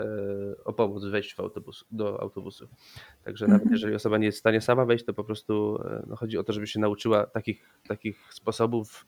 e, 0.61 0.65
o 0.65 0.73
pomoc 0.73 1.05
wejść 1.05 1.35
w 1.35 1.41
autobus, 1.41 1.85
do 1.91 2.21
autobusu. 2.21 2.69
Także 3.25 3.47
nawet 3.47 3.63
Mhm. 3.63 3.73
jeżeli 3.75 3.95
osoba 3.95 4.19
nie 4.19 4.27
jest 4.27 4.39
w 4.39 4.41
stanie 4.41 4.61
sama 4.61 4.85
wejść, 4.85 5.05
to 5.05 5.15
po 5.15 5.25
prostu 5.25 5.79
no, 6.07 6.17
chodzi 6.17 6.39
o 6.39 6.45
to, 6.45 6.53
żeby 6.53 6.67
się 6.67 6.81
nauczyła 6.81 7.27
takich, 7.27 7.81
takich 7.89 8.35
sposobów, 8.35 9.07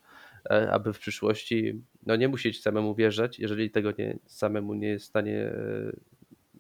aby 0.71 0.93
w 0.93 0.99
przyszłości 0.99 1.83
no, 2.07 2.17
nie 2.17 2.29
musieć 2.29 2.63
samemu 2.63 2.95
wjeżdżać, 2.95 3.39
jeżeli 3.39 3.71
tego 3.71 3.93
nie, 3.99 4.19
samemu 4.27 4.75
nie 4.75 4.89
jest 4.89 5.05
w 5.05 5.09
stanie 5.09 5.53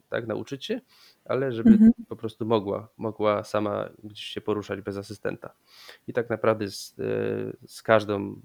tak 0.09 0.26
nauczyć 0.26 0.64
się, 0.64 0.80
ale 1.24 1.52
żeby 1.52 1.70
Mhm. 1.70 1.92
po 2.09 2.16
prostu 2.16 2.46
mogła, 2.46 2.88
mogła 2.96 3.44
sama 3.44 3.88
gdzieś 4.04 4.24
się 4.24 4.40
poruszać 4.40 4.80
bez 4.80 4.96
asystenta. 4.96 5.54
I 6.09 6.12
tak 6.12 6.30
naprawdę 6.30 6.70
z, 6.70 6.96
e, 6.98 7.66
z 7.66 7.82
każdą 7.82 8.40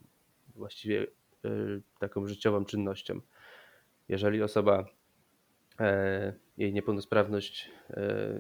właściwie 0.55 1.03
e, 1.03 1.49
taką 1.99 2.27
życiową 2.27 2.65
czynnością. 2.65 3.21
Jeżeli 4.09 4.43
osoba 4.43 4.85
e, 5.79 6.33
jej 6.57 6.73
niepełnosprawność 6.73 7.71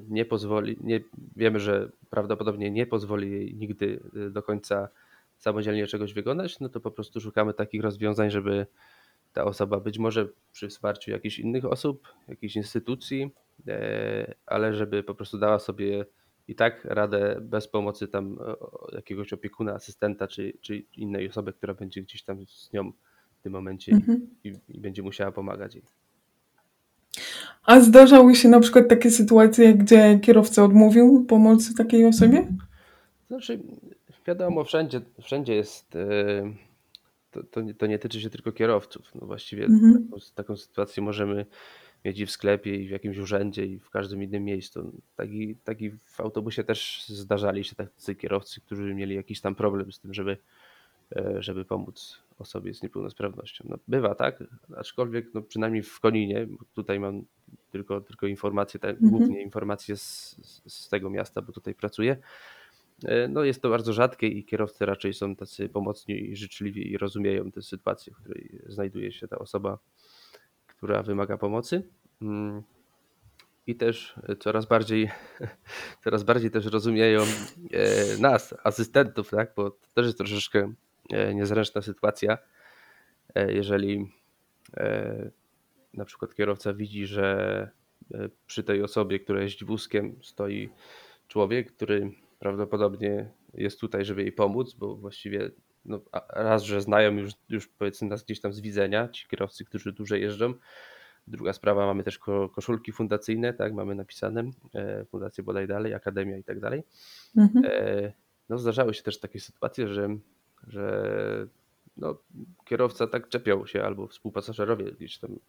nie 0.09 0.25
pozwoli, 0.25 0.77
nie, 0.81 0.99
wiemy, 1.35 1.59
że 1.59 1.91
prawdopodobnie 2.09 2.71
nie 2.71 2.85
pozwoli 2.85 3.31
jej 3.31 3.55
nigdy 3.55 3.99
do 4.31 4.43
końca 4.43 4.89
samodzielnie 5.37 5.87
czegoś 5.87 6.13
wykonać, 6.13 6.59
no 6.59 6.69
to 6.69 6.79
po 6.79 6.91
prostu 6.91 7.21
szukamy 7.21 7.53
takich 7.53 7.81
rozwiązań, 7.81 8.31
żeby 8.31 8.65
ta 9.33 9.43
osoba 9.43 9.79
być 9.79 9.97
może 9.99 10.27
przy 10.51 10.67
wsparciu 10.69 11.11
jakichś 11.11 11.39
innych 11.39 11.65
osób, 11.65 12.07
jakichś 12.27 12.55
instytucji, 12.55 13.31
e, 13.67 14.33
ale 14.45 14.73
żeby 14.73 15.03
po 15.03 15.15
prostu 15.15 15.37
dała 15.37 15.59
sobie 15.59 16.05
i 16.47 16.55
tak 16.55 16.85
radę 16.85 17.37
bez 17.41 17.67
pomocy 17.67 18.07
tam 18.07 18.39
e, 18.91 18.95
jakiegoś 18.95 19.33
opiekuna, 19.33 19.73
asystenta 19.73 20.27
czy, 20.27 20.53
czy 20.61 20.77
innej 20.97 21.29
osoby, 21.29 21.53
która 21.53 21.73
będzie 21.73 22.01
gdzieś 22.01 22.23
tam 22.23 22.47
z 22.47 22.73
nią 22.73 22.91
w 23.39 23.43
tym 23.43 23.53
momencie 23.53 23.91
i, 23.91 23.95
Mhm. 23.95 24.27
i, 24.43 24.53
i 24.69 24.79
będzie 24.79 25.01
musiała 25.03 25.31
pomagać 25.31 25.75
jej. 25.75 25.83
A 27.65 27.79
zdarzały 27.79 28.35
się 28.35 28.49
na 28.49 28.59
przykład 28.59 28.87
takie 28.89 29.11
sytuacje, 29.11 29.73
gdzie 29.73 30.19
kierowca 30.23 30.63
odmówił 30.63 31.25
pomocy 31.25 31.75
takiej 31.75 32.05
osobie? 32.05 32.47
Znaczy, 33.27 33.59
wiadomo, 34.27 34.63
wszędzie, 34.63 35.01
wszędzie 35.21 35.55
jest. 35.55 35.95
e, 35.95 36.70
To, 37.31 37.43
to, 37.43 37.61
nie, 37.61 37.73
to 37.73 37.85
nie 37.87 37.99
tyczy 37.99 38.21
się 38.21 38.29
tylko 38.29 38.51
kierowców. 38.51 39.15
No 39.15 39.27
właściwie 39.27 39.65
Mhm. 39.65 39.93
taką, 40.09 40.17
taką 40.35 40.57
sytuację 40.57 41.03
możemy 41.03 41.45
mieć 42.05 42.19
i 42.19 42.25
w 42.25 42.31
sklepie, 42.31 42.75
i 42.75 42.87
w 42.87 42.91
jakimś 42.91 43.17
urzędzie, 43.17 43.65
i 43.65 43.79
w 43.79 43.89
każdym 43.89 44.23
innym 44.23 44.43
miejscu. 44.43 45.01
Taki, 45.15 45.55
taki 45.55 45.91
w 45.91 46.19
autobusie 46.21 46.63
też 46.63 47.05
zdarzali 47.07 47.63
się 47.63 47.75
tacy 47.75 48.15
kierowcy, 48.15 48.61
którzy 48.61 48.93
mieli 48.93 49.15
jakiś 49.15 49.41
tam 49.41 49.55
problem 49.55 49.91
z 49.91 49.99
tym, 49.99 50.13
żeby, 50.13 50.37
e, 51.15 51.35
żeby 51.43 51.65
pomóc 51.65 52.21
osobie 52.39 52.73
z 52.73 52.83
niepełnosprawnością. 52.83 53.65
No, 53.69 53.77
bywa 53.87 54.15
tak, 54.15 54.43
aczkolwiek 54.77 55.33
no, 55.33 55.41
przynajmniej 55.41 55.83
w 55.83 55.99
Koninie, 55.99 56.47
bo 56.47 56.65
tutaj 56.73 56.99
mam 56.99 57.23
tylko, 57.71 58.01
tylko 58.01 58.27
informacje, 58.27 58.79
te, 58.79 58.89
Mhm. 58.89 59.09
głównie 59.11 59.41
informacje 59.41 59.97
z, 59.97 60.35
z 60.67 60.89
tego 60.89 61.09
miasta, 61.09 61.41
bo 61.41 61.51
tutaj 61.53 61.75
pracuję. 61.75 62.17
E, 63.05 63.27
No 63.27 63.43
jest 63.43 63.61
to 63.61 63.69
bardzo 63.69 63.93
rzadkie 63.93 64.27
i 64.27 64.45
kierowcy 64.45 64.85
raczej 64.85 65.13
są 65.13 65.35
tacy 65.35 65.69
pomocni 65.69 66.29
i 66.29 66.35
życzliwi 66.35 66.91
i 66.91 66.97
rozumieją 66.97 67.51
tę 67.51 67.61
sytuację, 67.61 68.13
w 68.13 68.17
której 68.17 68.61
znajduje 68.67 69.11
się 69.11 69.27
ta 69.27 69.39
osoba, 69.39 69.79
która 70.67 71.03
wymaga 71.03 71.37
pomocy. 71.37 71.83
Mm, 72.21 72.63
I 73.67 73.75
też 73.75 74.15
coraz 74.39 74.65
bardziej, 74.65 75.09
coraz 76.03 76.23
bardziej 76.23 76.51
też 76.51 76.65
rozumieją 76.65 77.21
e, 77.21 78.17
nas, 78.17 78.55
asystentów, 78.63 79.29
tak? 79.29 79.53
bo 79.55 79.71
to 79.71 79.87
też 79.93 80.05
jest 80.05 80.17
troszeczkę 80.17 80.73
e, 81.09 81.33
niezręczna 81.33 81.81
sytuacja, 81.81 82.37
jeżeli 83.47 84.11
na 85.93 86.05
przykład 86.05 86.35
kierowca 86.35 86.73
widzi, 86.73 87.05
że 87.05 87.69
przy 88.47 88.63
tej 88.63 88.83
osobie, 88.83 89.19
która 89.19 89.41
jeździ 89.41 89.65
wózkiem, 89.65 90.15
stoi 90.21 90.69
człowiek, 91.27 91.71
który 91.71 92.11
prawdopodobnie 92.41 93.29
jest 93.53 93.79
tutaj, 93.79 94.05
żeby 94.05 94.21
jej 94.21 94.31
pomóc, 94.31 94.73
bo 94.73 94.95
właściwie 94.95 95.51
no, 95.85 96.01
raz, 96.29 96.63
że 96.63 96.81
znają 96.81 97.11
już, 97.17 97.31
już 97.49 97.67
powiedzmy 97.67 98.07
nas 98.07 98.23
gdzieś 98.23 98.41
tam 98.41 98.53
z 98.53 98.61
widzenia, 98.61 99.07
ci 99.07 99.27
kierowcy, 99.27 99.65
którzy 99.65 99.91
dłużej 99.93 100.21
jeżdżą. 100.21 100.53
Druga 101.27 101.53
sprawa, 101.53 101.85
mamy 101.85 102.03
też 102.03 102.19
ko- 102.19 102.49
koszulki 102.49 102.91
fundacyjne, 102.91 103.53
tak, 103.53 103.73
mamy 103.73 103.95
napisane, 103.95 104.51
e, 104.75 105.05
fundacje 105.05 105.43
bodaj 105.43 105.67
dalej, 105.67 105.93
akademia 105.93 106.37
i 106.37 106.43
tak 106.43 106.59
dalej. 106.59 106.83
Mhm. 107.37 107.65
E, 107.65 108.13
No 108.49 108.57
zdarzały 108.57 108.93
się 108.93 109.03
też 109.03 109.19
takie 109.19 109.39
sytuacje, 109.39 109.87
że, 109.87 110.17
że 110.67 111.47
no, 111.97 112.17
kierowca 112.65 113.07
tak 113.07 113.29
czepiał 113.29 113.67
się 113.67 113.83
albo 113.83 114.07
współpasażerowie 114.07 114.91
gdzieś 114.91 115.17
tam 115.17 115.39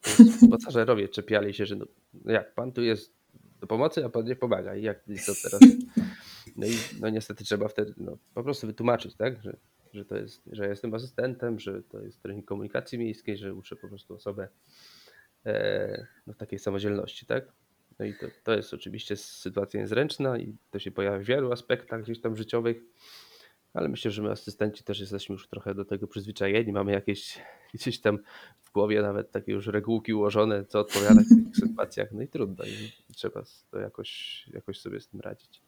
współpasażerowie 0.00 1.08
czepiali 1.08 1.54
się, 1.54 1.66
że 1.66 1.76
no, 1.76 1.86
jak 2.24 2.54
pan 2.54 2.72
tu 2.72 2.82
jest 2.82 3.12
do 3.60 3.66
pomocy, 3.66 4.04
a 4.04 4.08
pan 4.08 4.24
nie 4.24 4.36
pomaga 4.36 4.74
i 4.74 4.82
jak 4.82 5.04
co 5.26 5.32
teraz? 5.42 5.60
No 6.56 6.66
i 6.66 6.70
no 7.00 7.08
niestety 7.08 7.44
trzeba 7.44 7.68
wtedy 7.68 7.94
no, 7.96 8.18
po 8.34 8.42
prostu 8.42 8.66
wytłumaczyć, 8.66 9.14
tak, 9.14 9.42
że, 9.42 9.56
że 9.92 10.04
to 10.04 10.16
jest, 10.16 10.42
że 10.52 10.68
jestem 10.68 10.94
asystentem, 10.94 11.60
że 11.60 11.82
to 11.82 12.00
jest 12.00 12.22
trening 12.22 12.46
komunikacji 12.46 12.98
miejskiej, 12.98 13.38
że 13.38 13.54
uczę 13.54 13.76
po 13.76 13.88
prostu 13.88 14.14
osobę 14.14 14.48
e, 15.46 16.06
no, 16.26 16.34
takiej 16.34 16.58
samodzielności, 16.58 17.26
tak? 17.26 17.52
No 17.98 18.04
i 18.04 18.14
to, 18.14 18.26
to 18.44 18.52
jest 18.56 18.74
oczywiście 18.74 19.16
sytuacja 19.16 19.80
niezręczna 19.80 20.38
i 20.38 20.56
to 20.70 20.78
się 20.78 20.90
pojawia 20.90 21.18
w 21.18 21.24
wielu 21.24 21.52
aspektach 21.52 22.02
gdzieś 22.02 22.20
tam 22.20 22.36
życiowych, 22.36 22.82
ale 23.74 23.88
myślę, 23.88 24.10
że 24.10 24.22
my 24.22 24.30
asystenci 24.30 24.84
też 24.84 25.00
jesteśmy 25.00 25.32
już 25.32 25.48
trochę 25.48 25.74
do 25.74 25.84
tego 25.84 26.06
przyzwyczajeni. 26.06 26.72
Mamy 26.72 26.92
jakieś 26.92 27.38
gdzieś 27.74 28.00
tam 28.00 28.18
w 28.62 28.72
głowie 28.72 29.02
nawet 29.02 29.30
takie 29.30 29.52
już 29.52 29.66
regułki 29.66 30.14
ułożone, 30.14 30.64
co 30.64 30.80
odpowiadać 30.80 31.26
w 31.26 31.44
takich 31.44 31.56
sytuacjach. 31.56 32.12
No 32.12 32.22
i 32.22 32.28
trudno, 32.28 32.64
i 32.64 33.14
trzeba 33.14 33.42
to 33.70 33.78
jakoś, 33.78 34.44
jakoś 34.52 34.80
sobie 34.80 35.00
z 35.00 35.08
tym 35.08 35.20
radzić. 35.20 35.62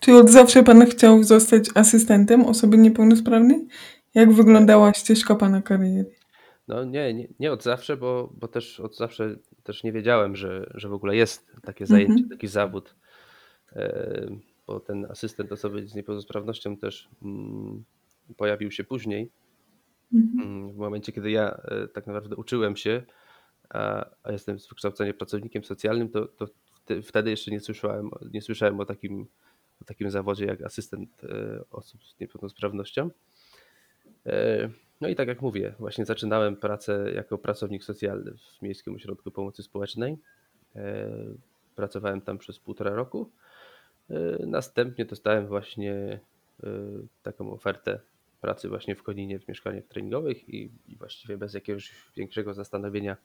Czy 0.00 0.14
od 0.14 0.30
zawsze 0.30 0.62
pan 0.62 0.86
chciał 0.86 1.22
zostać 1.22 1.68
asystentem 1.74 2.44
osoby 2.44 2.78
niepełnosprawnej? 2.78 3.66
Jak 4.14 4.32
wyglądała 4.32 4.92
ścieżka 4.94 5.34
pana 5.34 5.62
kariery? 5.62 6.10
No 6.68 6.84
nie, 6.84 7.14
nie, 7.14 7.28
nie 7.40 7.52
od 7.52 7.62
zawsze, 7.62 7.96
bo, 7.96 8.32
bo 8.40 8.48
też 8.48 8.80
od 8.80 8.96
zawsze 8.96 9.36
też 9.62 9.84
nie 9.84 9.92
wiedziałem, 9.92 10.36
że, 10.36 10.70
że 10.74 10.88
w 10.88 10.92
ogóle 10.92 11.16
jest 11.16 11.52
takie 11.62 11.86
zajęcie, 11.86 12.12
Mhm. 12.12 12.28
taki 12.30 12.46
zawód. 12.48 12.94
E, 13.76 14.26
Bo 14.66 14.80
ten 14.80 15.06
asystent 15.10 15.52
osoby 15.52 15.86
z 15.88 15.94
niepełnosprawnością 15.94 16.76
też 16.76 17.08
mm, 17.22 17.84
pojawił 18.36 18.70
się 18.70 18.84
później, 18.84 19.30
Mhm. 20.14 20.48
mm, 20.48 20.72
w 20.72 20.76
momencie, 20.76 21.12
kiedy 21.12 21.30
ja 21.30 21.50
e, 21.64 21.88
tak 21.88 22.06
naprawdę 22.06 22.36
uczyłem 22.36 22.76
się, 22.76 23.02
a, 23.70 24.04
a 24.22 24.32
jestem 24.32 24.58
z 24.60 24.68
wykształcenia 24.68 25.14
pracownikiem 25.14 25.64
socjalnym, 25.64 26.08
to, 26.08 26.26
to 26.26 26.46
wte- 26.46 27.02
wtedy 27.02 27.30
jeszcze 27.30 27.50
nie 27.50 27.60
słyszałem, 27.60 28.10
nie 28.32 28.42
słyszałem 28.42 28.80
o 28.80 28.84
takim, 28.84 29.26
o 29.82 29.84
takim 29.84 30.10
zawodzie 30.10 30.44
jak 30.44 30.62
asystent 30.62 31.24
e, 31.24 31.60
osób 31.70 32.04
z 32.04 32.20
niepełnosprawnością. 32.20 33.10
E, 34.26 34.68
No 35.00 35.08
i 35.08 35.14
tak 35.14 35.28
jak 35.28 35.42
mówię, 35.42 35.74
właśnie 35.78 36.04
zaczynałem 36.04 36.56
pracę 36.56 37.12
jako 37.14 37.38
pracownik 37.38 37.84
socjalny 37.84 38.34
w 38.58 38.62
Miejskim 38.62 38.94
Ośrodku 38.94 39.30
Pomocy 39.30 39.62
Społecznej. 39.62 40.18
E, 40.76 41.08
Pracowałem 41.76 42.20
tam 42.20 42.38
przez 42.38 42.58
półtora 42.58 42.94
roku. 42.94 43.30
Następnie 44.46 45.04
dostałem 45.04 45.46
właśnie 45.46 46.20
taką 47.22 47.52
ofertę 47.52 48.00
pracy 48.40 48.68
właśnie 48.68 48.94
w 48.94 49.02
Koninie 49.02 49.38
w 49.38 49.48
mieszkaniach 49.48 49.84
treningowych 49.84 50.48
i, 50.48 50.70
i 50.88 50.96
właściwie 50.96 51.38
bez 51.38 51.54
jakiegoś 51.54 51.92
większego 52.16 52.54
zastanowienia 52.54 53.16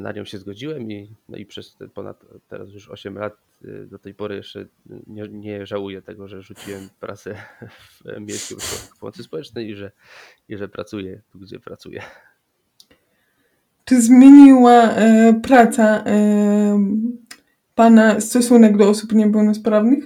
na 0.00 0.12
nią 0.12 0.24
się 0.24 0.38
zgodziłem 0.38 0.92
i, 0.92 1.16
no 1.28 1.36
i 1.36 1.46
przez 1.46 1.74
te 1.74 1.88
ponad 1.88 2.24
teraz 2.48 2.70
już 2.70 2.88
8 2.88 3.18
lat 3.18 3.36
e, 3.64 3.86
do 3.86 3.98
tej 3.98 4.14
pory 4.14 4.36
jeszcze 4.36 4.66
nie, 5.06 5.28
nie 5.28 5.66
żałuję 5.66 6.02
tego, 6.02 6.28
że 6.28 6.42
rzuciłem 6.42 6.88
pracę 7.00 7.36
w 8.04 8.20
Miejskim 8.20 8.56
Ośrodku 8.56 8.98
Pomocy 8.98 9.22
Społecznej 9.22 9.68
i 9.70 9.74
że, 9.74 9.90
i 10.48 10.56
że 10.56 10.68
pracuję 10.68 11.20
tu, 11.32 11.38
gdzie 11.38 11.60
pracuję. 11.60 12.02
Czy 13.84 14.02
zmieniła 14.02 14.90
e, 14.90 15.34
praca 15.42 16.04
e, 16.06 16.78
pana 17.74 18.20
stosunek 18.20 18.76
do 18.76 18.88
osób 18.88 19.12
niepełnosprawnych? 19.12 20.04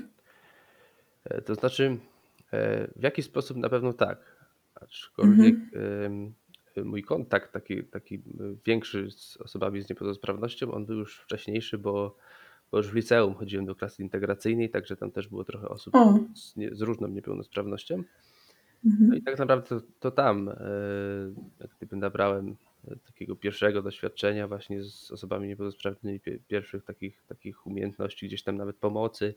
E, 1.24 1.42
To 1.42 1.54
znaczy, 1.54 1.96
e, 2.52 2.88
w 2.96 3.02
jaki 3.02 3.22
sposób 3.22 3.56
na 3.56 3.68
pewno 3.68 3.92
tak, 3.92 4.18
aczkolwiek 4.74 5.54
em, 6.04 6.32
mój 6.84 7.02
kontakt 7.02 7.52
taki, 7.52 7.84
taki 7.84 8.14
e, 8.14 8.20
większy 8.66 9.10
z 9.10 9.36
osobami 9.36 9.82
z 9.82 9.88
niepełnosprawnością, 9.88 10.72
on 10.72 10.86
był 10.86 10.98
już 10.98 11.20
wcześniejszy, 11.20 11.78
bo, 11.78 12.16
bo 12.70 12.78
już 12.78 12.88
w 12.88 12.94
liceum 12.94 13.34
chodziłem 13.34 13.66
do 13.66 13.74
klasy 13.74 14.02
integracyjnej, 14.02 14.70
także 14.70 14.96
tam 14.96 15.10
też 15.10 15.28
było 15.28 15.44
trochę 15.44 15.68
osób 15.68 15.94
O. 15.94 16.18
z, 16.34 16.56
nie, 16.56 16.74
z 16.74 16.80
różną 16.80 17.08
niepełnosprawnością. 17.08 18.02
Mhm. 18.84 19.10
No 19.10 19.16
i 19.16 19.22
tak 19.22 19.38
naprawdę 19.38 19.68
to, 19.68 19.80
to 20.00 20.10
tam 20.10 20.48
e, 20.48 20.54
jak 21.60 21.70
gdyby 21.76 21.96
nabrałem 21.96 22.56
e, 22.88 22.96
takiego 22.96 23.36
pierwszego 23.36 23.82
doświadczenia 23.82 24.48
właśnie 24.48 24.84
z 24.84 25.10
osobami 25.10 25.48
niepełnosprawnymi, 25.48 26.20
pie- 26.20 26.38
pierwszych 26.48 26.84
takich, 26.84 27.22
takich 27.26 27.66
umiejętności, 27.66 28.26
gdzieś 28.26 28.42
tam 28.42 28.56
nawet 28.56 28.76
pomocy. 28.76 29.34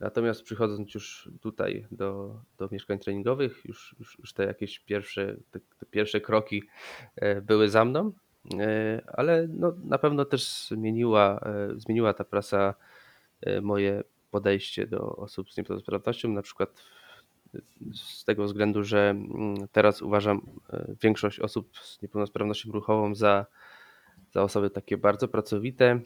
Natomiast 0.00 0.42
przychodząc 0.42 0.94
już 0.94 1.30
tutaj 1.40 1.86
do, 1.90 2.40
do 2.58 2.68
mieszkań 2.72 2.98
treningowych, 2.98 3.64
już, 3.64 3.96
już, 3.98 4.18
już 4.18 4.32
te 4.32 4.44
jakieś 4.44 4.78
pierwsze, 4.78 5.36
te, 5.50 5.60
te 5.60 5.86
pierwsze 5.90 6.20
kroki 6.20 6.62
e, 7.16 7.40
były 7.40 7.68
za 7.68 7.84
mną, 7.84 8.12
e, 8.60 9.02
ale 9.06 9.48
no, 9.48 9.72
na 9.84 9.98
pewno 9.98 10.24
też 10.24 10.68
zmieniła, 10.68 11.40
e, 11.40 11.80
zmieniła 11.80 12.14
ta 12.14 12.24
praca 12.24 12.74
e, 13.40 13.60
moje 13.60 14.02
podejście 14.30 14.86
do 14.86 15.16
osób 15.16 15.52
z 15.52 15.56
niepełnosprawnością, 15.56 16.28
na 16.28 16.42
przykład 16.42 16.82
z 17.94 18.24
tego 18.24 18.44
względu, 18.44 18.84
że 18.84 19.10
mm, 19.10 19.68
teraz 19.72 20.02
uważam 20.02 20.40
większość 21.02 21.40
osób 21.40 21.78
z 21.78 22.02
niepełnosprawnością 22.02 22.72
ruchową 22.72 23.14
za, 23.14 23.46
za 24.32 24.42
osoby 24.42 24.70
takie 24.70 24.96
bardzo 24.96 25.28
pracowite, 25.28 26.00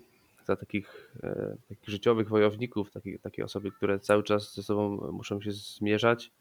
za 0.45 0.57
takich, 0.57 1.15
e, 1.23 1.57
takich 1.69 1.89
życiowych 1.89 2.29
wojowników, 2.29 2.91
takie, 2.91 3.19
takie 3.19 3.45
osoby, 3.45 3.71
które 3.71 3.99
cały 4.01 4.23
czas 4.23 4.55
ze 4.55 4.63
sobą 4.63 5.13
muszą 5.13 5.41
się 5.41 5.53
zmierzać, 5.53 6.33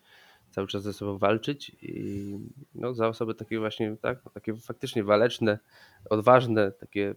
cały 0.51 0.67
czas 0.67 0.83
ze 0.83 0.93
sobą 0.93 1.17
walczyć 1.17 1.71
i 1.81 2.37
no, 2.75 2.93
za 2.93 3.07
osoby 3.07 3.35
takie 3.35 3.59
właśnie, 3.59 3.97
tak, 4.01 4.25
no, 4.25 4.31
takie 4.31 4.55
faktycznie 4.55 5.03
waleczne, 5.03 5.59
odważne, 6.09 6.71
takie 6.71 7.09
e, 7.09 7.15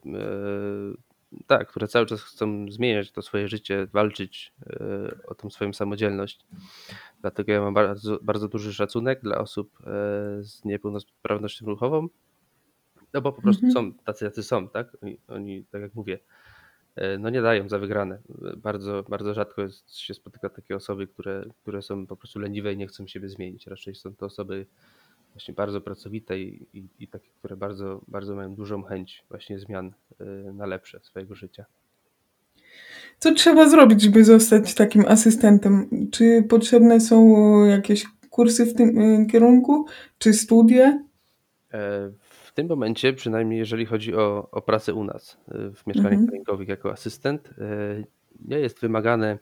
tak, 1.47 1.68
które 1.68 1.89
cały 1.89 2.07
czas 2.07 2.22
chcą 2.22 2.66
zmieniać 2.70 3.12
to 3.12 3.22
swoje 3.22 3.49
życie, 3.49 3.87
walczyć 3.93 4.53
e, 4.66 5.26
o 5.26 5.35
tą 5.35 5.51
swoją 5.51 5.72
samodzielność. 5.72 6.47
Dlatego 7.20 7.53
ja 7.53 7.61
mam 7.61 7.74
bardzo, 7.74 8.18
bardzo 8.22 8.49
duży 8.49 8.74
szacunek 8.74 9.20
dla 9.22 9.39
osób 9.39 9.78
z 10.41 10.64
niepełnosprawnością 10.64 11.66
ruchową, 11.66 12.09
no 13.14 13.20
bo 13.20 13.32
po 13.32 13.43
prostu 13.43 13.66
Mhm. 13.66 13.72
są 13.72 13.99
tacy, 13.99 14.24
jacy 14.24 14.43
są, 14.43 14.68
tak? 14.68 14.97
Oni, 15.03 15.18
oni 15.28 15.64
tak 15.64 15.82
jak 15.82 15.95
mówię, 15.95 16.18
no 17.18 17.30
nie 17.30 17.42
dają 17.42 17.68
za 17.68 17.78
wygrane. 17.78 18.18
Bardzo, 18.57 19.05
bardzo 19.09 19.34
rzadko 19.34 19.62
jest, 19.62 19.99
się 19.99 20.14
spotyka 20.14 20.49
takie 20.49 20.76
osoby, 20.76 21.07
które, 21.07 21.45
które 21.62 21.82
są 21.82 22.07
po 22.07 22.16
prostu 22.16 22.38
leniwe 22.38 22.72
i 22.72 22.76
nie 22.76 22.86
chcą 22.86 23.07
siebie 23.07 23.28
zmienić. 23.28 23.66
Raczej 23.66 23.95
są 23.95 24.14
to 24.14 24.26
osoby 24.26 24.66
właśnie 25.32 25.55
bardzo 25.55 25.80
pracowite 25.80 26.38
i, 26.38 26.66
i, 26.72 26.88
i 26.99 27.09
takie, 27.09 27.28
które 27.38 27.57
bardzo, 27.57 28.01
bardzo 28.09 28.34
mają 28.34 28.55
dużą 28.55 28.82
chęć 28.82 29.24
właśnie 29.28 29.59
zmian 29.59 29.92
e, 30.20 30.24
na 30.53 30.66
lepsze 30.66 31.01
swojego 31.03 31.34
życia. 31.34 31.64
Co 33.18 33.34
trzeba 33.34 33.68
zrobić, 33.68 34.03
żeby 34.03 34.24
zostać 34.24 34.74
takim 34.74 35.05
asystentem? 35.07 35.88
Czy 36.12 36.45
potrzebne 36.49 37.01
są 37.01 37.34
jakieś 37.64 38.05
kursy 38.30 38.66
w 38.66 38.74
tym 38.74 39.26
kierunku, 39.26 39.86
czy 40.18 40.32
studia? 40.32 41.05
W 42.55 42.57
tym 42.57 42.68
momencie, 42.68 43.12
przynajmniej 43.12 43.59
jeżeli 43.59 43.86
chodzi 43.86 44.14
o, 44.14 44.48
o 44.50 44.62
pracę 44.62 44.94
u 44.94 45.05
nas 45.05 45.36
e, 45.48 45.70
w 45.70 45.86
mieszkaniach 45.86 46.20
Mhm. 46.20 46.68
jako 46.68 46.92
asystent, 46.92 47.50
e, 47.59 48.05
nie 48.48 48.59
jest 48.59 48.80
wymagane 48.80 49.38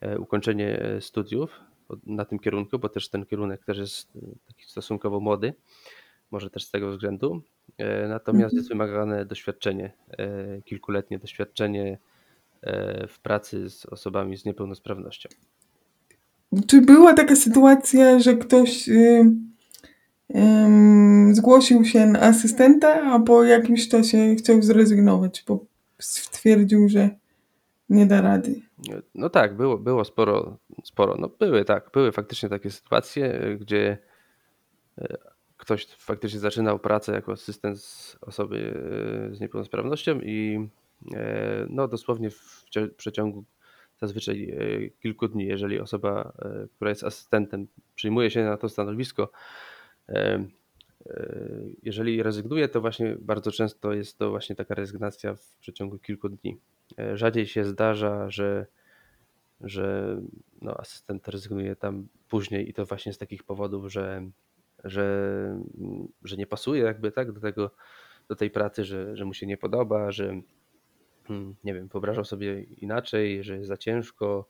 e, 0.00 0.18
ukończenie 0.18 0.80
studiów 1.00 1.60
na 2.06 2.24
tym 2.24 2.38
kierunku, 2.38 2.78
bo 2.78 2.88
też 2.88 3.08
ten 3.08 3.26
kierunek 3.26 3.64
też 3.64 3.78
jest 3.78 4.12
taki 4.46 4.64
stosunkowo 4.64 5.20
młody, 5.20 5.54
może 6.30 6.50
też 6.50 6.64
z 6.64 6.70
tego 6.70 6.90
względu. 6.90 7.42
Natomiast 8.08 8.54
Mhm. 8.54 8.56
jest 8.56 8.68
wymagane 8.68 9.26
doświadczenie, 9.26 9.92
kilkuletnie 10.64 11.18
doświadczenie 11.18 11.98
w 13.08 13.18
pracy 13.22 13.70
z 13.70 13.86
osobami 13.86 14.36
z 14.36 14.44
niepełnosprawnością. 14.44 15.28
Czy 16.66 16.80
była 16.80 17.14
taka 17.14 17.36
sytuacja, 17.36 18.18
że 18.18 18.34
ktoś 18.34 18.88
y, 18.88 19.24
zgłosił 21.32 21.84
się 21.84 22.06
na 22.06 22.20
asystenta, 22.20 23.12
a 23.12 23.20
po 23.20 23.44
jakimś 23.44 23.88
czasie 23.88 24.34
chciał 24.34 24.62
zrezygnować, 24.62 25.44
bo 25.48 25.64
stwierdził, 25.98 26.88
że 26.88 27.10
nie 27.88 28.06
da 28.06 28.20
rady? 28.20 28.60
No 29.14 29.30
tak, 29.30 29.56
było, 29.56 29.78
było 29.78 30.04
sporo, 30.04 30.58
sporo. 30.84 31.16
No 31.18 31.28
były 31.28 31.64
tak, 31.64 31.90
były 31.92 32.12
faktycznie 32.12 32.48
takie 32.48 32.70
sytuacje, 32.70 33.56
gdzie 33.60 33.98
e, 34.98 35.18
ktoś 35.56 35.86
faktycznie 35.86 36.40
zaczynał 36.40 36.78
pracę 36.78 37.12
jako 37.12 37.32
asystent 37.32 37.80
z 37.80 38.16
osoby 38.20 38.74
e, 39.30 39.34
z 39.34 39.40
niepełnosprawnością 39.40 40.20
i 40.20 40.68
e, 41.14 41.66
no 41.70 41.88
dosłownie 41.88 42.30
w 42.30 42.64
przeciągu 42.96 43.44
zazwyczaj 44.00 44.54
kilku 45.02 45.28
dni, 45.28 45.46
jeżeli 45.46 45.80
osoba, 45.80 46.32
która 46.74 46.90
jest 46.90 47.04
asystentem, 47.04 47.66
przyjmuje 47.94 48.30
się 48.30 48.44
na 48.44 48.56
to 48.56 48.68
stanowisko, 48.68 49.30
jeżeli 51.82 52.22
rezygnuje, 52.22 52.68
to 52.68 52.80
właśnie 52.80 53.16
bardzo 53.20 53.52
często 53.52 53.92
jest 53.92 54.18
to 54.18 54.30
właśnie 54.30 54.56
taka 54.56 54.74
rezygnacja 54.74 55.34
w 55.34 55.56
przeciągu 55.60 55.98
kilku 55.98 56.28
dni. 56.28 56.58
E, 56.98 57.16
Rzadziej 57.16 57.46
się 57.46 57.64
zdarza, 57.64 58.30
że 58.30 58.66
że 59.60 60.16
no, 60.62 60.74
asystent 60.76 61.28
rezygnuje 61.28 61.76
tam 61.76 62.08
później 62.28 62.70
i 62.70 62.74
to 62.74 62.86
właśnie 62.86 63.12
z 63.12 63.18
takich 63.18 63.44
powodów, 63.44 63.92
że, 63.92 64.30
że, 64.84 65.60
że 66.24 66.36
nie 66.36 66.46
pasuje 66.46 66.82
jakby 66.82 67.12
tak 67.12 67.32
do 67.32 67.40
tego, 67.40 67.70
do 68.28 68.36
tej 68.36 68.50
pracy, 68.50 68.84
że, 68.84 69.16
że 69.16 69.24
mu 69.24 69.34
się 69.34 69.46
nie 69.46 69.56
podoba, 69.56 70.12
że 70.12 70.40
mm, 71.30 71.54
nie 71.64 71.74
wiem, 71.74 71.88
wyobrażał 71.88 72.24
sobie 72.24 72.62
inaczej, 72.62 73.44
że 73.44 73.56
jest 73.56 73.68
za 73.68 73.76
ciężko. 73.76 74.48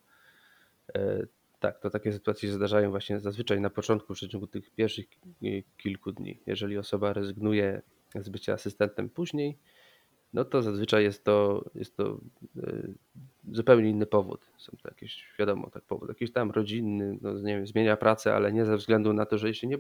E, 1.59 1.61
Tak, 1.61 1.79
to 1.81 1.91
takie 1.91 2.13
sytuacje 2.13 2.49
się 2.49 2.55
zdarzają 2.55 2.91
właśnie 2.91 3.21
zazwyczaj 3.21 3.61
na 3.61 3.71
początku, 3.71 4.15
w 4.15 4.17
przeciągu 4.17 4.47
tych 4.47 4.71
pierwszych 4.71 5.07
ki- 5.41 5.65
kilku 5.77 6.13
dni. 6.13 6.41
Jeżeli 6.47 6.79
osoba 6.79 7.13
rezygnuje 7.13 7.83
z 8.23 8.29
bycia 8.29 8.53
asystentem 8.53 9.09
później, 9.11 9.59
no 10.35 10.45
to 10.45 10.63
zazwyczaj 10.63 11.05
jest 11.05 11.25
to, 11.25 11.65
jest 11.75 11.97
to 11.97 12.21
y, 12.57 12.95
zupełnie 13.53 13.91
inny 13.91 14.07
powód. 14.07 14.41
Są 14.57 14.73
to 14.83 14.89
jakieś, 14.89 15.27
wiadomo, 15.39 15.71
tak 15.71 15.83
powód, 15.83 16.09
jakiś 16.09 16.33
tam 16.33 16.51
rodzinny, 16.51 17.19
no 17.21 17.33
nie 17.33 17.57
wiem, 17.57 17.67
zmienia 17.67 17.97
pracę, 17.97 18.35
ale 18.35 18.53
nie 18.53 18.65
ze 18.65 18.77
względu 18.77 19.13
na 19.13 19.27
to, 19.27 19.39
że 19.39 19.55
się 19.55 19.67
nie, 19.67 19.79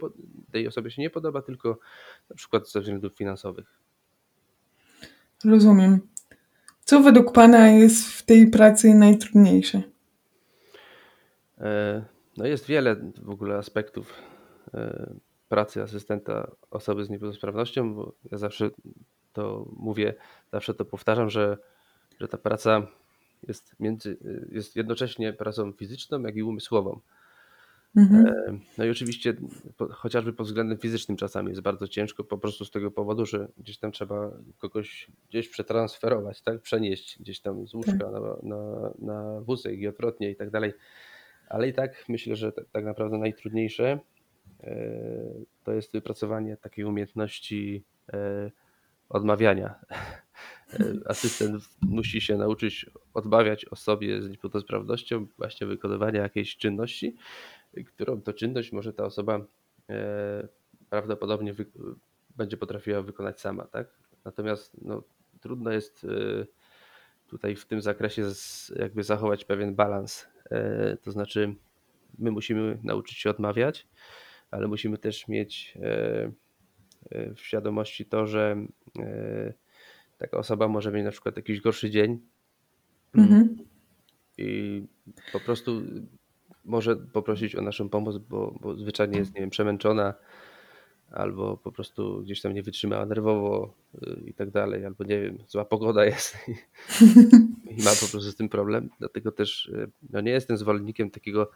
tej 0.53 0.69
osobie 0.69 0.91
się 0.91 1.03
nie 1.03 1.11
podoba, 1.11 1.43
tylko 1.43 1.79
na 2.31 2.37
przykład 2.37 2.71
ze 2.71 2.81
względów 2.81 3.13
finansowych. 3.17 3.81
Rozumiem. 5.45 6.01
Co 6.85 7.01
według 7.01 7.33
Pana 7.33 7.69
jest 7.71 8.09
w 8.09 8.23
tej 8.23 8.51
pracy 8.51 8.95
najtrudniejsze? 8.95 9.83
E, 11.61 12.05
no 12.37 12.47
jest 12.47 12.67
wiele 12.67 12.97
w 13.23 13.31
ogóle 13.31 13.57
aspektów 13.57 14.15
e, 14.75 15.15
pracy 15.49 15.83
asystenta 15.83 16.51
osoby 16.71 17.05
z 17.05 17.11
niepełnosprawnością, 17.11 17.95
bo 17.95 18.15
ja 18.31 18.39
zawsze 18.39 18.71
to 19.33 19.69
mówię, 19.77 20.15
zawsze 20.53 20.75
to 20.75 20.85
powtarzam, 20.85 21.31
że, 21.31 21.59
że 22.21 22.29
ta 22.29 22.39
praca 22.39 22.87
jest, 23.49 23.75
między, 23.81 24.17
jest 24.51 24.77
jednocześnie 24.77 25.33
pracą 25.33 25.73
fizyczną, 25.73 26.21
jak 26.21 26.37
i 26.37 26.43
umysłową. 26.43 27.01
Mhm. 27.97 28.27
E, 28.27 28.59
no 28.79 28.85
i 28.85 28.91
oczywiście 28.91 29.35
po, 29.77 29.89
chociażby 29.89 30.33
pod 30.33 30.47
względem 30.47 30.79
fizycznym 30.79 31.17
czasami 31.17 31.49
jest 31.49 31.61
bardzo 31.61 31.89
ciężko, 31.89 32.25
po 32.25 32.39
prostu 32.39 32.65
z 32.65 32.71
tego 32.71 32.91
powodu, 32.91 33.27
że 33.27 33.49
gdzieś 33.59 33.79
tam 33.79 33.93
trzeba 33.93 34.31
kogoś 34.59 35.11
gdzieś 35.29 35.49
przetransferować, 35.49 36.43
tak? 36.43 36.61
Przenieść 36.61 37.19
gdzieś 37.21 37.41
tam 37.41 37.67
z 37.67 37.75
łóżka 37.75 37.93
Tak. 37.93 38.13
na, 38.13 38.21
na, 38.43 38.91
na 38.99 39.41
wózek 39.41 39.79
i 39.79 39.89
odwrotnie 39.89 40.31
i 40.31 40.37
tak 40.37 40.51
dalej. 40.51 40.73
Ale 41.49 41.69
i 41.69 41.73
tak 41.73 42.05
myślę, 42.09 42.37
że 42.37 42.53
tak, 42.53 42.85
naprawdę 42.85 43.19
najtrudniejsze 43.19 43.99
e, 44.61 44.79
to 45.65 45.73
jest 45.73 45.93
wypracowanie 45.93 46.57
takiej 46.57 46.85
umiejętności 46.85 47.85
e, 48.13 48.51
odmawiania. 49.09 49.75
Asystent 51.07 51.63
musi 51.83 52.21
się 52.21 52.37
nauczyć 52.37 52.91
odmawiać 53.15 53.65
osobie 53.65 54.23
z 54.23 54.31
niepełnosprawnością 54.31 55.27
właśnie 55.39 55.67
wykonywania 55.67 56.23
jakiejś 56.23 56.57
czynności, 56.57 57.17
którą 57.87 58.23
to 58.23 58.33
czynność 58.33 58.73
może 58.73 58.93
ta 58.93 59.05
osoba 59.05 59.41
e, 59.91 60.49
prawdopodobnie 60.91 61.55
będzie 62.37 62.57
potrafiła 62.57 63.03
wykonać 63.03 63.41
sama, 63.41 63.65
tak? 63.65 63.99
Natomiast 64.25 64.77
no, 64.83 65.03
trudno 65.41 65.71
jest 65.71 66.05
e, 66.05 66.47
tutaj 67.29 67.57
w 67.57 67.67
tym 67.67 67.83
zakresie 67.83 68.23
jakby 68.77 69.03
zachować 69.03 69.45
pewien 69.45 69.75
balans. 69.75 70.29
E, 70.51 70.97
to 71.03 71.11
znaczy, 71.11 71.55
my 72.19 72.31
musimy 72.31 72.79
nauczyć 72.83 73.19
się 73.19 73.31
odmawiać, 73.31 73.87
ale 74.51 74.69
musimy 74.69 74.99
też 74.99 75.29
mieć 75.29 75.79
w 77.11 77.41
świadomości 77.41 78.07
to, 78.07 78.27
że 78.27 78.57
taka 80.19 80.39
osoba 80.39 80.69
może 80.69 80.93
mieć 80.93 81.05
na 81.05 81.11
przykład 81.11 81.37
jakiś 81.37 81.61
gorszy 81.61 81.91
dzień 81.91 82.19
mhm. 83.15 83.57
i 84.39 84.83
po 85.33 85.41
prostu 85.41 85.83
może 86.65 86.97
poprosić 86.97 87.55
o 87.55 87.63
naszą 87.63 87.89
pomoc, 87.89 88.19
bo, 88.19 88.59
bo 88.61 88.77
zwyczajnie 88.77 89.19
jest, 89.19 89.35
nie 89.35 89.41
wiem, 89.41 89.51
przemęczona, 89.51 90.15
albo 91.11 91.57
po 91.57 91.73
prostu 91.73 92.23
gdzieś 92.23 92.41
tam 92.41 92.55
nie 92.55 92.63
wytrzymała 92.63 93.07
nerwowo 93.07 93.75
y, 93.95 94.23
i 94.27 94.35
tak 94.35 94.51
dalej, 94.51 94.85
albo 94.85 95.05
nie 95.05 95.21
wiem, 95.21 95.39
zła 95.49 95.65
pogoda 95.65 96.05
jest 96.05 96.37
i, 96.49 96.53
i 97.81 97.83
ma 97.83 97.91
po 97.91 98.07
prostu 98.11 98.21
z 98.21 98.37
tym 98.37 98.49
problem. 98.49 98.91
Dlatego 98.99 99.33
też 99.33 99.67
y, 99.67 99.91
no 100.11 100.21
nie 100.21 100.31
jestem 100.31 100.57
zwolennikiem 100.57 101.11
takiego 101.11 101.51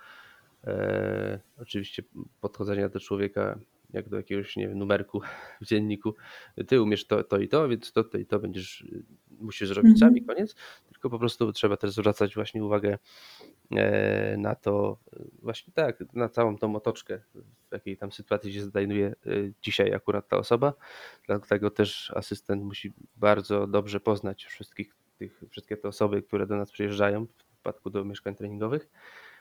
e, 0.64 1.40
oczywiście 1.58 2.02
podchodzenia 2.40 2.88
do 2.88 3.00
człowieka 3.00 3.58
jak 3.92 4.08
do 4.08 4.16
jakiegoś 4.16 4.56
nie 4.56 4.68
wiem, 4.68 4.78
numerku 4.78 5.20
w 5.60 5.66
dzienniku. 5.66 6.14
Ty 6.66 6.82
umiesz 6.82 7.06
to, 7.06 7.24
to 7.24 7.38
i 7.38 7.48
to, 7.48 7.68
więc 7.68 7.92
to, 7.92 8.04
to 8.04 8.18
i 8.18 8.26
to 8.26 8.38
będziesz, 8.38 8.86
musisz 9.40 9.68
zrobić 9.68 9.92
mhm. 9.92 10.10
sami, 10.10 10.22
koniec. 10.22 10.56
Tylko 11.02 11.10
po 11.10 11.18
prostu 11.18 11.52
trzeba 11.52 11.76
też 11.76 11.90
zwracać 11.90 12.34
właśnie 12.34 12.64
uwagę 12.64 12.98
e, 13.70 14.36
na 14.36 14.54
to, 14.54 14.98
właśnie 15.42 15.72
tak, 15.72 16.14
na 16.14 16.28
całą 16.28 16.58
tą 16.58 16.76
otoczkę, 16.76 17.20
w 17.70 17.72
jakiej 17.72 17.96
tam 17.96 18.12
sytuacji 18.12 18.52
się 18.52 18.62
znajduje 18.62 19.06
e, 19.06 19.14
dzisiaj 19.62 19.94
akurat 19.94 20.28
ta 20.28 20.36
osoba. 20.36 20.74
Dlatego 21.26 21.70
też 21.70 22.12
asystent 22.16 22.64
musi 22.64 22.92
bardzo 23.16 23.66
dobrze 23.66 24.00
poznać 24.00 24.44
wszystkich 24.44 24.94
tych, 25.18 25.42
wszystkie 25.50 25.76
te 25.76 25.88
osoby, 25.88 26.22
które 26.22 26.46
do 26.46 26.56
nas 26.56 26.70
przyjeżdżają 26.70 27.26
w 27.26 27.32
przypadku 27.54 27.90
do 27.90 28.04
mieszkań 28.04 28.34
treningowych 28.34 28.88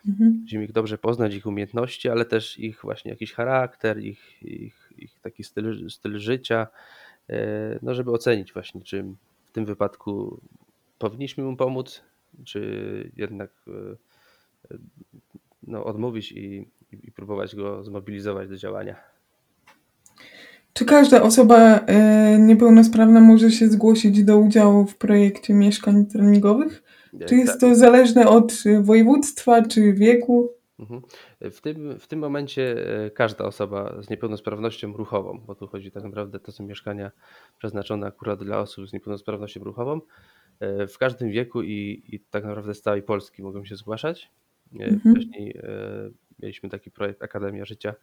Mhm. 0.07 0.39
Musimy 0.41 0.63
ich 0.63 0.71
dobrze 0.71 0.97
poznać, 0.97 1.33
ich 1.33 1.45
umiejętności, 1.45 2.09
ale 2.09 2.25
też 2.25 2.59
ich 2.59 2.81
właśnie 2.81 3.11
jakiś 3.11 3.33
charakter, 3.33 3.99
ich, 3.99 4.43
ich, 4.43 4.93
ich 4.97 5.19
taki 5.19 5.43
styl, 5.43 5.89
styl 5.89 6.19
życia, 6.19 6.67
e, 7.29 7.79
no 7.81 7.93
żeby 7.93 8.11
ocenić 8.11 8.53
właśnie, 8.53 8.81
czy 8.81 9.03
w 9.45 9.51
tym 9.51 9.65
wypadku 9.65 10.41
powinniśmy 11.01 11.43
mu 11.43 11.57
pomóc, 11.57 12.03
czy 12.45 13.11
jednak 13.17 13.51
e, 13.67 14.77
no, 15.63 15.83
odmówić 15.83 16.31
i, 16.31 16.67
i 16.91 17.11
próbować 17.11 17.55
go 17.55 17.83
zmobilizować 17.83 18.49
do 18.49 18.57
działania. 18.57 18.95
Czy 20.73 20.85
każda 20.85 21.21
osoba 21.21 21.79
e, 21.79 22.39
niepełnosprawna 22.39 23.21
może 23.21 23.51
się 23.51 23.67
zgłosić 23.67 24.23
do 24.23 24.37
udziału 24.37 24.85
w 24.85 24.97
projekcie 24.97 25.53
mieszkań 25.53 26.05
treningowych? 26.05 26.83
Czy 27.25 27.35
jest 27.35 27.51
tak. 27.51 27.61
to 27.61 27.75
zależne 27.75 28.27
od 28.27 28.53
województwa 28.81 29.61
czy 29.61 29.93
wieku? 29.93 30.49
Mhm. 30.79 31.01
W 31.41 31.61
tym, 31.61 31.99
w 31.99 32.07
tym 32.07 32.19
momencie 32.19 32.75
e, 33.05 33.11
każda 33.11 33.45
osoba 33.45 34.01
z 34.01 34.09
niepełnosprawnością 34.09 34.93
ruchową, 34.93 35.41
bo 35.47 35.55
tu 35.55 35.67
chodzi 35.67 35.91
tak 35.91 36.03
naprawdę, 36.03 36.39
to 36.39 36.51
są 36.51 36.63
mieszkania 36.63 37.11
przeznaczone 37.57 38.07
akurat 38.07 38.43
dla 38.43 38.59
osób 38.59 38.89
z 38.89 38.93
niepełnosprawnością 38.93 39.63
ruchową, 39.63 39.95
e, 39.95 40.01
w 40.87 40.97
każdym 40.99 41.31
wieku 41.31 41.61
i, 41.61 42.03
i 42.07 42.19
tak 42.19 42.43
naprawdę 42.43 42.73
z 42.73 42.81
całej 42.81 43.01
Polski 43.01 43.43
mogą 43.43 43.65
się 43.65 43.75
zgłaszać. 43.75 44.31
E, 44.79 44.83
mhm. 44.83 45.15
Wcześniej 45.15 45.59
mieliśmy 46.39 46.69
taki 46.69 46.91
projekt 46.91 47.23
Akademia 47.23 47.65
Życia, 47.65 47.95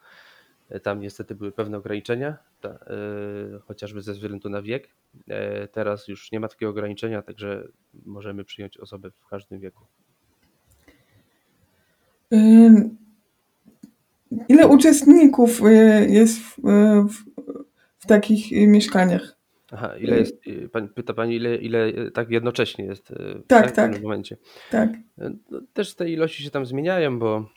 tam 0.83 1.01
niestety 1.01 1.35
były 1.35 1.53
pewne 1.53 1.79
ograniczenia, 1.79 2.37
ta, 2.61 2.69
e, 2.69 2.79
chociażby 3.61 4.03
ze 4.03 4.13
względu 4.13 4.49
na 4.49 4.63
wiek. 4.63 4.89
E, 5.29 5.69
teraz 5.69 6.09
już 6.09 6.33
nie 6.33 6.41
ma 6.41 6.49
takiego 6.49 6.71
ograniczenia, 6.71 7.23
także 7.23 7.69
możemy 8.07 8.45
przyjąć 8.45 8.79
osobę 8.79 9.11
w 9.11 9.27
każdym 9.27 9.61
wieku. 9.61 9.85
Ile 14.49 14.67
uczestników 14.69 15.63
e, 15.63 16.07
jest 16.09 16.39
w, 16.41 16.57
w, 17.09 17.25
w 17.99 18.07
takich 18.07 18.69
mieszkaniach? 18.69 19.38
Aha, 19.73 19.97
ile 19.97 20.19
jest, 20.19 20.41
pani, 20.73 20.89
pyta 20.89 21.15
Pani, 21.15 21.37
ile, 21.37 21.57
ile 21.57 22.11
tak 22.11 22.31
jednocześnie 22.31 22.85
jest 22.85 23.09
tak, 23.47 23.63
tak, 23.63 23.73
w 23.73 23.75
tym 23.75 23.93
tak. 23.93 24.03
momencie? 24.03 24.37
Tak. 24.71 24.91
No, 25.51 25.61
też 25.73 25.95
te 25.95 26.11
ilości 26.11 26.43
się 26.43 26.51
tam 26.51 26.67
zmieniają, 26.67 27.19
bo 27.19 27.49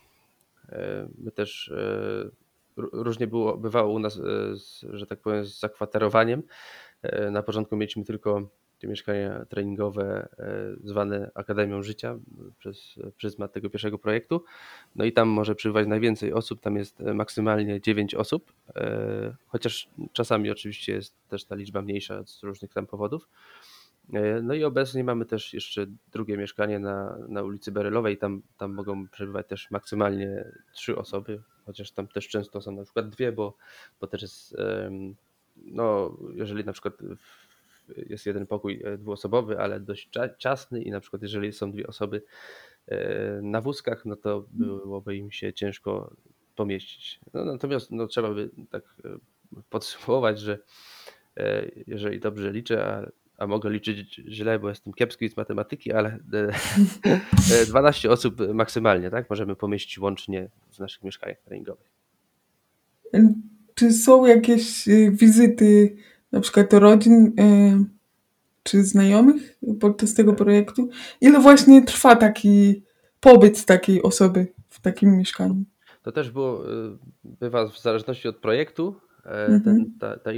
my 1.18 1.32
też 1.32 1.74
różnie 2.78 3.28
było, 3.28 3.57
bywało 3.57 3.93
u 3.93 3.99
nas, 3.99 4.22
że 4.89 5.05
tak 5.05 5.20
powiem, 5.20 5.45
z 5.45 5.59
zakwaterowaniem. 5.59 6.43
Na 7.32 7.43
początku 7.43 7.76
mieliśmy 7.76 8.03
tylko 8.03 8.49
te 8.82 8.88
mieszkania 8.88 9.45
treningowe 9.45 10.29
e, 10.39 10.75
zwane 10.84 11.32
Akademią 11.36 11.84
Życia 11.84 12.17
przez 12.59 12.95
pryzmat 13.17 13.53
tego 13.53 13.69
pierwszego 13.69 13.97
projektu. 13.97 14.43
No 14.95 15.05
i 15.05 15.13
tam 15.13 15.29
może 15.29 15.55
przybywać 15.55 15.88
najwięcej 15.88 16.34
osób, 16.34 16.61
tam 16.61 16.75
jest 16.75 16.99
maksymalnie 16.99 17.82
9 17.82 18.15
osób, 18.15 18.53
chociaż 19.47 19.89
czasami 20.13 20.51
oczywiście 20.51 20.93
jest 20.93 21.15
też 21.29 21.45
ta 21.45 21.55
liczba 21.55 21.82
mniejsza 21.82 22.23
z 22.23 22.43
różnych 22.43 22.73
tam 22.73 22.88
powodów. 22.88 23.27
No 24.43 24.53
i 24.53 24.63
obecnie 24.63 25.03
mamy 25.03 25.25
też 25.25 25.53
jeszcze 25.53 25.86
drugie 26.11 26.38
mieszkanie 26.38 26.79
na, 26.79 27.17
na 27.27 27.43
ulicy 27.43 27.71
Berylowej, 27.71 28.17
tam, 28.17 28.41
tam 28.57 28.73
mogą 28.73 29.07
przebywać 29.07 29.47
też 29.47 29.71
maksymalnie 29.71 30.45
trzy 30.73 30.97
osoby, 30.97 31.41
chociaż 31.65 31.91
tam 31.91 32.07
też 32.07 32.27
często 32.27 32.61
są 32.61 32.71
na 32.71 32.84
przykład 32.84 33.09
dwie, 33.09 33.32
bo, 33.32 33.57
bo 34.01 34.07
też 34.07 34.21
jest, 34.21 34.55
no 35.55 36.17
jeżeli 36.34 36.65
na 36.65 36.73
przykład 36.73 36.93
jest 38.09 38.25
jeden 38.25 38.47
pokój 38.47 38.82
e, 38.84 38.97
dwuosobowy, 38.97 39.59
ale 39.59 39.79
dość 39.79 40.09
ciasny 40.38 40.82
i 40.82 40.91
na 40.91 40.99
przykład 40.99 41.21
jeżeli 41.21 41.53
są 41.53 41.71
dwie 41.71 41.88
osoby 41.88 42.23
e, 42.88 43.39
na 43.41 43.61
wózkach, 43.61 44.05
no 44.05 44.15
to 44.15 44.45
byłoby 44.51 45.15
im 45.15 45.32
się 45.32 45.53
ciężko 45.53 46.15
pomieścić. 46.55 47.19
No, 47.34 47.45
natomiast 47.45 47.91
no, 47.91 48.07
trzeba 48.07 48.34
by 48.34 48.49
tak 48.69 48.84
e, 49.05 49.17
podsumować, 49.69 50.39
że 50.39 50.59
jeżeli 51.88 52.19
dobrze 52.19 52.51
liczę, 52.51 52.86
a, 52.86 53.11
a 53.38 53.47
mogę 53.47 53.69
liczyć 53.69 54.21
źle, 54.27 54.59
bo 54.59 54.69
jestem 54.69 54.93
kiepski 54.93 55.29
z 55.29 55.38
matematyki, 55.38 55.91
ale 55.91 56.19
12 57.67 58.11
osób 58.11 58.53
maksymalnie, 58.53 59.09
tak? 59.09 59.29
Możemy 59.29 59.55
pomieścić 59.55 59.99
łącznie 59.99 60.49
w 60.71 60.79
naszych 60.79 61.03
mieszkaniach 61.03 61.41
treningowych. 61.41 61.91
Czy 63.75 63.93
są 63.93 64.25
jakieś 64.25 64.88
y, 64.88 65.11
wizyty 65.11 65.95
na 66.32 66.39
przykład 66.39 66.73
rodzin 66.73 67.34
y, 67.39 67.86
czy 68.63 68.84
znajomych 68.84 69.57
podczas 69.79 70.13
tego 70.13 70.34
projektu? 70.34 70.89
Ile 71.21 71.39
właśnie 71.39 71.86
trwa 71.86 72.15
taki 72.15 72.84
pobyt 73.19 73.65
takiej 73.65 74.03
osoby 74.03 74.47
w 74.69 74.82
takim 74.82 75.17
mieszkaniu? 75.17 75.63
To 76.03 76.11
też 76.11 76.32
było, 76.32 76.71
y, 76.71 76.97
bywa 77.23 77.67
w 77.67 77.79
zależności 77.79 78.27
od 78.27 78.38
projektu, 78.38 78.95
e, 79.25 79.45
mhm. 79.45 79.61
ten, 79.63 79.93
ta, 79.99 80.19
ta 80.19 80.32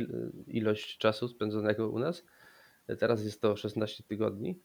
ilość 0.47 0.97
czasu 0.97 1.27
spędzonego 1.27 1.89
u 1.89 1.99
nas. 1.99 2.23
Teraz 2.99 3.23
jest 3.23 3.41
to 3.41 3.55
16 3.55 4.03
tygodni, 4.03 4.59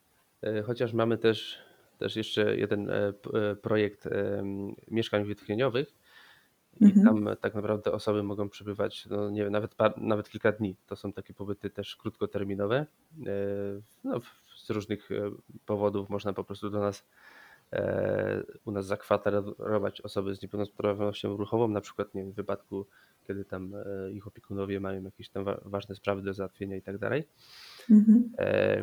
chociaż 0.65 0.93
mamy 0.93 1.19
też, 1.19 1.59
też 1.99 2.17
jeszcze 2.17 2.57
jeden 2.57 2.91
projekt 3.63 4.09
mieszkań 4.91 5.25
wytchnieniowych 5.25 5.95
i 6.81 6.85
Mhm. 6.85 7.05
tam 7.07 7.37
tak 7.37 7.55
naprawdę 7.55 7.93
osoby 7.93 8.23
mogą 8.23 8.49
przebywać, 8.49 9.07
no 9.07 9.31
nie 9.31 9.43
wiem, 9.45 9.53
nawet, 9.53 9.75
nawet 9.97 10.29
kilka 10.29 10.53
dni. 10.53 10.77
To 10.87 10.97
są 10.97 11.13
takie 11.13 11.35
pobyty 11.35 11.71
też 11.71 11.97
krótkoterminowe. 11.97 12.87
No, 14.05 14.21
z 14.57 14.71
różnych 14.71 15.09
powodów 15.67 16.11
można 16.11 16.33
po 16.33 16.45
prostu 16.45 16.71
do 16.71 16.81
nas 16.81 17.05
E, 17.73 18.43
u 18.65 18.71
nas 18.71 18.87
zakwaterować 18.87 20.01
osoby 20.01 20.35
z 20.35 20.43
niepełnosprawnością 20.43 21.37
ruchową, 21.37 21.69
na 21.69 21.81
przykład 21.81 22.15
nie 22.15 22.23
wiem, 22.23 22.33
w 22.33 22.35
wypadku, 22.35 22.87
kiedy 23.27 23.45
tam 23.45 23.75
e, 23.75 24.11
ich 24.13 24.27
opiekunowie 24.27 24.81
mają 24.81 25.03
jakieś 25.03 25.29
tam 25.29 25.45
ważne 25.65 25.95
sprawy 25.95 26.23
do 26.23 26.35
załatwienia 26.35 26.77
i 26.77 26.83
tak 26.83 26.99
dalej. 26.99 27.25
Mhm. 27.91 28.31
E, 28.39 28.83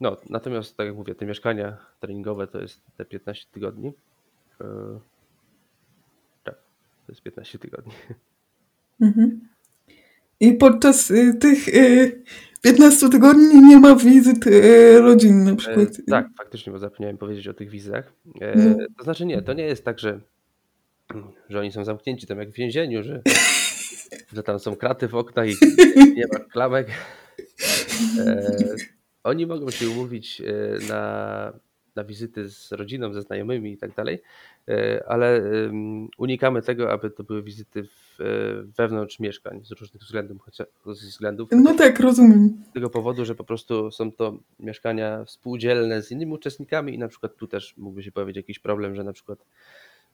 no, 0.00 0.16
natomiast 0.30 0.76
tak 0.76 0.86
jak 0.86 0.96
mówię, 0.96 1.14
te 1.14 1.26
mieszkania 1.26 1.76
treningowe 2.00 2.46
to 2.46 2.60
jest 2.60 2.80
te 2.96 3.04
15 3.04 3.46
tygodni. 3.52 3.92
To 7.06 7.12
jest 7.12 7.22
15 7.22 7.58
tygodni. 7.58 7.92
Mhm. 9.00 9.48
I 10.40 10.52
podczas 10.52 11.10
y, 11.10 11.34
tych 11.34 11.68
y, 11.68 12.22
15 12.62 13.08
tygodni 13.10 13.60
nie 13.62 13.78
ma 13.80 13.96
wizyt 13.96 14.46
e, 14.46 15.00
rodzinnych 15.00 15.44
na 15.46 15.52
E, 15.52 15.56
przykład. 15.56 15.88
tak, 16.10 16.26
faktycznie, 16.38 16.72
bo 16.72 16.78
zapomniałem 16.78 17.18
powiedzieć 17.18 17.48
o 17.48 17.54
tych 17.54 17.70
wizach. 17.70 18.12
E, 18.40 18.56
no. 18.58 18.76
To 18.98 19.04
znaczy 19.04 19.26
nie, 19.26 19.42
to 19.42 19.52
nie 19.52 19.64
jest 19.64 19.84
tak, 19.84 19.98
że, 19.98 20.20
że 21.48 21.60
oni 21.60 21.72
są 21.72 21.84
zamknięci 21.84 22.26
tam 22.26 22.38
jak 22.38 22.50
w 22.50 22.54
więzieniu, 22.54 23.02
że, 23.02 23.22
że 24.32 24.42
tam 24.42 24.58
są 24.58 24.76
kraty 24.76 25.08
w 25.08 25.14
oknach 25.14 25.48
i 25.48 25.54
nie 26.16 26.26
ma 26.32 26.38
klamek. 26.38 26.88
E, 28.18 28.56
oni 29.24 29.46
mogą 29.46 29.70
się 29.70 29.88
umówić 29.90 30.42
na, 30.88 31.52
na 31.96 32.04
wizyty 32.04 32.50
z 32.50 32.72
rodziną, 32.72 33.12
ze 33.12 33.22
znajomymi 33.22 33.72
i 33.72 33.76
tak 33.76 33.94
dalej, 33.94 34.22
ale 35.06 35.42
unikamy 36.18 36.62
tego, 36.62 36.92
aby 36.92 37.10
to 37.10 37.24
były 37.24 37.42
wizyty 37.42 37.88
wewnątrz 38.76 39.20
mieszkań 39.20 39.60
z 39.64 39.70
różnych 39.70 40.02
względów, 40.02 40.42
chociaż 40.42 40.66
z 40.86 41.06
względów. 41.06 41.48
No 41.52 41.74
tak, 41.74 42.00
rozumiem. 42.00 42.62
Z 42.70 42.72
tego 42.72 42.90
powodu, 42.90 43.24
że 43.24 43.34
po 43.34 43.44
prostu 43.44 43.90
są 43.90 44.12
to 44.12 44.38
mieszkania 44.60 45.24
współdzielne 45.24 46.02
z 46.02 46.10
innymi 46.10 46.32
uczestnikami 46.32 46.94
i 46.94 46.98
na 46.98 47.08
przykład 47.08 47.36
tu 47.36 47.46
też 47.46 47.76
mógłby 47.76 48.02
się 48.02 48.12
pojawić 48.12 48.36
jakiś 48.36 48.58
problem, 48.58 48.94
że 48.94 49.04
na 49.04 49.12
przykład, 49.12 49.46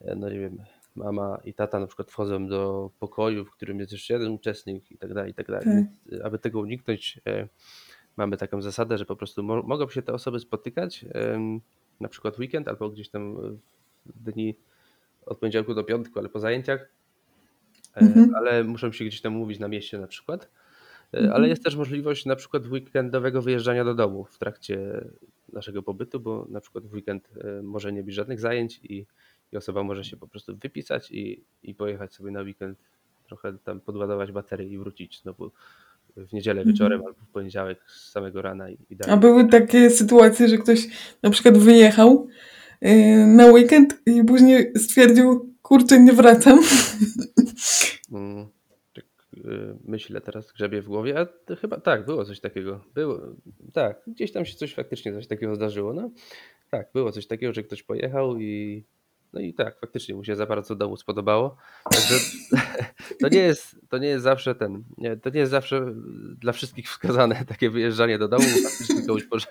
e, 0.01 0.14
no 0.14 0.31
nie 0.31 0.41
wiem, 0.41 0.59
mama 0.97 1.41
i 1.45 1.55
tata 1.55 1.81
na 1.81 1.87
przykład 1.87 2.11
wchodzą 2.11 2.47
do 2.47 2.91
pokoju, 2.99 3.45
w 3.45 3.51
którym 3.51 3.81
jest 3.81 3.93
jeszcze 3.93 4.14
jeden 4.14 4.33
uczestnik 4.33 4.91
i 4.91 4.99
tak 4.99 5.14
dalej, 5.14 5.31
i 5.31 5.35
tak 5.35 5.47
dalej. 5.47 5.64
Tak. 6.11 6.20
Aby 6.24 6.39
tego 6.39 6.61
uniknąć, 6.61 7.20
e, 7.26 7.49
mamy 8.21 8.37
taką 8.37 8.62
zasadę, 8.62 8.99
że 8.99 9.05
po 9.05 9.16
prostu 9.16 9.43
mo 9.43 9.62
mogą 9.62 9.89
się 9.89 10.03
te 10.03 10.12
osoby 10.12 10.41
spotykać, 10.41 11.05
na 12.01 12.09
przykład 12.09 12.39
weekend 12.39 12.68
albo 12.68 12.91
gdzieś 12.91 13.09
tam 13.09 13.37
w 14.07 14.23
dni 14.23 14.55
od 15.27 15.39
poniedziałku 15.39 15.75
do 15.75 15.85
piątku, 15.85 16.18
ale 16.18 16.29
po 16.29 16.41
zajęciach, 16.41 16.89
E, 17.97 18.01
mhm. 18.01 18.35
ale 18.35 18.64
muszą 18.64 18.93
się 18.93 19.05
gdzieś 19.05 19.21
tam 19.21 19.33
mówić 19.33 19.59
na 19.59 19.68
mieście 19.68 19.99
na 19.99 20.07
przykład. 20.07 20.51
E, 21.14 21.18
mhm. 21.18 21.33
Ale 21.33 21.49
jest 21.49 21.64
też 21.64 21.77
możliwość 21.77 22.27
na 22.27 22.37
przykład 22.37 22.66
weekendowego 22.66 23.43
wyjeżdżania 23.43 23.85
do 23.85 23.95
domu 23.95 24.25
w 24.25 24.39
trakcie 24.39 25.05
naszego 25.53 25.83
pobytu, 25.83 26.21
bo 26.21 26.47
na 26.49 26.61
przykład 26.61 26.87
w 26.87 26.93
weekend 26.93 27.29
e, 27.37 27.62
może 27.62 27.93
nie 27.93 28.03
być 28.03 28.14
żadnych 28.14 28.41
zajęć 28.41 28.81
i, 28.83 29.07
i 29.53 29.57
osoba 29.57 29.83
może 29.83 30.05
się 30.05 30.16
po 30.16 30.29
prostu 30.29 30.57
wypisać 30.57 31.11
i, 31.11 31.45
i 31.62 31.75
pojechać 31.75 32.14
sobie 32.14 32.31
na 32.31 32.41
weekend 32.41 32.79
trochę 33.27 33.59
tam 33.59 33.81
podładować 33.81 34.33
baterie 34.33 34.68
i 34.68 34.79
wrócić 34.79 35.23
znowu 35.23 35.51
w 36.29 36.33
niedzielę 36.33 36.61
mhm. 36.61 36.75
wieczorem 36.75 37.01
albo 37.07 37.21
w 37.21 37.33
poniedziałek 37.33 37.79
z 37.89 38.11
samego 38.11 38.43
rana 38.43 38.71
i, 38.71 38.79
i 38.91 38.97
dalej. 38.97 39.14
A 39.14 39.16
były 39.16 39.49
takie 39.49 39.91
sytuacje, 39.91 40.49
że 40.49 40.59
ktoś 40.59 40.89
na 41.23 41.31
przykład 41.31 41.59
wyjechał 41.59 42.29
na 43.27 43.47
weekend 43.47 44.03
i 44.07 44.25
później 44.25 44.73
stwierdził, 44.77 45.55
kurczę, 45.62 46.01
nie 46.01 46.12
wracam. 46.12 46.61
Mm, 48.12 48.47
tak, 48.95 49.05
y, 49.37 49.77
myślę 49.85 50.21
teraz, 50.21 50.53
grzebie 50.53 50.83
w 50.83 50.89
głowie, 50.89 51.21
a 51.21 51.55
chyba 51.55 51.81
tak, 51.81 52.07
było 52.07 52.25
coś 52.25 52.41
takiego. 52.41 52.85
Było, 52.95 53.21
tak, 53.73 54.03
gdzieś 54.07 54.33
tam 54.33 54.45
się 54.45 54.55
coś 54.57 54.75
faktycznie 54.75 55.12
coś 55.12 55.27
takiego 55.27 55.55
zdarzyło. 55.55 55.93
No, 55.93 56.11
tak, 56.71 56.91
było 56.95 57.12
coś 57.12 57.27
takiego, 57.27 57.53
że 57.53 57.62
ktoś 57.62 57.83
pojechał 57.83 58.39
i 58.39 58.85
no 59.33 59.41
i 59.41 59.55
tak, 59.55 59.81
faktycznie 59.81 60.14
mu 60.14 60.24
się 60.24 60.37
za 60.37 60.47
bardzo 60.47 60.74
domu 60.74 60.97
spodobało. 60.97 61.57
Także 61.91 62.14
to 63.20 63.28
nie 63.28 63.39
jest, 63.39 63.76
to 63.89 63.99
nie 63.99 64.09
jest 64.09 64.24
zawsze 64.24 64.55
ten, 64.55 64.85
nie, 64.99 65.16
to 65.16 65.31
nie 65.31 65.41
jest 65.41 65.51
zawsze 65.51 65.95
dla 66.39 66.53
wszystkich 66.53 66.89
wskazane 66.89 67.45
takie 67.49 67.70
wyjeżdżanie 67.70 68.18
do 68.18 68.28
domu. 68.28 68.45
Faktycznie 68.62 69.07
komuś 69.07 69.26
może, 69.31 69.47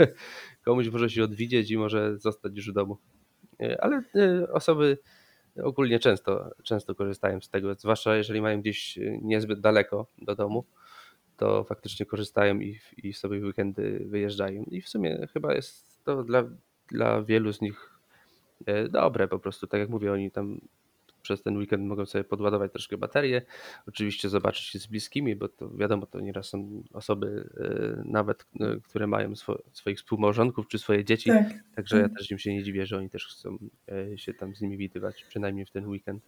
komuś 0.66 0.90
może 0.90 1.10
się 1.10 1.24
odwidzieć 1.24 1.72
i 1.72 1.78
może 1.78 2.18
zostać 2.18 2.56
już 2.56 2.72
w 2.72 2.74
domu. 2.74 2.98
Y, 3.62 3.82
ale 3.82 4.04
y, 4.16 4.52
osoby 4.52 4.98
ogólnie 5.64 6.00
często, 6.00 6.50
często 6.64 6.96
korzystają 6.96 7.42
z 7.42 7.50
tego, 7.50 7.76
zwłaszcza 7.76 8.16
jeżeli 8.16 8.42
mają 8.42 8.62
gdzieś 8.62 8.98
y, 8.98 9.20
niezbyt 9.22 9.60
daleko 9.60 10.08
do 10.18 10.36
domu, 10.36 10.66
to 11.38 11.64
faktycznie 11.64 12.06
korzystają 12.06 12.60
i, 12.60 12.80
i 12.98 13.14
sobie 13.14 13.40
w 13.40 13.44
weekendy 13.44 14.06
wyjeżdżają. 14.06 14.64
I 14.64 14.82
w 14.82 14.90
sumie 14.90 15.28
chyba 15.34 15.54
jest 15.54 16.04
to 16.04 16.24
dla, 16.24 16.44
dla 16.88 17.24
wielu 17.24 17.54
z 17.54 17.62
nich 17.62 17.90
e, 17.94 17.99
dobre 18.90 19.28
po 19.28 19.40
prostu. 19.40 19.68
Tak 19.68 19.80
jak 19.80 19.90
mówię, 19.90 20.12
oni 20.12 20.32
tam 20.32 20.60
przez 21.22 21.44
ten 21.44 21.58
weekend 21.58 21.84
mogą 21.84 22.06
sobie 22.06 22.24
podładować 22.24 22.72
troszkę 22.72 22.98
baterie, 22.98 23.42
oczywiście 23.88 24.30
zobaczyć 24.30 24.66
się 24.66 24.80
z 24.80 24.88
bliskimi, 24.88 25.36
bo 25.36 25.50
to 25.50 25.70
wiadomo, 25.70 26.06
to 26.06 26.20
nieraz 26.20 26.50
są 26.50 26.84
osoby 26.94 27.50
e, 27.58 28.04
nawet, 28.06 28.46
e, 28.60 28.80
które 28.84 29.08
mają 29.08 29.36
swo, 29.36 29.62
swoich 29.74 29.98
współmałżonków 29.98 30.68
czy 30.68 30.80
swoje 30.80 31.06
dzieci, 31.06 31.30
tak. 31.30 31.48
także 31.76 32.00
ja 32.00 32.10
też 32.10 32.32
im 32.32 32.40
się 32.40 32.54
nie 32.54 32.64
dziwię, 32.64 32.86
że 32.86 32.98
oni 32.98 33.10
też 33.10 33.28
chcą 33.28 33.58
e, 33.92 34.18
się 34.18 34.34
tam 34.34 34.56
z 34.56 34.62
nimi 34.62 34.78
widywać, 34.78 35.26
przynajmniej 35.30 35.66
w 35.66 35.72
ten 35.72 35.88
weekend. 35.88 36.24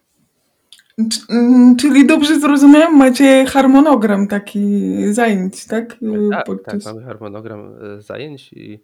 Mm, 1.28 1.76
czyli 1.76 2.06
dobrze 2.06 2.40
zrozumiałem, 2.40 2.96
macie 2.96 3.44
harmonogram 3.46 4.28
taki 4.28 4.92
zajęć, 5.12 5.66
tak? 5.66 5.98
Tak, 6.30 6.46
tak, 6.64 6.84
mamy 6.84 7.02
harmonogram 7.02 7.74
zajęć 7.98 8.52
i 8.52 8.80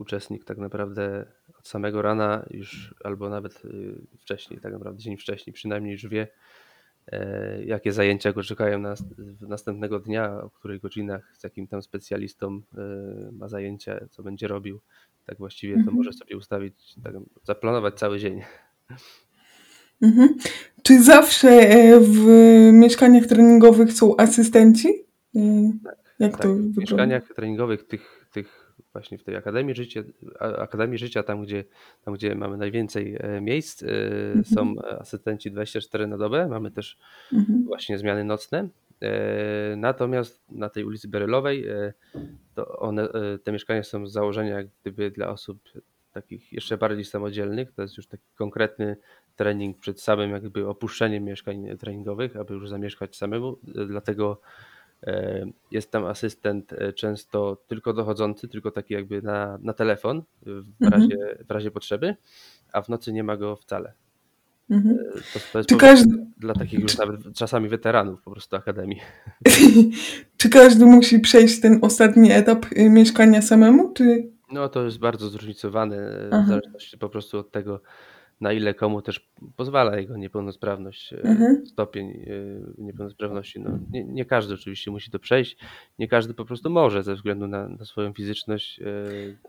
uczestnik 0.00 0.44
tak 0.44 0.58
naprawdę 0.58 1.26
od 1.58 1.68
samego 1.68 2.02
rana 2.02 2.46
już, 2.50 2.94
albo 3.04 3.28
nawet 3.28 3.64
y, 3.64 3.94
wcześniej, 4.20 4.60
tak 4.60 4.72
naprawdę 4.72 4.98
dzień 4.98 5.16
wcześniej 5.16 5.54
przynajmniej 5.54 5.92
już 5.92 6.06
wie, 6.06 6.28
e, 7.12 7.64
jakie 7.64 7.92
zajęcia 7.92 8.32
go 8.32 8.42
czekają 8.42 8.78
nas, 8.78 9.04
następnego 9.40 10.00
dnia, 10.00 10.42
o 10.42 10.50
których 10.50 10.80
godzinach, 10.80 11.32
z 11.36 11.44
jakim 11.44 11.66
tam 11.66 11.82
specjalistą 11.82 12.60
e, 12.78 13.32
ma 13.32 13.48
zajęcia, 13.48 14.00
co 14.10 14.22
będzie 14.22 14.48
robił. 14.48 14.80
Tak 15.26 15.38
właściwie 15.38 15.74
to 15.74 15.80
mhm. 15.80 15.96
może 15.96 16.12
sobie 16.12 16.36
ustawić, 16.36 16.94
tak, 17.02 17.14
zaplanować 17.44 17.94
cały 17.94 18.18
dzień. 18.18 18.42
Mhm. 20.02 20.34
Czy 20.82 21.02
zawsze 21.02 21.48
e, 21.48 22.00
w 22.00 22.26
mieszkaniach 22.72 23.26
treningowych 23.26 23.92
są 23.92 24.16
asystenci? 24.16 24.88
Tak, 25.84 25.96
Jak 26.18 26.32
tak, 26.32 26.42
to 26.42 26.54
w 26.54 26.78
mieszkaniach 26.78 27.34
treningowych 27.34 27.86
tych, 27.86 28.26
tych 28.32 28.59
właśnie 28.92 29.18
w 29.18 29.24
tej 29.24 29.36
Akademii 29.36 29.74
Życia, 29.74 30.02
Akademii 30.38 30.98
Życia 30.98 31.22
tam, 31.22 31.42
gdzie, 31.42 31.64
tam, 32.04 32.14
gdzie 32.14 32.34
mamy 32.34 32.56
najwięcej 32.56 33.16
e, 33.20 33.40
miejsc, 33.40 33.82
e, 33.82 33.86
mhm. 33.86 34.44
są 34.44 34.74
asystenci 34.98 35.50
24 35.50 36.06
na 36.06 36.18
dobę, 36.18 36.48
mamy 36.48 36.70
też 36.70 36.98
mhm. 37.32 37.64
właśnie 37.64 37.98
zmiany 37.98 38.24
nocne. 38.24 38.68
E, 39.02 39.76
natomiast 39.76 40.50
na 40.50 40.68
tej 40.68 40.84
ulicy 40.84 41.08
Berylowej 41.08 41.66
to 42.54 42.78
one, 42.78 43.08
te 43.44 43.52
mieszkania 43.52 43.82
są 43.82 44.06
z 44.06 44.12
założenia 44.12 44.56
jak 44.56 44.66
gdyby 44.82 45.10
dla 45.10 45.28
osób 45.28 45.58
takich 46.12 46.52
jeszcze 46.52 46.78
bardziej 46.78 47.04
samodzielnych. 47.04 47.72
To 47.72 47.82
jest 47.82 47.96
już 47.96 48.06
taki 48.06 48.24
konkretny 48.34 48.96
trening 49.36 49.78
przed 49.78 50.00
samym 50.00 50.30
jakby 50.30 50.68
opuszczeniem 50.68 51.24
mieszkań 51.24 51.78
treningowych, 51.78 52.36
aby 52.36 52.54
już 52.54 52.68
zamieszkać 52.68 53.16
samemu. 53.16 53.58
Dlatego 53.88 54.40
jest 55.70 55.90
tam 55.90 56.04
asystent 56.04 56.72
e, 56.72 56.92
często 56.92 57.62
tylko 57.66 57.92
dochodzący, 57.92 58.48
tylko 58.48 58.70
taki 58.70 58.94
jakby 58.94 59.22
na, 59.22 59.58
na 59.62 59.72
telefon 59.72 60.22
w 60.42 60.82
mhm. 60.82 61.02
razie, 61.02 61.16
w 61.48 61.50
razie 61.50 61.70
potrzeby, 61.70 62.16
a 62.72 62.82
w 62.82 62.88
nocy 62.88 63.12
nie 63.12 63.24
ma 63.24 63.36
go 63.36 63.56
wcale. 63.56 63.92
Mhm. 64.70 64.98
E, 64.98 65.12
to, 65.12 65.40
to, 65.52 65.58
jest 65.58 65.68
Czy 65.68 65.76
każdy... 65.76 66.26
dla 66.38 66.54
takich 66.54 66.80
już 66.80 66.98
nawet 66.98 67.20
czasami 67.34 67.68
weteranów 67.68 68.22
po 68.22 68.30
prostu 68.30 68.56
akademii. 68.56 69.00
Czy 70.36 70.48
każdy 70.48 70.86
musi 70.86 71.20
przejść 71.20 71.60
ten 71.60 71.78
ostatni 71.82 72.32
etap 72.32 72.66
mieszkania 72.76 73.42
samemu? 73.42 73.92
Czy... 73.92 74.30
No 74.52 74.68
to 74.68 74.84
jest 74.84 74.98
bardzo 74.98 75.28
zróżnicowane 75.28 76.28
w 76.44 76.48
zależności 76.48 76.98
po 76.98 77.08
prostu 77.08 77.38
od 77.38 77.50
tego, 77.50 77.80
na 78.40 78.52
ile 78.52 78.74
komu 78.74 79.02
też 79.02 79.30
pozwala 79.56 79.96
jego 79.96 80.16
niepełnosprawność, 80.16 81.12
e, 81.12 81.22
mhm. 81.22 81.66
stopień 81.66 82.10
e, 82.10 82.22
niepełnosprawności. 82.78 83.60
No, 83.60 83.78
nie, 83.90 84.04
nie, 84.04 84.24
każdy 84.24 84.54
oczywiście 84.54 84.90
musi 84.90 85.10
to 85.10 85.18
przejść, 85.18 85.56
nie 85.98 86.08
każdy 86.08 86.34
po 86.34 86.44
prostu 86.44 86.70
może 86.70 87.02
ze 87.02 87.14
względu 87.14 87.46
na, 87.46 87.68
na 87.68 87.84
swoją 87.84 88.12
fizyczność. 88.12 88.80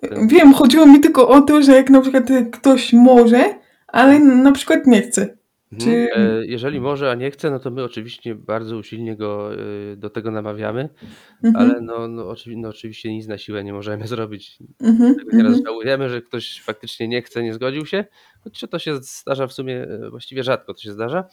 E, 0.04 0.08
ten... 0.10 0.28
Wiem, 0.28 0.54
chodziło 0.54 0.86
mi 0.86 1.00
tylko 1.00 1.30
o 1.30 1.42
to, 1.42 1.62
że 1.62 1.72
jak 1.72 1.90
na 1.90 2.02
przykład 2.02 2.30
ktoś 2.52 2.94
może, 2.94 3.44
ale 3.88 4.20
na 4.20 4.52
przykład 4.52 4.88
nie 4.88 5.02
chce. 5.02 5.41
Mhm. 5.72 5.92
Czy 5.92 6.12
E, 6.16 6.46
jeżeli 6.46 6.82
może, 6.82 7.12
a 7.12 7.16
nie 7.16 7.32
chce, 7.32 7.52
no 7.52 7.60
to 7.60 7.72
my 7.72 7.84
oczywiście 7.84 8.36
bardzo 8.36 8.78
usilnie 8.78 9.16
go, 9.16 9.54
y, 9.54 9.98
do 9.98 10.10
tego 10.10 10.32
namawiamy, 10.32 10.90
ale 11.44 11.66
mhm, 11.66 11.86
no 11.86 12.08
no 12.08 12.30
oczywi 12.30 12.58
no 12.58 12.70
oczywiście 12.70 13.14
nic 13.14 13.28
na 13.28 13.38
siłę 13.38 13.64
nie 13.64 13.74
możemy 13.74 14.08
zrobić. 14.14 14.58
mhm, 14.82 15.14
Dlatego 15.14 15.38
nieraz 15.38 15.58
mhm, 15.58 15.66
żałujemy, 15.66 16.10
że 16.10 16.22
ktoś 16.22 16.62
faktycznie 16.62 17.08
nie 17.08 17.22
chce, 17.22 17.44
nie 17.44 17.54
zgodził 17.54 17.86
się, 17.86 18.06
choć 18.44 18.66
to 18.72 18.80
się 18.80 18.96
zdarza 19.02 19.48
w 19.48 19.54
sumie, 19.54 19.84
e, 19.84 20.10
właściwie 20.10 20.44
rzadko 20.44 20.74
to 20.74 20.82
się 20.82 20.92
zdarza, 20.92 21.24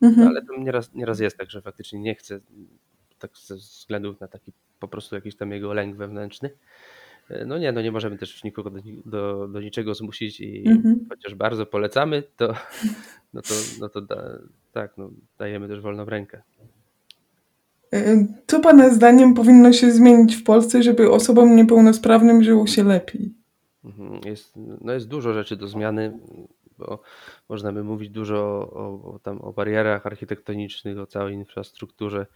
no 0.00 0.08
ale 0.08 0.40
mhm. 0.40 0.46
to 0.46 0.56
nieraz 0.58 0.94
nieraz 0.94 1.20
jest 1.20 1.38
tak, 1.38 1.50
że 1.50 1.62
faktycznie 1.62 2.00
nie 2.00 2.14
chce, 2.14 2.40
tak 3.18 3.30
ze 3.36 3.56
względów 3.56 4.20
na 4.20 4.28
taki 4.28 4.52
po 4.78 4.88
prostu 4.88 5.14
jakiś 5.14 5.36
tam 5.36 5.52
jego 5.52 5.72
lęk 5.72 5.96
wewnętrzny. 5.96 6.50
No 7.46 7.58
nie, 7.58 7.72
no 7.72 7.82
nie 7.82 7.92
możemy 7.92 8.18
też 8.18 8.44
nikogo 8.44 8.70
do 8.70 8.80
do 9.06 9.48
do 9.48 9.60
niczego 9.60 9.94
zmusić 9.94 10.40
i 10.40 10.68
Mhm. 10.68 11.06
chociaż 11.08 11.34
bardzo 11.34 11.66
polecamy, 11.66 12.22
to 12.36 12.54
no 13.34 13.42
to 13.42 13.54
no 13.80 13.88
to 13.88 14.00
da 14.00 14.38
tak, 14.72 14.92
no 14.98 15.10
dajemy 15.38 15.68
też 15.68 15.80
wolną 15.80 16.04
rękę. 16.04 16.42
Co 18.46 18.60
Pana 18.60 18.90
zdaniem 18.90 19.34
powinno 19.34 19.72
się 19.72 19.90
zmienić 19.90 20.36
w 20.36 20.42
Polsce, 20.44 20.82
żeby 20.82 21.10
osobom 21.10 21.56
niepełnosprawnym 21.56 22.42
żyło 22.42 22.66
się 22.66 22.84
lepiej? 22.84 23.34
Mhm. 23.84 24.20
Jest, 24.24 24.52
no 24.80 24.92
jest 24.92 25.08
dużo 25.08 25.32
rzeczy 25.32 25.56
do 25.56 25.68
zmiany, 25.68 26.18
bo 26.78 27.02
można 27.48 27.72
by 27.72 27.84
mówić 27.84 28.10
dużo 28.10 28.36
o, 28.72 29.12
o, 29.14 29.18
tam 29.22 29.38
o 29.40 29.52
barierach 29.52 30.06
architektonicznych, 30.06 30.98
o 30.98 31.06
całej 31.06 31.34
infrastrukturze, 31.34 32.26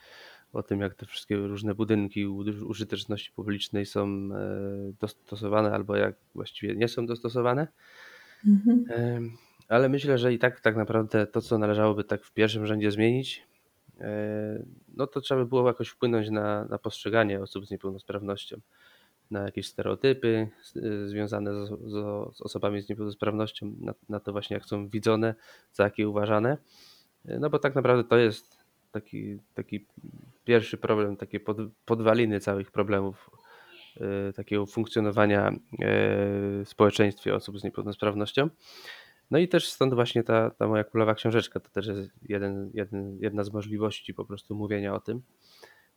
o 0.52 0.62
tym, 0.62 0.80
jak 0.80 0.94
te 0.94 1.06
wszystkie 1.06 1.36
różne 1.36 1.74
budynki 1.74 2.26
użyteczności 2.66 3.32
publicznej 3.32 3.86
są 3.86 4.06
e, 4.06 4.28
dostosowane 5.00 5.72
albo 5.72 5.96
jak 5.96 6.14
właściwie 6.34 6.76
nie 6.76 6.88
są 6.88 7.06
dostosowane. 7.06 7.68
Mhm. 8.46 8.84
Em, 8.88 9.30
Ale 9.68 9.88
myślę, 9.88 10.18
że 10.18 10.32
i 10.32 10.38
tak 10.38 10.60
tak 10.60 10.76
naprawdę 10.76 11.26
to, 11.26 11.40
co 11.40 11.58
należałoby 11.58 12.04
tak 12.04 12.24
w 12.24 12.32
pierwszym 12.32 12.66
rzędzie 12.66 12.90
zmienić, 12.90 13.46
e, 14.00 14.64
no 14.96 15.06
to 15.06 15.20
trzeba 15.20 15.40
by 15.40 15.48
było 15.48 15.66
jakoś 15.66 15.88
wpłynąć 15.88 16.30
na, 16.30 16.64
na 16.64 16.78
postrzeganie 16.78 17.40
osób 17.40 17.66
z 17.66 17.70
niepełnosprawnością 17.70 18.60
na 19.30 19.42
jakieś 19.42 19.66
stereotypy 19.66 20.48
związane 21.06 21.66
z, 21.66 21.68
z, 21.68 21.96
osobami 22.40 22.82
z 22.82 22.88
niepełnosprawnością, 22.88 23.74
na, 23.80 23.94
na 24.08 24.20
to 24.20 24.32
właśnie 24.32 24.54
jak 24.54 24.64
są 24.64 24.88
widzone, 24.88 25.34
za 25.72 25.84
jakie 25.84 26.08
uważane. 26.08 26.58
No 27.24 27.50
bo 27.50 27.58
tak 27.58 27.74
naprawdę 27.74 28.04
to 28.04 28.16
jest 28.16 28.61
taki, 28.92 29.38
taki 29.54 29.86
pierwszy 30.44 30.76
problem, 30.76 31.16
takie 31.16 31.40
pod, 31.40 31.56
podwaliny 31.84 32.40
całych 32.40 32.70
problemów 32.70 33.30
y, 33.96 34.32
takiego 34.32 34.66
funkcjonowania 34.66 35.48
y, 35.50 35.56
w 36.64 36.64
społeczeństwie 36.66 37.34
osób 37.34 37.58
z 37.58 37.64
niepełnosprawnością. 37.64 38.48
No 39.30 39.38
i 39.38 39.48
też 39.48 39.68
stąd 39.68 39.94
właśnie 39.94 40.22
ta, 40.22 40.50
ta 40.50 40.68
moja 40.68 40.84
królowa 40.84 41.14
książeczka, 41.14 41.60
to 41.60 41.70
też 41.70 41.86
jest 41.86 42.10
jeden, 42.28 42.70
jeden, 42.74 43.18
jedna 43.20 43.44
z 43.44 43.52
możliwości 43.52 44.14
po 44.14 44.24
prostu 44.24 44.54
mówienia 44.54 44.94
o 44.94 45.00
tym. 45.00 45.22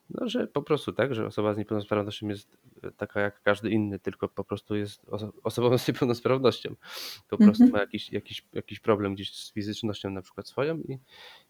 No, 0.10 0.30
że 0.30 0.48
po 0.48 0.62
prostu 0.62 0.94
tak, 0.94 1.16
że 1.16 1.26
osoba 1.26 1.54
z 1.54 1.58
niepełnosprawnością 1.58 2.28
jest 2.28 2.58
e, 2.84 2.92
taka 2.92 3.22
jak 3.22 3.42
każdy 3.42 3.70
inny, 3.70 4.00
tylko 4.00 4.28
po 4.28 4.44
prostu 4.44 4.76
jest 4.76 5.10
oso 5.10 5.34
osobą 5.44 5.78
z 5.78 5.88
niepełnosprawnością. 5.88 6.76
Po 7.30 7.38
prostu 7.38 7.64
ma 7.64 7.70
Mhm. 7.70 7.84
jakiś 7.84 8.12
jakiś 8.12 8.46
jakiś 8.54 8.80
problem 8.80 9.16
gdzieś 9.16 9.34
z 9.34 9.54
fizycznością 9.54 10.10
na 10.10 10.22
przykład 10.22 10.48
swoją 10.48 10.78
i 10.78 11.00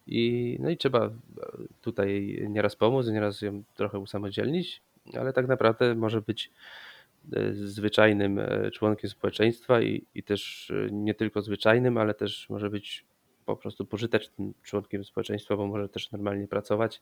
i 0.08 0.58
no 0.60 0.70
i 0.70 0.78
trzeba, 0.78 1.06
e, 1.06 1.12
tutaj 1.82 2.40
nieraz 2.50 2.76
pomóc, 2.76 3.08
nieraz 3.08 3.42
ją 3.42 3.64
trochę 3.76 4.00
usamodzielnić, 4.00 4.82
ale 5.20 5.34
tak 5.34 5.48
naprawdę 5.48 5.96
może 5.96 6.22
być, 6.22 6.52
e, 7.34 7.54
zwyczajnym, 7.54 8.40
e, 8.40 8.72
członkiem 8.72 9.10
społeczeństwa 9.10 9.82
i 9.82 10.06
i 10.16 10.24
też, 10.24 10.72
nie 10.92 11.14
tylko 11.14 11.42
zwyczajnym, 11.42 11.98
ale 11.98 12.14
też 12.14 12.50
może 12.50 12.70
być 12.70 13.06
po 13.46 13.56
prostu 13.56 13.86
pożytecznym 13.86 14.54
członkiem 14.64 15.04
społeczeństwa, 15.04 15.58
bo 15.58 15.68
może 15.68 15.90
też 15.90 16.12
normalnie 16.12 16.48
pracować 16.48 17.02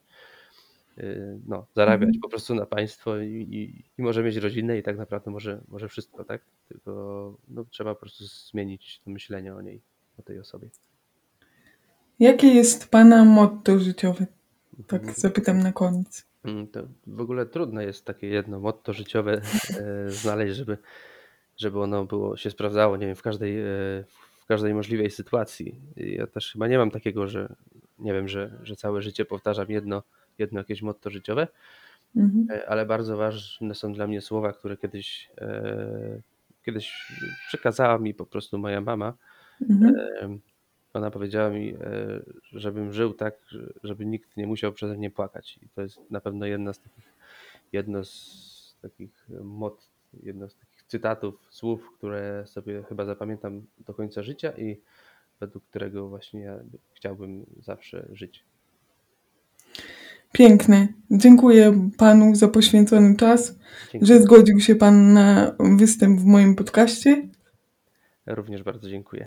no, 1.48 1.66
zarabiać 1.76 2.08
Mhm. 2.08 2.22
po 2.22 2.30
prostu 2.30 2.56
na 2.56 2.66
państwo 2.66 3.18
i, 3.18 3.32
i, 3.32 3.84
i 3.98 4.04
może 4.04 4.24
mieć 4.24 4.36
rodzinę 4.36 4.78
i 4.78 4.84
tak 4.84 4.98
naprawdę 4.98 5.32
może, 5.32 5.62
może 5.68 5.90
wszystko, 5.90 6.24
tak? 6.24 6.42
Tylko 6.70 7.38
no, 7.48 7.66
trzeba 7.66 7.96
po 7.96 8.02
prostu 8.02 8.24
zmienić 8.26 9.02
to 9.06 9.12
myślenie 9.12 9.56
o 9.56 9.62
niej, 9.62 9.82
o 10.20 10.22
tej 10.22 10.40
osobie. 10.40 10.70
Jakie 12.20 12.48
jest 12.48 12.92
Pana 12.92 13.26
motto 13.26 13.80
życiowe? 13.80 14.26
Tak 14.88 15.00
Mhm. 15.02 15.14
zapytam 15.20 15.60
na 15.60 15.72
koniec. 15.74 16.26
Mm, 16.46 16.68
To 16.68 16.80
w 17.08 17.22
ogóle 17.22 17.46
trudne 17.46 17.84
jest 17.86 18.06
takie 18.06 18.28
jedno 18.28 18.60
motto 18.60 18.94
życiowe 18.94 19.42
e, 19.80 20.10
znaleźć, 20.12 20.56
żeby, 20.56 20.78
żeby 21.58 21.82
ono 21.82 22.06
było, 22.06 22.38
się 22.38 22.52
sprawdzało, 22.52 22.98
nie 22.98 23.08
wiem, 23.08 23.16
w 23.16 23.22
każdej, 23.22 23.60
e, 23.60 23.64
w 24.42 24.46
każdej 24.48 24.74
możliwej 24.74 25.12
sytuacji. 25.12 25.80
I 25.98 26.14
Ja 26.14 26.28
też 26.28 26.52
chyba 26.52 26.68
nie 26.68 26.78
mam 26.78 26.92
takiego, 26.92 27.28
że 27.28 27.56
nie 28.00 28.14
wiem, 28.14 28.28
że, 28.28 28.60
że 28.64 28.76
całe 28.76 29.02
życie 29.02 29.26
powtarzam 29.26 29.66
jedno, 29.70 30.04
jedno 30.38 30.60
jakieś 30.60 30.82
motto 30.82 31.10
życiowe, 31.10 31.48
Mhm. 32.16 32.48
E, 32.52 32.70
ale 32.70 32.86
bardzo 32.86 33.18
ważne 33.18 33.76
są 33.76 33.94
dla 33.94 34.08
mnie 34.08 34.22
słowa, 34.22 34.54
które 34.54 34.78
kiedyś, 34.78 35.30
e, 35.42 36.22
kiedyś 36.66 36.94
przekazała 37.48 37.98
mi 38.00 38.14
po 38.14 38.26
prostu 38.26 38.58
moja 38.58 38.82
mama. 38.82 39.14
Mhm. 39.70 39.96
Em, 40.20 40.40
Ona 40.94 41.12
powiedziała 41.12 41.50
mi, 41.50 41.74
e, 41.74 41.78
żebym 42.52 42.94
żył 42.94 43.14
tak, 43.14 43.34
że- 43.48 43.74
żeby 43.84 44.06
nikt 44.06 44.38
nie 44.38 44.48
musiał 44.48 44.74
przeze 44.74 44.98
mnie 44.98 45.12
płakać. 45.12 45.60
I 45.64 45.70
to 45.76 45.82
jest 45.82 46.00
na 46.12 46.22
pewno 46.22 46.46
jedna 46.46 46.74
z 46.74 46.80
takich, 46.80 47.06
jedno 47.74 48.04
z 48.06 48.76
takich 48.82 49.28
mot, 49.44 49.88
jedno 50.24 50.50
z 50.50 50.56
takich 50.56 50.84
cytatów, 50.88 51.36
słów, 51.50 51.92
które 51.98 52.44
sobie 52.48 52.84
chyba 52.90 53.06
zapamiętam 53.06 53.62
do 53.88 53.94
końca 53.94 54.24
życia 54.24 54.52
i 54.58 54.78
według 55.40 55.64
którego 55.66 56.10
właśnie 56.10 56.40
ja 56.42 56.60
chciałbym 56.94 57.46
zawsze 57.62 58.06
żyć. 58.12 58.44
Piękne. 60.32 60.88
Dziękuję 61.12 61.90
Panu 61.98 62.36
za 62.36 62.48
poświęcony 62.48 63.16
czas, 63.16 63.56
że 64.02 64.22
zgodził 64.22 64.60
się 64.60 64.76
Pan 64.76 65.14
na 65.14 65.56
występ 65.78 66.20
w 66.20 66.26
moim 66.26 66.56
podcaście. 66.56 67.28
Również 68.26 68.64
bardzo 68.64 68.90
dziękuję. 68.90 69.22